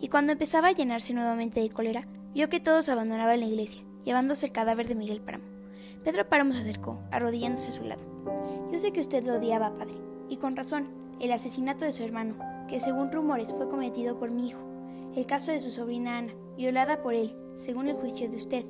y 0.00 0.06
cuando 0.06 0.30
empezaba 0.30 0.68
a 0.68 0.72
llenarse 0.72 1.12
nuevamente 1.12 1.60
de 1.60 1.70
cólera, 1.70 2.06
vio 2.32 2.48
que 2.48 2.60
todos 2.60 2.88
abandonaban 2.88 3.40
la 3.40 3.46
iglesia, 3.46 3.82
llevándose 4.04 4.46
el 4.46 4.52
cadáver 4.52 4.86
de 4.86 4.94
Miguel 4.94 5.20
Páramo. 5.20 5.42
Pedro 6.04 6.28
Páramo 6.28 6.52
se 6.52 6.60
acercó, 6.60 7.00
arrodillándose 7.10 7.70
a 7.70 7.72
su 7.72 7.82
lado. 7.82 8.02
Yo 8.70 8.78
sé 8.78 8.92
que 8.92 9.00
usted 9.00 9.24
lo 9.24 9.34
odiaba, 9.34 9.76
padre, 9.76 9.96
y 10.28 10.36
con 10.36 10.54
razón, 10.54 10.86
el 11.18 11.32
asesinato 11.32 11.84
de 11.84 11.90
su 11.90 12.04
hermano, 12.04 12.36
que 12.68 12.78
según 12.78 13.10
rumores 13.10 13.50
fue 13.50 13.68
cometido 13.68 14.20
por 14.20 14.30
mi 14.30 14.46
hijo, 14.46 14.60
el 15.16 15.26
caso 15.26 15.50
de 15.50 15.58
su 15.58 15.72
sobrina 15.72 16.18
Ana, 16.18 16.32
violada 16.56 17.02
por 17.02 17.14
él, 17.14 17.34
según 17.56 17.88
el 17.88 17.96
juicio 17.96 18.30
de 18.30 18.36
usted, 18.36 18.64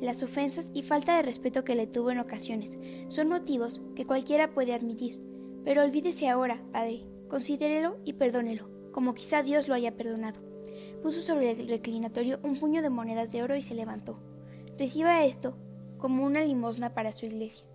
las 0.00 0.22
ofensas 0.22 0.70
y 0.72 0.82
falta 0.82 1.16
de 1.16 1.22
respeto 1.22 1.62
que 1.62 1.74
le 1.74 1.86
tuvo 1.86 2.10
en 2.10 2.20
ocasiones 2.20 2.78
son 3.08 3.28
motivos 3.28 3.82
que 3.94 4.06
cualquiera 4.06 4.54
puede 4.54 4.74
admitir. 4.74 5.20
Pero 5.64 5.82
olvídese 5.82 6.28
ahora, 6.28 6.62
padre, 6.72 7.04
considérelo 7.28 7.98
y 8.04 8.14
perdónelo, 8.14 8.68
como 8.92 9.14
quizá 9.14 9.42
Dios 9.42 9.68
lo 9.68 9.74
haya 9.74 9.96
perdonado. 9.96 10.40
Puso 11.02 11.20
sobre 11.20 11.50
el 11.50 11.68
reclinatorio 11.68 12.40
un 12.42 12.58
puño 12.58 12.82
de 12.82 12.90
monedas 12.90 13.32
de 13.32 13.42
oro 13.42 13.56
y 13.56 13.62
se 13.62 13.74
levantó. 13.74 14.18
Reciba 14.78 15.24
esto 15.24 15.56
como 15.98 16.24
una 16.24 16.44
limosna 16.44 16.94
para 16.94 17.12
su 17.12 17.26
iglesia. 17.26 17.66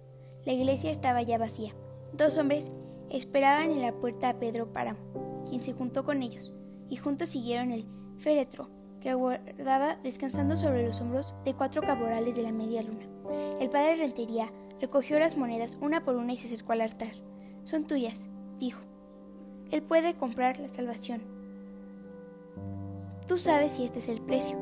La 0.45 0.53
iglesia 0.53 0.89
estaba 0.89 1.21
ya 1.21 1.37
vacía. 1.37 1.73
Dos 2.13 2.37
hombres 2.37 2.67
esperaban 3.09 3.71
en 3.71 3.81
la 3.81 3.93
puerta 3.93 4.29
a 4.29 4.39
Pedro 4.39 4.73
Páramo, 4.73 5.43
quien 5.47 5.61
se 5.61 5.73
juntó 5.73 6.05
con 6.05 6.23
ellos, 6.23 6.53
y 6.89 6.95
juntos 6.95 7.29
siguieron 7.29 7.71
el 7.71 7.85
féretro 8.17 8.69
que 9.05 9.11
aguardaba 9.11 9.97
descansando 10.01 10.57
sobre 10.57 10.87
los 10.87 10.99
hombros 10.99 11.35
de 11.45 11.53
cuatro 11.53 11.83
caporales 11.83 12.35
de 12.35 12.41
la 12.41 12.51
media 12.51 12.81
luna. 12.81 13.05
El 13.59 13.69
padre 13.69 13.97
Rentería 13.97 14.51
recogió 14.81 15.19
las 15.19 15.37
monedas 15.37 15.77
una 15.79 16.03
por 16.03 16.15
una 16.15 16.33
y 16.33 16.37
se 16.37 16.47
acercó 16.47 16.71
al 16.71 16.81
altar. 16.81 17.11
Son 17.61 17.85
tuyas, 17.85 18.25
dijo. 18.57 18.81
Él 19.69 19.83
puede 19.83 20.15
comprar 20.15 20.59
la 20.59 20.69
salvación. 20.69 21.21
Tú 23.27 23.37
sabes 23.37 23.73
si 23.73 23.85
este 23.85 23.99
es 23.99 24.09
el 24.09 24.21
precio. 24.21 24.57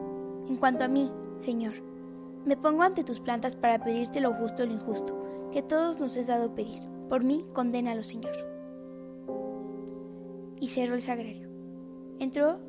En 0.49 0.57
cuanto 0.57 0.83
a 0.83 0.89
mí, 0.89 1.09
Señor, 1.37 1.75
me 2.43 2.57
pongo 2.57 2.83
ante 2.83 3.05
tus 3.05 3.21
plantas 3.21 3.55
para 3.55 3.81
pedirte 3.81 4.19
lo 4.19 4.33
justo 4.33 4.65
y 4.65 4.67
lo 4.67 4.73
injusto, 4.73 5.49
que 5.53 5.61
todos 5.61 6.01
nos 6.01 6.17
has 6.17 6.27
dado 6.27 6.53
pedir. 6.53 6.81
Por 7.07 7.23
mí, 7.23 7.45
condénalo, 7.53 8.03
Señor. 8.03 8.35
Y 10.59 10.67
cerró 10.67 10.95
el 10.95 11.01
sagrario. 11.01 11.47
Entró 12.19 12.59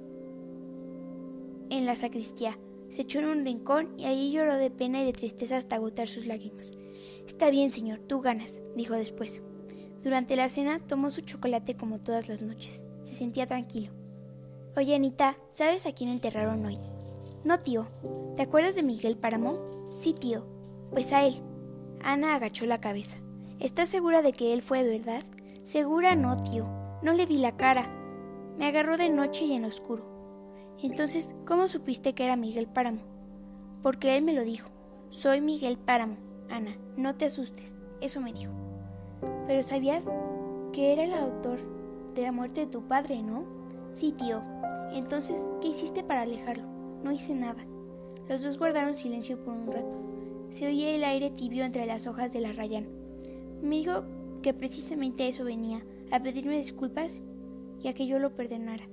en 1.77 1.87
la 1.87 1.97
sacristía, 1.97 2.59
se 2.89 3.03
echó 3.03 3.19
en 3.19 3.27
un 3.27 3.45
rincón 3.45 3.95
y 3.99 4.07
allí 4.07 4.31
lloró 4.31 4.57
de 4.57 4.71
pena 4.71 5.03
y 5.03 5.05
de 5.05 5.13
tristeza 5.13 5.57
hasta 5.57 5.77
agotar 5.77 6.09
sus 6.09 6.27
lágrimas. 6.27 6.77
Está 7.27 7.51
bien, 7.51 7.71
Señor, 7.73 7.99
tú 8.01 8.21
ganas, 8.21 8.63
dijo 8.77 8.95
después. 8.95 9.43
Durante 10.03 10.37
la 10.37 10.49
cena 10.49 10.81
tomó 10.81 11.11
su 11.11 11.23
chocolate 11.23 11.77
como 11.77 11.99
todas 11.99 12.29
las 12.29 12.43
noches. 12.43 12.85
Se 13.03 13.15
sentía 13.15 13.47
tranquilo. 13.47 13.91
Oye, 14.77 14.95
Anita, 14.95 15.37
¿sabes 15.49 15.87
a 15.87 15.93
quién 15.93 16.11
enterraron 16.11 16.65
hoy? 16.65 16.79
No, 17.43 17.61
tío. 17.61 17.89
¿Te 18.37 18.43
acuerdas 18.43 18.75
de 18.75 18.83
Miguel 18.83 19.17
Páramo? 19.17 19.59
Sí, 19.97 20.13
tío. 20.13 20.47
Pues 20.91 21.13
a 21.13 21.27
él. 21.27 21.35
Ana 22.03 22.35
agachó 22.35 22.67
la 22.67 22.81
cabeza. 22.81 23.19
¿Estás 23.61 23.89
segura 23.89 24.23
de 24.23 24.33
que 24.33 24.53
él 24.53 24.63
fue, 24.63 24.83
verdad? 24.83 25.23
Segura 25.63 26.15
no, 26.15 26.43
tío. 26.43 26.67
No 27.03 27.13
le 27.13 27.27
vi 27.27 27.39
la 27.39 27.57
cara. 27.57 27.91
Me 28.59 28.67
agarró 28.67 28.97
de 28.97 29.09
noche 29.09 29.45
y 29.47 29.55
en 29.55 29.65
oscuro. 29.65 30.14
Entonces, 30.83 31.35
¿cómo 31.47 31.69
supiste 31.69 32.15
que 32.15 32.25
era 32.25 32.37
Miguel 32.37 32.67
Páramo? 32.67 33.01
Porque 33.83 34.17
él 34.17 34.25
me 34.25 34.35
lo 34.35 34.45
dijo. 34.45 34.71
Soy 35.11 35.41
Miguel 35.41 35.79
Páramo, 35.79 36.17
Ana. 36.51 36.77
No 36.97 37.15
te 37.15 37.27
asustes. 37.27 37.79
Eso 38.01 38.21
me 38.21 38.33
dijo. 38.33 38.53
Pero 39.47 39.63
sabías 39.63 40.11
que 40.73 40.93
era 40.93 41.05
el 41.05 41.15
autor 41.15 41.61
de 42.15 42.23
la 42.23 42.33
muerte 42.33 42.61
de 42.61 42.67
tu 42.67 42.83
padre, 42.87 43.23
¿no? 43.23 43.45
Sí, 43.93 44.13
tío. 44.13 44.43
Entonces, 44.93 45.49
¿qué 45.61 45.69
hiciste 45.69 46.03
para 46.03 46.23
alejarlo? 46.23 46.65
No 47.03 47.13
hice 47.13 47.35
nada. 47.35 47.65
Los 48.29 48.43
dos 48.43 48.59
guardaron 48.59 48.95
silencio 48.95 49.43
por 49.43 49.55
un 49.55 49.71
rato. 49.71 50.01
Se 50.51 50.67
oía 50.67 50.95
el 50.95 51.05
aire 51.05 51.31
tibio 51.31 51.65
entre 51.65 51.87
las 51.87 52.07
hojas 52.07 52.33
de 52.33 52.41
la 52.41 52.53
rayana. 52.53 52.89
Me 53.63 53.77
dijo 53.77 54.05
que 54.43 54.55
precisamente 54.55 55.27
eso 55.27 55.45
venía, 55.45 55.85
a 56.11 56.21
pedirme 56.21 56.57
disculpas 56.57 57.23
y 57.83 57.89
a 57.89 57.95
que 57.95 58.07
yo 58.07 58.19
lo 58.19 58.35
perdonara. 58.37 58.85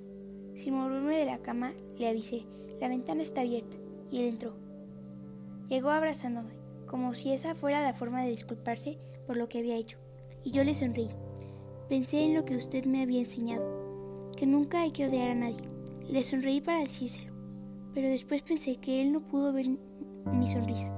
Sin 0.62 0.76
moverme 0.76 1.18
de 1.18 1.26
la 1.26 1.40
cama, 1.40 1.74
le 1.98 2.08
avisé, 2.08 2.46
la 2.80 2.88
ventana 2.88 3.24
está 3.24 3.42
abierta, 3.42 3.76
y 4.12 4.20
él 4.20 4.28
entró. 4.28 4.54
Llegó 5.70 5.90
abrazándome, 5.90 6.54
como 6.86 7.16
si 7.16 7.34
esa 7.34 7.56
fuera 7.56 7.82
la 7.82 7.96
forma 7.96 8.22
de 8.22 8.30
disculparse 8.30 9.00
por 9.26 9.38
lo 9.38 9.50
que 9.50 9.58
había 9.58 9.76
hecho, 9.76 9.98
y 10.44 10.52
yo 10.52 10.64
le 10.64 10.76
sonreí. 10.76 11.10
Pensé 11.90 12.24
en 12.24 12.36
lo 12.36 12.46
que 12.46 12.58
usted 12.58 12.86
me 12.86 13.02
había 13.02 13.22
enseñado, 13.22 14.30
que 14.38 14.46
nunca 14.46 14.82
hay 14.82 14.92
que 14.92 15.08
odiar 15.08 15.32
a 15.32 15.34
nadie. 15.34 15.68
Le 16.08 16.22
sonreí 16.22 16.62
para 16.62 16.82
decírselo, 16.82 17.34
pero 17.96 18.08
después 18.08 18.44
pensé 18.44 18.76
que 18.76 19.02
él 19.02 19.14
no 19.14 19.22
pudo 19.22 19.52
ver 19.54 19.66
mi 19.68 20.46
sonrisa, 20.46 20.94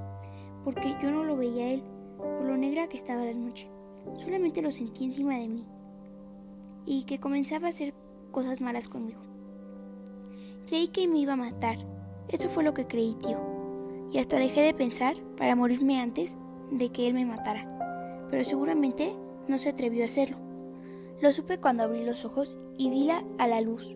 porque 0.66 0.94
yo 1.02 1.10
no 1.10 1.24
lo 1.24 1.38
veía 1.38 1.64
a 1.64 1.70
él, 1.70 1.84
por 2.18 2.44
lo 2.44 2.58
negra 2.58 2.90
que 2.90 2.98
estaba 2.98 3.24
la 3.24 3.34
noche. 3.34 3.72
Solamente 4.18 4.62
lo 4.62 4.74
sentí 4.74 5.06
encima 5.06 5.38
de 5.38 5.48
mí, 5.48 5.66
y 6.86 7.06
que 7.06 7.22
comenzaba 7.22 7.68
a 7.68 7.70
hacer 7.70 7.94
cosas 8.32 8.60
malas 8.60 8.90
conmigo. 8.90 9.33
Creí 10.74 10.88
que 10.88 11.08
me 11.08 11.20
iba 11.20 11.34
a 11.34 11.36
matar. 11.36 11.78
Eso 12.30 12.50
fue 12.50 12.64
lo 12.64 12.74
que 12.74 12.88
creí, 12.88 13.14
tío. 13.14 13.38
Y 14.12 14.18
hasta 14.18 14.40
dejé 14.40 14.62
de 14.62 14.74
pensar 14.74 15.16
para 15.38 15.56
morirme 15.56 16.00
antes 16.00 16.36
de 16.72 16.90
que 16.90 17.06
él 17.06 17.14
me 17.14 17.28
matara. 17.28 18.26
Pero 18.32 18.44
seguramente 18.44 19.14
no 19.48 19.60
se 19.60 19.70
atrevió 19.70 20.02
a 20.02 20.08
hacerlo. 20.08 20.38
Lo 21.22 21.32
supe 21.32 21.60
cuando 21.60 21.84
abrí 21.84 22.04
los 22.04 22.26
ojos 22.26 22.58
y 22.76 22.90
vi 22.90 23.08
a 23.12 23.48
la 23.48 23.62
luz. 23.62 23.96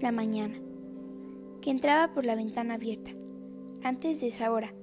La 0.00 0.10
mañana, 0.10 0.56
que 1.60 1.70
entraba 1.70 2.12
por 2.12 2.24
la 2.24 2.34
ventana 2.34 2.74
abierta. 2.74 3.12
Antes 3.84 4.20
de 4.20 4.26
esa 4.26 4.50
hora, 4.50 4.74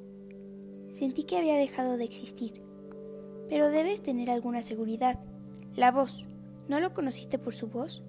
sentí 0.92 1.26
que 1.26 1.38
había 1.38 1.58
dejado 1.58 1.98
de 1.98 2.06
existir. 2.06 2.64
Pero 3.50 3.70
debes 3.70 4.02
tener 4.02 4.32
alguna 4.32 4.62
seguridad. 4.62 5.20
La 5.76 5.92
voz. 5.92 6.26
¿No 6.70 6.80
lo 6.80 6.94
conociste 6.94 7.38
por 7.38 7.54
su 7.54 7.68
voz? 7.68 8.07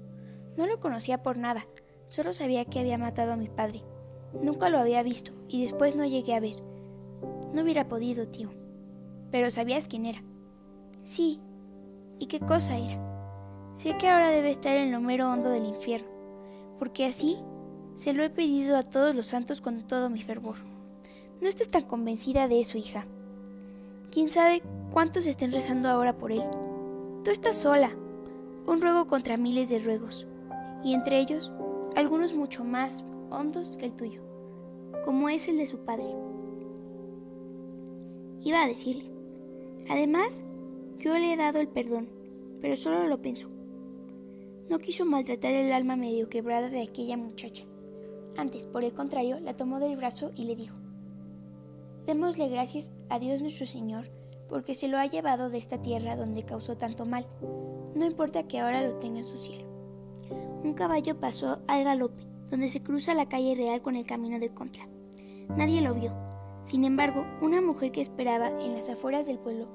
No 0.58 0.66
lo 0.66 0.80
conocía 0.80 1.22
por 1.22 1.38
nada, 1.38 1.68
solo 2.06 2.34
sabía 2.34 2.64
que 2.64 2.80
había 2.80 2.98
matado 2.98 3.32
a 3.32 3.36
mi 3.36 3.48
padre. 3.48 3.84
Nunca 4.42 4.70
lo 4.70 4.78
había 4.80 5.04
visto 5.04 5.30
y 5.46 5.62
después 5.62 5.94
no 5.94 6.04
llegué 6.04 6.34
a 6.34 6.40
ver. 6.40 6.56
No 7.52 7.62
hubiera 7.62 7.86
podido, 7.86 8.26
tío. 8.26 8.50
Pero 9.30 9.52
sabías 9.52 9.86
quién 9.86 10.04
era. 10.04 10.20
Sí. 11.02 11.40
¿Y 12.18 12.26
qué 12.26 12.40
cosa 12.40 12.76
era? 12.76 12.98
Sé 13.72 13.96
que 13.98 14.08
ahora 14.08 14.30
debe 14.30 14.50
estar 14.50 14.76
en 14.76 14.90
lo 14.90 15.00
mero 15.00 15.30
hondo 15.30 15.48
del 15.48 15.64
infierno, 15.64 16.08
porque 16.80 17.06
así 17.06 17.38
se 17.94 18.12
lo 18.12 18.24
he 18.24 18.30
pedido 18.30 18.76
a 18.76 18.82
todos 18.82 19.14
los 19.14 19.26
santos 19.26 19.60
con 19.60 19.86
todo 19.86 20.10
mi 20.10 20.22
fervor. 20.22 20.56
No 21.40 21.48
estés 21.48 21.70
tan 21.70 21.82
convencida 21.82 22.48
de 22.48 22.58
eso, 22.58 22.78
hija. 22.78 23.06
¿Quién 24.10 24.28
sabe 24.28 24.60
cuántos 24.92 25.28
estén 25.28 25.52
rezando 25.52 25.88
ahora 25.88 26.18
por 26.18 26.32
él? 26.32 26.42
Tú 27.22 27.30
estás 27.30 27.58
sola. 27.58 27.92
Un 28.66 28.80
ruego 28.82 29.06
contra 29.06 29.36
miles 29.36 29.68
de 29.68 29.78
ruegos 29.78 30.27
y 30.84 30.94
entre 30.94 31.18
ellos 31.18 31.52
algunos 31.96 32.34
mucho 32.34 32.64
más 32.64 33.04
hondos 33.30 33.76
que 33.76 33.86
el 33.86 33.92
tuyo, 33.92 34.22
como 35.04 35.28
es 35.28 35.48
el 35.48 35.56
de 35.56 35.66
su 35.66 35.78
padre. 35.78 36.14
Iba 38.42 38.62
a 38.62 38.68
decirle. 38.68 39.10
Además, 39.90 40.44
yo 40.98 41.14
le 41.14 41.32
he 41.32 41.36
dado 41.36 41.60
el 41.60 41.68
perdón, 41.68 42.08
pero 42.60 42.76
solo 42.76 43.06
lo 43.06 43.20
pensó. 43.20 43.48
No 44.68 44.78
quiso 44.78 45.06
maltratar 45.06 45.52
el 45.52 45.72
alma 45.72 45.96
medio 45.96 46.28
quebrada 46.28 46.68
de 46.68 46.82
aquella 46.82 47.16
muchacha. 47.16 47.64
Antes, 48.36 48.66
por 48.66 48.84
el 48.84 48.92
contrario, 48.92 49.40
la 49.40 49.56
tomó 49.56 49.80
del 49.80 49.96
brazo 49.96 50.30
y 50.36 50.44
le 50.44 50.54
dijo, 50.54 50.76
Démosle 52.06 52.48
gracias 52.48 52.92
a 53.08 53.18
Dios 53.18 53.40
nuestro 53.40 53.66
Señor, 53.66 54.10
porque 54.48 54.74
se 54.74 54.88
lo 54.88 54.98
ha 54.98 55.06
llevado 55.06 55.50
de 55.50 55.58
esta 55.58 55.80
tierra 55.82 56.16
donde 56.16 56.44
causó 56.44 56.76
tanto 56.76 57.06
mal. 57.06 57.26
No 57.94 58.06
importa 58.06 58.46
que 58.46 58.60
ahora 58.60 58.86
lo 58.86 58.94
tenga 58.98 59.18
en 59.20 59.26
su 59.26 59.38
cielo 59.38 59.77
un 60.62 60.74
caballo 60.74 61.18
pasó 61.20 61.60
al 61.66 61.84
galope, 61.84 62.26
donde 62.50 62.68
se 62.68 62.82
cruza 62.82 63.14
la 63.14 63.28
calle 63.28 63.54
real 63.54 63.82
con 63.82 63.96
el 63.96 64.06
camino 64.06 64.38
de 64.38 64.52
Contra. 64.52 64.88
Nadie 65.56 65.80
lo 65.80 65.94
vio. 65.94 66.12
Sin 66.62 66.84
embargo, 66.84 67.24
una 67.40 67.60
mujer 67.60 67.92
que 67.92 68.00
esperaba 68.00 68.48
en 68.48 68.74
las 68.74 68.88
afueras 68.88 69.26
del 69.26 69.38
pueblo 69.38 69.68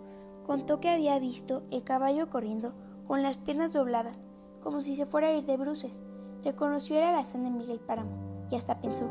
contó 0.45 0.79
que 0.79 0.89
había 0.89 1.17
visto 1.19 1.63
el 1.71 1.83
caballo 1.83 2.29
corriendo 2.29 2.73
con 3.07 3.23
las 3.23 3.37
piernas 3.37 3.73
dobladas, 3.73 4.23
como 4.61 4.81
si 4.81 4.95
se 4.95 5.05
fuera 5.05 5.27
a 5.27 5.33
ir 5.33 5.45
de 5.45 5.57
bruces. 5.57 6.03
Reconoció 6.43 6.97
el 6.97 7.03
alazán 7.03 7.43
de 7.43 7.49
Miguel 7.49 7.79
Páramo 7.79 8.47
y 8.51 8.55
hasta 8.55 8.79
pensó, 8.79 9.09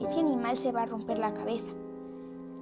ese 0.00 0.20
animal 0.20 0.56
se 0.56 0.72
va 0.72 0.82
a 0.82 0.86
romper 0.86 1.18
la 1.18 1.32
cabeza. 1.32 1.72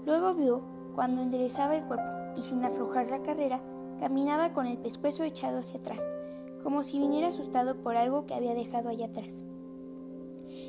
Luego 0.06 0.34
vio 0.34 0.62
cuando 0.94 1.22
enderezaba 1.22 1.76
el 1.76 1.84
cuerpo 1.84 2.04
y 2.36 2.42
sin 2.42 2.64
aflojar 2.64 3.08
la 3.08 3.22
carrera, 3.22 3.60
caminaba 3.98 4.52
con 4.52 4.66
el 4.66 4.78
pescuezo 4.78 5.24
echado 5.24 5.58
hacia 5.58 5.80
atrás, 5.80 6.08
como 6.64 6.82
si 6.82 6.98
viniera 6.98 7.28
asustado 7.28 7.76
por 7.76 7.96
algo 7.96 8.24
que 8.24 8.34
había 8.34 8.54
dejado 8.54 8.88
allá 8.88 9.06
atrás. 9.06 9.42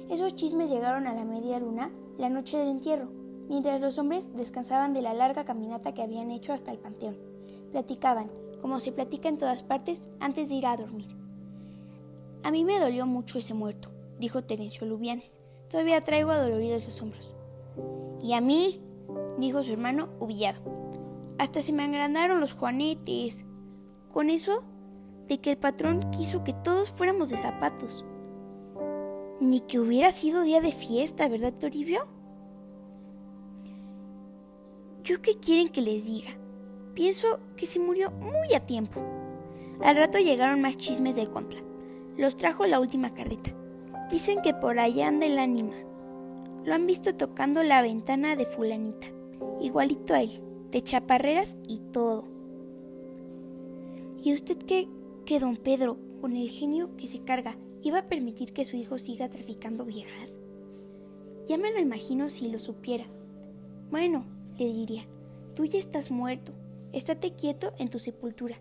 Esos 0.09 0.35
chismes 0.35 0.69
llegaron 0.69 1.07
a 1.07 1.15
la 1.15 1.23
media 1.23 1.57
luna 1.57 1.89
la 2.17 2.29
noche 2.29 2.57
del 2.57 2.67
entierro, 2.67 3.09
mientras 3.47 3.79
los 3.79 3.97
hombres 3.97 4.29
descansaban 4.35 4.93
de 4.93 5.01
la 5.01 5.13
larga 5.13 5.45
caminata 5.45 5.93
que 5.93 6.03
habían 6.03 6.31
hecho 6.31 6.51
hasta 6.51 6.71
el 6.71 6.79
panteón. 6.79 7.17
Platicaban, 7.71 8.29
como 8.61 8.79
se 8.79 8.91
platica 8.91 9.29
en 9.29 9.37
todas 9.37 9.63
partes, 9.63 10.09
antes 10.19 10.49
de 10.49 10.55
ir 10.55 10.67
a 10.67 10.75
dormir. 10.75 11.15
A 12.43 12.51
mí 12.51 12.65
me 12.65 12.79
dolió 12.79 13.05
mucho 13.07 13.39
ese 13.39 13.53
muerto, 13.53 13.89
dijo 14.19 14.43
Terencio 14.43 14.85
Lubianes. 14.85 15.39
Todavía 15.69 16.01
traigo 16.01 16.31
adoloridos 16.31 16.85
los 16.85 17.01
hombros. 17.01 17.33
Y 18.21 18.33
a 18.33 18.41
mí, 18.41 18.81
dijo 19.39 19.63
su 19.63 19.71
hermano, 19.71 20.09
humillado. 20.19 20.59
Hasta 21.39 21.61
se 21.61 21.71
me 21.73 21.83
agrandaron 21.83 22.41
los 22.41 22.53
juanetes. 22.53 23.45
Con 24.11 24.29
eso 24.29 24.63
de 25.27 25.39
que 25.39 25.51
el 25.51 25.57
patrón 25.57 26.09
quiso 26.11 26.43
que 26.43 26.53
todos 26.53 26.91
fuéramos 26.91 27.29
de 27.29 27.37
zapatos. 27.37 28.05
Ni 29.39 29.59
que 29.61 29.79
hubiera 29.79 30.11
sido 30.11 30.41
día 30.41 30.61
de 30.61 30.71
fiesta, 30.71 31.27
¿verdad, 31.27 31.53
Toribio? 31.53 32.07
¿Yo 35.03 35.21
qué 35.21 35.35
quieren 35.35 35.69
que 35.69 35.81
les 35.81 36.05
diga? 36.05 36.31
Pienso 36.93 37.39
que 37.55 37.65
se 37.65 37.79
murió 37.79 38.11
muy 38.11 38.53
a 38.55 38.65
tiempo. 38.65 39.01
Al 39.81 39.97
rato 39.97 40.17
llegaron 40.17 40.61
más 40.61 40.77
chismes 40.77 41.15
del 41.15 41.29
contra. 41.29 41.59
Los 42.17 42.37
trajo 42.37 42.65
la 42.65 42.79
última 42.79 43.13
carreta. 43.13 43.51
Dicen 44.09 44.41
que 44.41 44.53
por 44.53 44.79
allá 44.79 45.07
anda 45.07 45.25
el 45.25 45.37
ánima. 45.37 45.73
Lo 46.63 46.73
han 46.73 46.87
visto 46.87 47.15
tocando 47.15 47.61
la 47.61 47.81
ventana 47.81 48.35
de 48.35 48.45
fulanita, 48.45 49.07
igualito 49.61 50.13
a 50.13 50.21
él, 50.21 50.41
de 50.71 50.81
chaparreras 50.81 51.57
y 51.67 51.79
todo. 51.91 52.25
¿Y 54.23 54.33
usted 54.33 54.57
qué 54.57 54.87
que 55.25 55.39
don 55.39 55.57
Pedro, 55.57 55.97
con 56.21 56.35
el 56.35 56.49
genio 56.49 56.95
que 56.97 57.07
se 57.07 57.23
carga, 57.23 57.57
iba 57.81 57.99
a 57.99 58.07
permitir 58.07 58.53
que 58.53 58.63
su 58.63 58.77
hijo 58.77 58.97
siga 58.97 59.29
traficando 59.29 59.83
viejas? 59.83 60.39
Ya 61.47 61.57
me 61.57 61.71
lo 61.71 61.79
imagino 61.79 62.29
si 62.29 62.49
lo 62.49 62.59
supiera. 62.59 63.05
Bueno, 63.89 64.25
le 64.57 64.65
diría, 64.65 65.07
tú 65.55 65.65
ya 65.65 65.79
estás 65.79 66.11
muerto, 66.11 66.53
estate 66.93 67.33
quieto 67.33 67.73
en 67.79 67.89
tu 67.89 67.99
sepultura, 67.99 68.57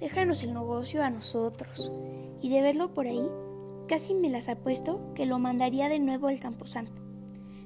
déjanos 0.00 0.42
el 0.42 0.54
negocio 0.54 1.02
a 1.02 1.10
nosotros. 1.10 1.92
Y 2.40 2.50
de 2.50 2.62
verlo 2.62 2.94
por 2.94 3.06
ahí, 3.06 3.28
casi 3.86 4.14
me 4.14 4.30
las 4.30 4.48
apuesto 4.48 5.12
que 5.14 5.26
lo 5.26 5.38
mandaría 5.38 5.88
de 5.88 5.98
nuevo 5.98 6.28
al 6.28 6.40
camposanto. 6.40 7.00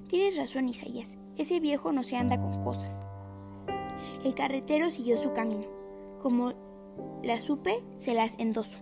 Tienes 0.09 0.37
razón, 0.37 0.69
Isaías, 0.69 1.17
ese 1.37 1.59
viejo 1.59 1.93
no 1.93 2.05
se 2.05 2.17
anda 2.17 2.41
con 2.41 2.63
cosas. 2.63 3.01
El 4.25 4.35
carretero 4.35 4.91
siguió 4.91 5.17
su 5.17 5.33
camino. 5.33 5.67
Como 6.23 6.53
la 7.23 7.41
supe, 7.41 7.83
se 7.97 8.15
las 8.15 8.39
endoso. 8.39 8.79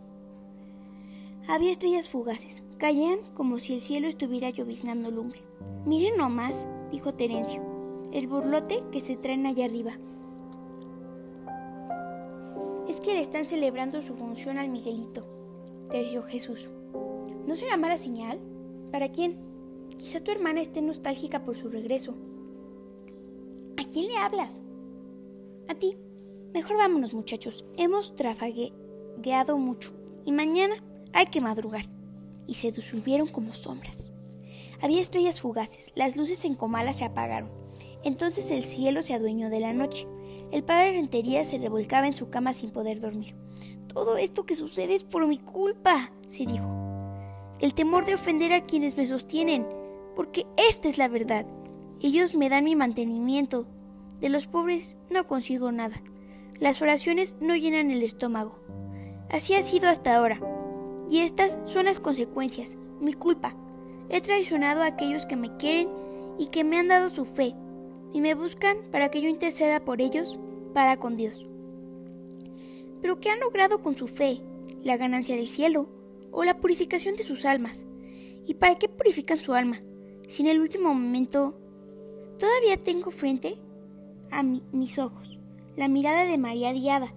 Había 1.48 1.72
estrellas 1.72 2.08
fugaces, 2.08 2.62
caían 2.78 3.18
como 3.34 3.58
si 3.58 3.74
el 3.74 3.80
cielo 3.80 4.08
estuviera 4.08 4.50
lloviznando 4.50 5.10
lumbre. 5.10 5.42
Miren 5.84 6.16
nomás, 6.16 6.68
dijo 6.90 7.14
Terencio, 7.14 7.62
el 8.12 8.26
burlote 8.26 8.78
que 8.92 9.00
se 9.00 9.16
traen 9.16 9.46
allá 9.46 9.64
arriba. 9.64 9.98
Es 12.88 13.00
que 13.00 13.14
le 13.14 13.20
están 13.20 13.44
celebrando 13.44 14.02
su 14.02 14.14
función 14.14 14.58
al 14.58 14.68
Miguelito, 14.68 15.24
terció 15.90 16.22
Jesús. 16.22 16.68
¿No 17.46 17.56
será 17.56 17.76
mala 17.76 17.96
señal? 17.96 18.40
¿Para 18.90 19.10
quién? 19.10 19.38
Quizá 19.96 20.20
tu 20.20 20.30
hermana 20.30 20.60
esté 20.60 20.82
nostálgica 20.82 21.44
por 21.44 21.56
su 21.56 21.68
regreso. 21.68 22.14
¿A 23.76 23.84
quién 23.84 24.06
le 24.06 24.16
hablas? 24.16 24.62
A 25.68 25.74
ti. 25.74 25.96
Mejor 26.52 26.78
vámonos 26.78 27.14
muchachos, 27.14 27.64
hemos 27.76 28.16
trafagueado 28.16 29.56
mucho 29.56 29.92
y 30.24 30.32
mañana 30.32 30.82
hay 31.12 31.26
que 31.26 31.40
madrugar. 31.40 31.84
Y 32.46 32.54
se 32.54 32.72
disolvieron 32.72 33.28
como 33.28 33.52
sombras. 33.52 34.12
Había 34.82 35.00
estrellas 35.00 35.40
fugaces, 35.40 35.92
las 35.94 36.16
luces 36.16 36.44
en 36.44 36.54
Comala 36.54 36.92
se 36.92 37.04
apagaron. 37.04 37.50
Entonces 38.02 38.50
el 38.50 38.64
cielo 38.64 39.02
se 39.02 39.14
adueñó 39.14 39.50
de 39.50 39.60
la 39.60 39.72
noche. 39.72 40.08
El 40.50 40.64
padre 40.64 40.92
Rentería 40.92 41.44
se 41.44 41.58
revolcaba 41.58 42.08
en 42.08 42.14
su 42.14 42.30
cama 42.30 42.52
sin 42.52 42.70
poder 42.70 43.00
dormir. 43.00 43.36
Todo 43.92 44.16
esto 44.16 44.44
que 44.44 44.54
sucede 44.54 44.94
es 44.94 45.04
por 45.04 45.26
mi 45.28 45.38
culpa, 45.38 46.12
se 46.26 46.46
dijo. 46.46 46.66
El 47.60 47.74
temor 47.74 48.06
de 48.06 48.14
ofender 48.14 48.52
a 48.52 48.64
quienes 48.64 48.96
me 48.96 49.06
sostienen. 49.06 49.66
porque 50.16 50.46
esta 50.56 50.88
es 50.88 50.98
la 50.98 51.08
verdad. 51.08 51.46
Ellos 52.02 52.34
me 52.34 52.48
dan 52.48 52.64
mi 52.64 52.74
mantenimiento. 52.74 53.66
De 54.20 54.28
los 54.28 54.46
pobres 54.48 54.96
no 55.08 55.26
consigo 55.26 55.70
nada. 55.72 56.02
Las 56.60 56.82
oraciones 56.82 57.36
no 57.40 57.56
llenan 57.56 57.90
el 57.90 58.02
estómago. 58.02 58.58
Así 59.30 59.54
ha 59.54 59.62
sido 59.62 59.88
hasta 59.88 60.14
ahora. 60.14 60.38
Y 61.08 61.20
estas 61.20 61.58
son 61.64 61.86
las 61.86 62.00
consecuencias, 62.00 62.76
mi 63.00 63.14
culpa. 63.14 63.56
He 64.10 64.20
traicionado 64.20 64.82
a 64.82 64.86
aquellos 64.86 65.24
que 65.24 65.36
me 65.36 65.56
quieren 65.56 65.88
y 66.38 66.48
que 66.48 66.62
me 66.62 66.76
han 66.76 66.88
dado 66.88 67.08
su 67.08 67.24
fe, 67.24 67.54
y 68.12 68.20
me 68.20 68.34
buscan 68.34 68.76
para 68.90 69.10
que 69.10 69.22
yo 69.22 69.30
interceda 69.30 69.86
por 69.86 70.02
ellos 70.02 70.38
para 70.74 70.98
con 70.98 71.16
Dios. 71.16 71.46
Pero 73.00 73.20
¿qué 73.20 73.30
han 73.30 73.40
logrado 73.40 73.80
con 73.80 73.94
su 73.94 74.06
fe? 74.06 74.42
¿La 74.82 74.98
ganancia 74.98 75.36
del 75.36 75.48
cielo 75.48 75.88
o 76.30 76.44
la 76.44 76.58
purificación 76.58 77.14
de 77.14 77.22
sus 77.22 77.46
almas? 77.46 77.86
¿Y 78.46 78.54
para 78.54 78.74
qué 78.74 78.88
purifican 78.88 79.38
su 79.38 79.54
alma? 79.54 79.80
Si 80.28 80.42
en 80.42 80.48
el 80.48 80.60
último 80.60 80.92
momento 80.92 81.58
todavía 82.38 82.76
tengo 82.76 83.10
frente 83.10 83.58
a 84.30 84.42
mis 84.42 84.98
ojos 84.98 85.29
la 85.80 85.88
mirada 85.88 86.26
de 86.26 86.36
María 86.36 86.74
Diada, 86.74 87.14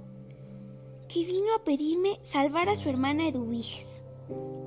que 1.10 1.26
vino 1.26 1.54
a 1.54 1.66
pedirme 1.66 2.18
salvar 2.22 2.70
a 2.70 2.78
su 2.78 2.88
hermana 2.88 3.28
Eduviges. 3.28 4.02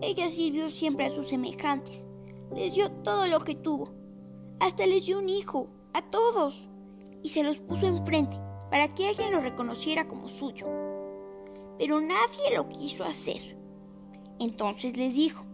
Ella 0.02 0.28
sirvió 0.28 0.68
siempre 0.68 1.06
a 1.06 1.10
sus 1.10 1.28
semejantes, 1.28 2.06
les 2.54 2.74
dio 2.74 2.90
todo 2.90 3.26
lo 3.26 3.42
que 3.42 3.54
tuvo, 3.54 3.94
hasta 4.60 4.84
les 4.84 5.06
dio 5.06 5.18
un 5.18 5.30
hijo, 5.30 5.70
a 5.94 6.10
todos, 6.10 6.68
y 7.22 7.30
se 7.30 7.42
los 7.42 7.56
puso 7.56 7.86
enfrente 7.86 8.36
para 8.70 8.94
que 8.94 9.08
alguien 9.08 9.32
lo 9.32 9.40
reconociera 9.40 10.06
como 10.06 10.28
suyo. 10.28 10.66
Pero 11.78 11.98
nadie 11.98 12.54
lo 12.54 12.68
quiso 12.68 13.02
hacer. 13.02 13.56
Entonces 14.38 14.98
les 14.98 15.14
dijo, 15.14 15.46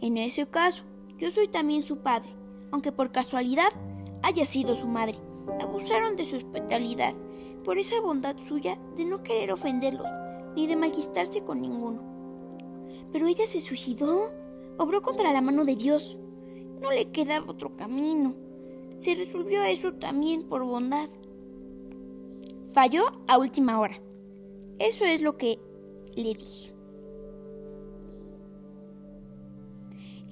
en 0.00 0.16
ese 0.16 0.48
caso, 0.48 0.82
yo 1.16 1.30
soy 1.30 1.46
también 1.46 1.84
su 1.84 1.98
padre, 1.98 2.34
aunque 2.72 2.90
por 2.90 3.12
casualidad 3.12 3.70
haya 4.24 4.46
sido 4.46 4.74
su 4.74 4.88
madre. 4.88 5.14
Abusaron 5.60 6.16
de 6.16 6.24
su 6.24 6.38
hospitalidad 6.38 7.14
por 7.68 7.76
esa 7.76 8.00
bondad 8.00 8.34
suya 8.38 8.78
de 8.96 9.04
no 9.04 9.22
querer 9.22 9.52
ofenderlos, 9.52 10.10
ni 10.56 10.66
de 10.66 10.74
malquistarse 10.74 11.44
con 11.44 11.60
ninguno. 11.60 12.00
Pero 13.12 13.26
ella 13.26 13.46
se 13.46 13.60
suicidó, 13.60 14.30
obró 14.78 15.02
contra 15.02 15.34
la 15.34 15.42
mano 15.42 15.66
de 15.66 15.76
Dios. 15.76 16.16
No 16.80 16.90
le 16.90 17.10
quedaba 17.10 17.50
otro 17.50 17.76
camino. 17.76 18.34
Se 18.96 19.14
resolvió 19.14 19.62
eso 19.64 19.92
también 19.92 20.44
por 20.44 20.64
bondad. 20.64 21.10
Falló 22.72 23.04
a 23.26 23.36
última 23.36 23.78
hora. 23.78 24.00
Eso 24.78 25.04
es 25.04 25.20
lo 25.20 25.36
que 25.36 25.58
le 26.16 26.32
dije. 26.32 26.72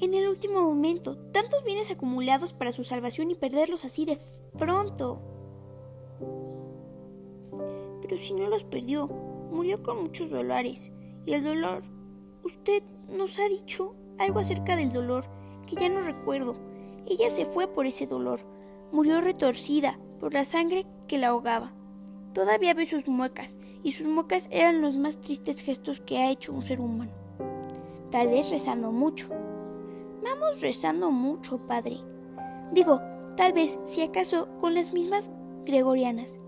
En 0.01 0.15
el 0.15 0.27
último 0.27 0.63
momento, 0.63 1.19
tantos 1.33 1.65
bienes 1.65 1.91
acumulados 1.91 2.55
para 2.55 2.73
su 2.73 2.83
salvación 2.83 3.31
y 3.31 3.35
perderlos 3.35 3.85
así 3.85 4.07
de 4.07 4.17
pronto. 4.59 5.36
Pero 8.03 8.17
si 8.17 8.35
no 8.35 8.49
los 8.49 8.65
perdió, 8.65 9.09
murió 9.51 9.83
con 9.83 10.03
muchos 10.03 10.31
dolores. 10.31 10.93
Y 11.25 11.35
el 11.35 11.45
dolor, 11.45 11.83
usted 12.45 12.83
nos 13.09 13.39
ha 13.39 13.49
dicho 13.49 13.95
algo 14.19 14.41
acerca 14.41 14.77
del 14.77 14.93
dolor 14.93 15.25
que 15.67 15.77
ya 15.77 15.89
no 15.89 16.01
recuerdo. 16.01 16.57
Ella 17.07 17.31
se 17.31 17.47
fue 17.47 17.69
por 17.69 17.87
ese 17.87 18.07
dolor. 18.07 18.41
Murió 18.93 19.21
retorcida 19.21 19.99
por 20.21 20.33
la 20.35 20.45
sangre 20.45 20.87
que 21.09 21.19
la 21.19 21.29
ahogaba. 21.29 21.73
Todavía 22.33 22.75
ve 22.75 22.87
sus 22.87 23.09
muecas, 23.09 23.59
y 23.83 23.93
sus 23.93 24.07
muecas 24.07 24.49
eran 24.51 24.83
los 24.83 24.97
más 24.97 25.21
tristes 25.21 25.63
gestos 25.63 26.01
que 26.01 26.19
ha 26.19 26.31
hecho 26.31 26.53
un 26.53 26.63
ser 26.63 26.81
humano. 26.81 27.13
Tal 28.11 28.29
vez 28.29 28.51
rezando 28.51 28.93
mucho. 28.93 29.29
Vamos 30.23 30.61
rezando 30.61 31.11
mucho, 31.11 31.59
padre. 31.67 31.99
Digo, 32.73 33.01
tal 33.37 33.53
vez, 33.53 33.79
si 33.85 34.03
acaso, 34.03 34.49
con 34.59 34.75
las 34.75 34.93
mismas 34.93 35.31
gregorianas. 35.65 36.39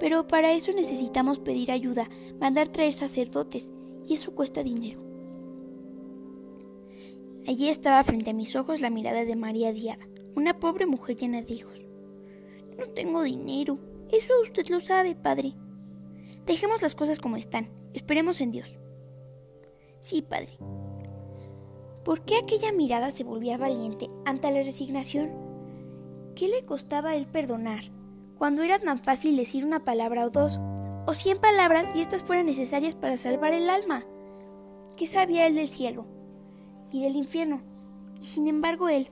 Pero 0.00 0.26
para 0.26 0.52
eso 0.52 0.72
necesitamos 0.72 1.38
pedir 1.38 1.70
ayuda, 1.70 2.08
mandar 2.40 2.68
traer 2.68 2.92
sacerdotes, 2.92 3.72
y 4.06 4.14
eso 4.14 4.34
cuesta 4.34 4.62
dinero. 4.62 5.00
Allí 7.46 7.68
estaba 7.68 8.02
frente 8.04 8.30
a 8.30 8.34
mis 8.34 8.56
ojos 8.56 8.80
la 8.80 8.90
mirada 8.90 9.24
de 9.24 9.36
María 9.36 9.72
Diada, 9.72 10.06
una 10.34 10.58
pobre 10.58 10.86
mujer 10.86 11.16
llena 11.16 11.42
de 11.42 11.54
hijos. 11.54 11.86
No 12.78 12.86
tengo 12.86 13.22
dinero. 13.22 13.78
Eso 14.10 14.32
usted 14.42 14.66
lo 14.68 14.80
sabe, 14.80 15.14
padre. 15.14 15.54
Dejemos 16.46 16.82
las 16.82 16.94
cosas 16.94 17.18
como 17.18 17.36
están. 17.36 17.68
Esperemos 17.92 18.40
en 18.40 18.50
Dios. 18.50 18.78
Sí, 20.00 20.22
padre. 20.22 20.58
¿Por 22.04 22.22
qué 22.22 22.36
aquella 22.36 22.72
mirada 22.72 23.10
se 23.10 23.24
volvía 23.24 23.56
valiente 23.56 24.08
ante 24.24 24.50
la 24.50 24.62
resignación? 24.62 25.30
¿Qué 26.34 26.48
le 26.48 26.64
costaba 26.64 27.16
él 27.16 27.26
perdonar 27.26 27.84
cuando 28.44 28.62
era 28.62 28.78
tan 28.78 28.98
fácil 28.98 29.38
decir 29.38 29.64
una 29.64 29.86
palabra 29.86 30.26
o 30.26 30.28
dos, 30.28 30.60
o 31.06 31.14
cien 31.14 31.38
palabras 31.38 31.94
y 31.96 32.02
éstas 32.02 32.22
fueran 32.22 32.44
necesarias 32.44 32.94
para 32.94 33.16
salvar 33.16 33.54
el 33.54 33.70
alma? 33.70 34.04
¿Qué 34.98 35.06
sabía 35.06 35.46
él 35.46 35.54
del 35.54 35.70
cielo 35.70 36.04
y 36.92 37.04
del 37.04 37.16
infierno? 37.16 37.62
Y 38.20 38.26
sin 38.26 38.46
embargo 38.46 38.90
él, 38.90 39.08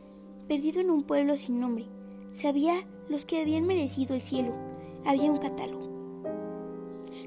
perdido 0.49 0.83
en 0.83 0.91
un 0.91 1.05
pueblo 1.05 1.39
sin 1.39 1.61
nombre, 1.61 1.87
sabía 2.31 2.87
los 3.09 3.25
que 3.25 3.41
habían 3.41 3.67
merecido 3.67 4.15
el 4.15 4.21
cielo. 4.21 4.53
Había 5.07 5.31
un 5.31 5.39
catálogo. 5.39 5.89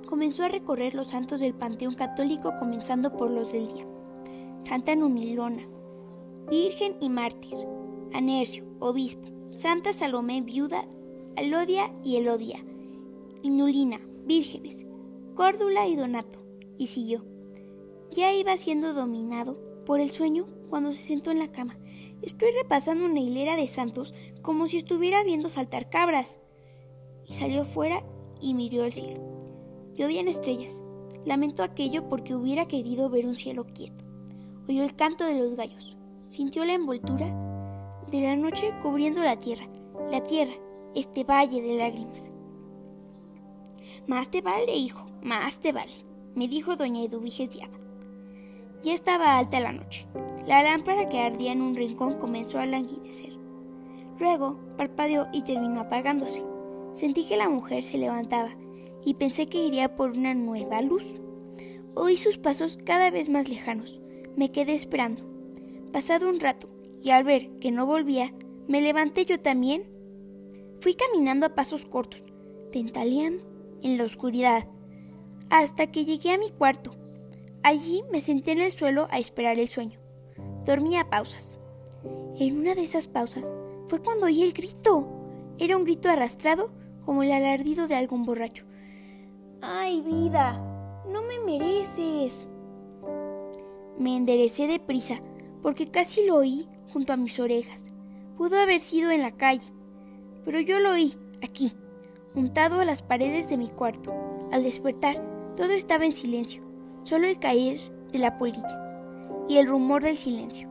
Comenzó 0.08 0.44
a 0.44 0.50
recorrer 0.50 0.94
los 0.94 1.08
santos 1.08 1.40
del 1.40 1.56
panteón 1.56 1.96
católico 1.96 2.54
comenzando 2.60 3.18
por 3.18 3.32
los 3.32 3.52
del 3.52 3.68
día. 3.68 3.88
Santa 4.62 4.96
Nunilona, 4.96 5.68
Virgen 6.52 6.98
y 7.02 7.10
Mártir, 7.10 7.58
Anercio, 8.14 8.64
Obispo, 8.80 9.28
Santa 9.56 9.92
Salomé, 9.92 10.42
Viuda, 10.42 10.86
Alodia 11.38 11.92
y 12.02 12.16
Elodia, 12.16 12.64
Inulina, 13.42 14.00
Vírgenes, 14.26 14.86
Córdula 15.36 15.86
y 15.86 15.98
Donato, 15.98 16.40
y 16.78 16.88
siguió. 16.88 17.26
Ya 18.12 18.32
iba 18.34 18.56
siendo 18.56 18.94
dominado 18.94 19.58
por 19.86 20.00
el 20.00 20.12
sueño 20.12 20.48
cuando 20.70 20.94
se 20.94 21.06
sentó 21.06 21.32
en 21.32 21.40
la 21.40 21.52
cama. 21.52 21.78
Estoy 22.22 22.52
repasando 22.52 23.06
una 23.06 23.20
hilera 23.20 23.58
de 23.58 23.68
santos 23.68 24.14
como 24.42 24.68
si 24.68 24.78
estuviera 24.78 25.26
viendo 25.26 25.50
saltar 25.50 25.90
cabras. 25.90 26.38
Y 27.28 27.34
salió 27.34 27.66
fuera 27.66 28.04
y 28.40 28.54
miró 28.54 28.84
al 28.84 28.94
cielo. 28.94 29.20
Llovían 29.94 30.30
estrellas. 30.30 30.82
Lamentó 31.26 31.64
aquello 31.64 32.08
porque 32.08 32.34
hubiera 32.34 32.68
querido 32.68 33.10
ver 33.10 33.26
un 33.26 33.36
cielo 33.36 33.66
quieto. 33.66 34.06
Oyó 34.70 34.84
el 34.84 34.96
canto 34.96 35.26
de 35.26 35.38
los 35.38 35.56
gallos. 35.56 35.98
Sintió 36.30 36.64
la 36.64 36.74
envoltura 36.74 37.28
de 38.10 38.22
la 38.22 38.38
noche 38.38 38.72
cubriendo 38.82 39.22
la 39.22 39.38
tierra. 39.38 39.68
La 40.10 40.24
tierra, 40.24 40.54
este 40.96 41.24
valle 41.24 41.62
de 41.62 41.78
lágrimas. 41.78 42.32
Más 44.08 44.30
te 44.30 44.42
vale, 44.42 44.76
hijo, 44.76 45.06
más 45.22 45.60
te 45.60 45.72
vale, 45.72 45.92
me 46.36 46.48
dijo 46.48 46.76
doña 46.76 47.04
Eduviges 47.04 47.52
Diada. 47.52 47.78
Ya 48.84 48.94
estaba 48.94 49.38
alta 49.38 49.60
la 49.60 49.72
noche. 49.72 50.08
La 50.48 50.62
lámpara 50.62 51.10
que 51.10 51.20
ardía 51.20 51.52
en 51.52 51.62
un 51.62 51.76
rincón 51.76 52.20
comenzó 52.20 52.60
a 52.60 52.68
languidecer. 52.68 53.36
Luego 54.20 54.60
parpadeó 54.78 55.28
y 55.34 55.42
terminó 55.42 55.82
apagándose. 55.82 56.44
Sentí 56.94 57.26
que 57.26 57.36
la 57.36 57.50
mujer 57.50 57.84
se 57.84 57.98
levantaba 57.98 58.56
y 59.04 59.16
pensé 59.16 59.48
que 59.48 59.66
iría 59.66 59.96
por 59.96 60.12
una 60.12 60.34
nueva 60.34 60.82
luz. 60.82 61.16
Oí 61.96 62.18
sus 62.18 62.38
pasos 62.38 62.78
cada 62.78 63.10
vez 63.10 63.30
más 63.30 63.50
lejanos. 63.50 64.02
Me 64.36 64.52
quedé 64.52 64.76
esperando. 64.76 65.24
Pasado 65.92 66.30
un 66.30 66.40
rato, 66.40 66.70
y 67.02 67.12
al 67.12 67.24
ver 67.24 67.58
que 67.60 67.72
no 67.72 67.86
volvía, 67.86 68.34
me 68.68 68.82
levanté 68.82 69.26
yo 69.26 69.40
también. 69.40 69.84
Fui 70.80 70.96
caminando 70.96 71.46
a 71.46 71.56
pasos 71.56 71.86
cortos, 71.86 72.24
tentaleando 72.72 73.44
en 73.82 73.98
la 73.98 74.04
oscuridad, 74.04 74.68
hasta 75.50 75.92
que 75.92 76.06
llegué 76.06 76.32
a 76.32 76.38
mi 76.38 76.50
cuarto. 76.50 76.96
Allí 77.64 78.04
me 78.12 78.22
senté 78.22 78.52
en 78.52 78.60
el 78.60 78.72
suelo 78.72 79.08
a 79.12 79.20
esperar 79.20 79.60
el 79.60 79.68
sueño. 79.68 80.00
Dormía 80.66 81.02
a 81.02 81.10
pausas. 81.10 81.58
En 82.38 82.60
una 82.60 82.76
de 82.76 82.84
esas 82.84 83.08
pausas 83.08 83.54
fue 83.88 84.02
cuando 84.02 84.26
oí 84.26 84.44
el 84.44 84.54
grito. 84.54 85.08
Era 85.58 85.78
un 85.78 85.84
grito 85.84 86.10
arrastrado 86.10 86.72
como 87.06 87.24
el 87.24 87.32
alardido 87.32 87.88
de 87.88 87.96
algún 87.96 88.24
borracho. 88.24 88.66
¡Ay, 89.62 90.02
vida! 90.02 90.54
¡No 91.08 91.22
me 91.22 91.40
mereces! 91.40 92.48
Me 93.98 94.18
enderecé 94.18 94.68
deprisa 94.68 95.22
porque 95.62 95.90
casi 95.90 96.26
lo 96.26 96.36
oí 96.36 96.68
junto 96.92 97.14
a 97.14 97.18
mis 97.18 97.40
orejas. 97.40 97.92
Pudo 98.38 98.60
haber 98.60 98.80
sido 98.80 99.12
en 99.12 99.22
la 99.22 99.32
calle, 99.32 99.72
pero 100.46 100.60
yo 100.60 100.80
lo 100.80 100.92
oí 100.92 101.16
aquí, 101.42 101.72
untado 102.36 102.80
a 102.80 102.86
las 102.86 103.02
paredes 103.02 103.50
de 103.50 103.58
mi 103.58 103.68
cuarto. 103.68 104.14
Al 104.52 104.64
despertar, 104.64 105.22
todo 105.58 105.72
estaba 105.72 106.06
en 106.06 106.14
silencio, 106.14 106.64
solo 107.04 107.28
el 107.28 107.40
caer 107.40 107.80
de 108.12 108.20
la 108.20 108.38
polilla 108.38 108.82
y 109.50 109.58
el 109.58 109.68
rumor 109.68 110.04
del 110.04 110.18
silencio. 110.18 110.70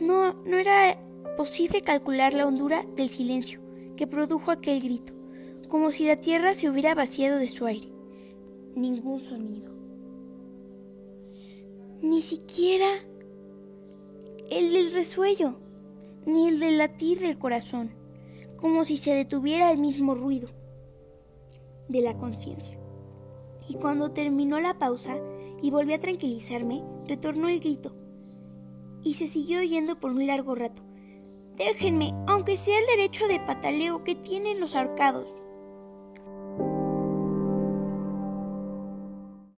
No, 0.00 0.34
no 0.44 0.58
era 0.58 0.98
posible 1.36 1.80
calcular 1.82 2.34
la 2.34 2.46
hondura 2.46 2.84
del 2.96 3.08
silencio 3.08 3.60
que 3.96 4.06
produjo 4.06 4.50
aquel 4.50 4.80
grito, 4.80 5.14
como 5.68 5.90
si 5.90 6.04
la 6.04 6.16
tierra 6.16 6.54
se 6.54 6.68
hubiera 6.68 6.94
vaciado 6.94 7.38
de 7.38 7.48
su 7.48 7.66
aire. 7.66 7.88
Ningún 8.74 9.20
sonido. 9.20 9.72
Ni 12.02 12.20
siquiera 12.20 12.88
el 14.50 14.72
del 14.72 14.92
resuello. 14.92 15.60
ni 16.26 16.48
el 16.48 16.58
del 16.58 16.78
latir 16.78 17.20
del 17.20 17.38
corazón, 17.38 17.92
como 18.66 18.84
si 18.84 18.96
se 18.96 19.14
detuviera 19.14 19.70
el 19.70 19.78
mismo 19.78 20.16
ruido 20.16 20.48
de 21.86 22.00
la 22.00 22.18
conciencia. 22.18 22.76
Y 23.68 23.74
cuando 23.74 24.10
terminó 24.10 24.58
la 24.58 24.76
pausa 24.76 25.18
y 25.62 25.70
volví 25.70 25.92
a 25.92 26.00
tranquilizarme, 26.00 26.82
retornó 27.06 27.48
el 27.48 27.60
grito 27.60 27.94
y 29.04 29.14
se 29.14 29.28
siguió 29.28 29.60
oyendo 29.60 30.00
por 30.00 30.10
un 30.10 30.26
largo 30.26 30.56
rato. 30.56 30.82
Déjenme, 31.54 32.12
aunque 32.26 32.56
sea 32.56 32.76
el 32.80 32.86
derecho 32.86 33.28
de 33.28 33.38
pataleo 33.38 34.02
que 34.02 34.16
tienen 34.16 34.58
los 34.58 34.74
ahorcados. 34.74 35.30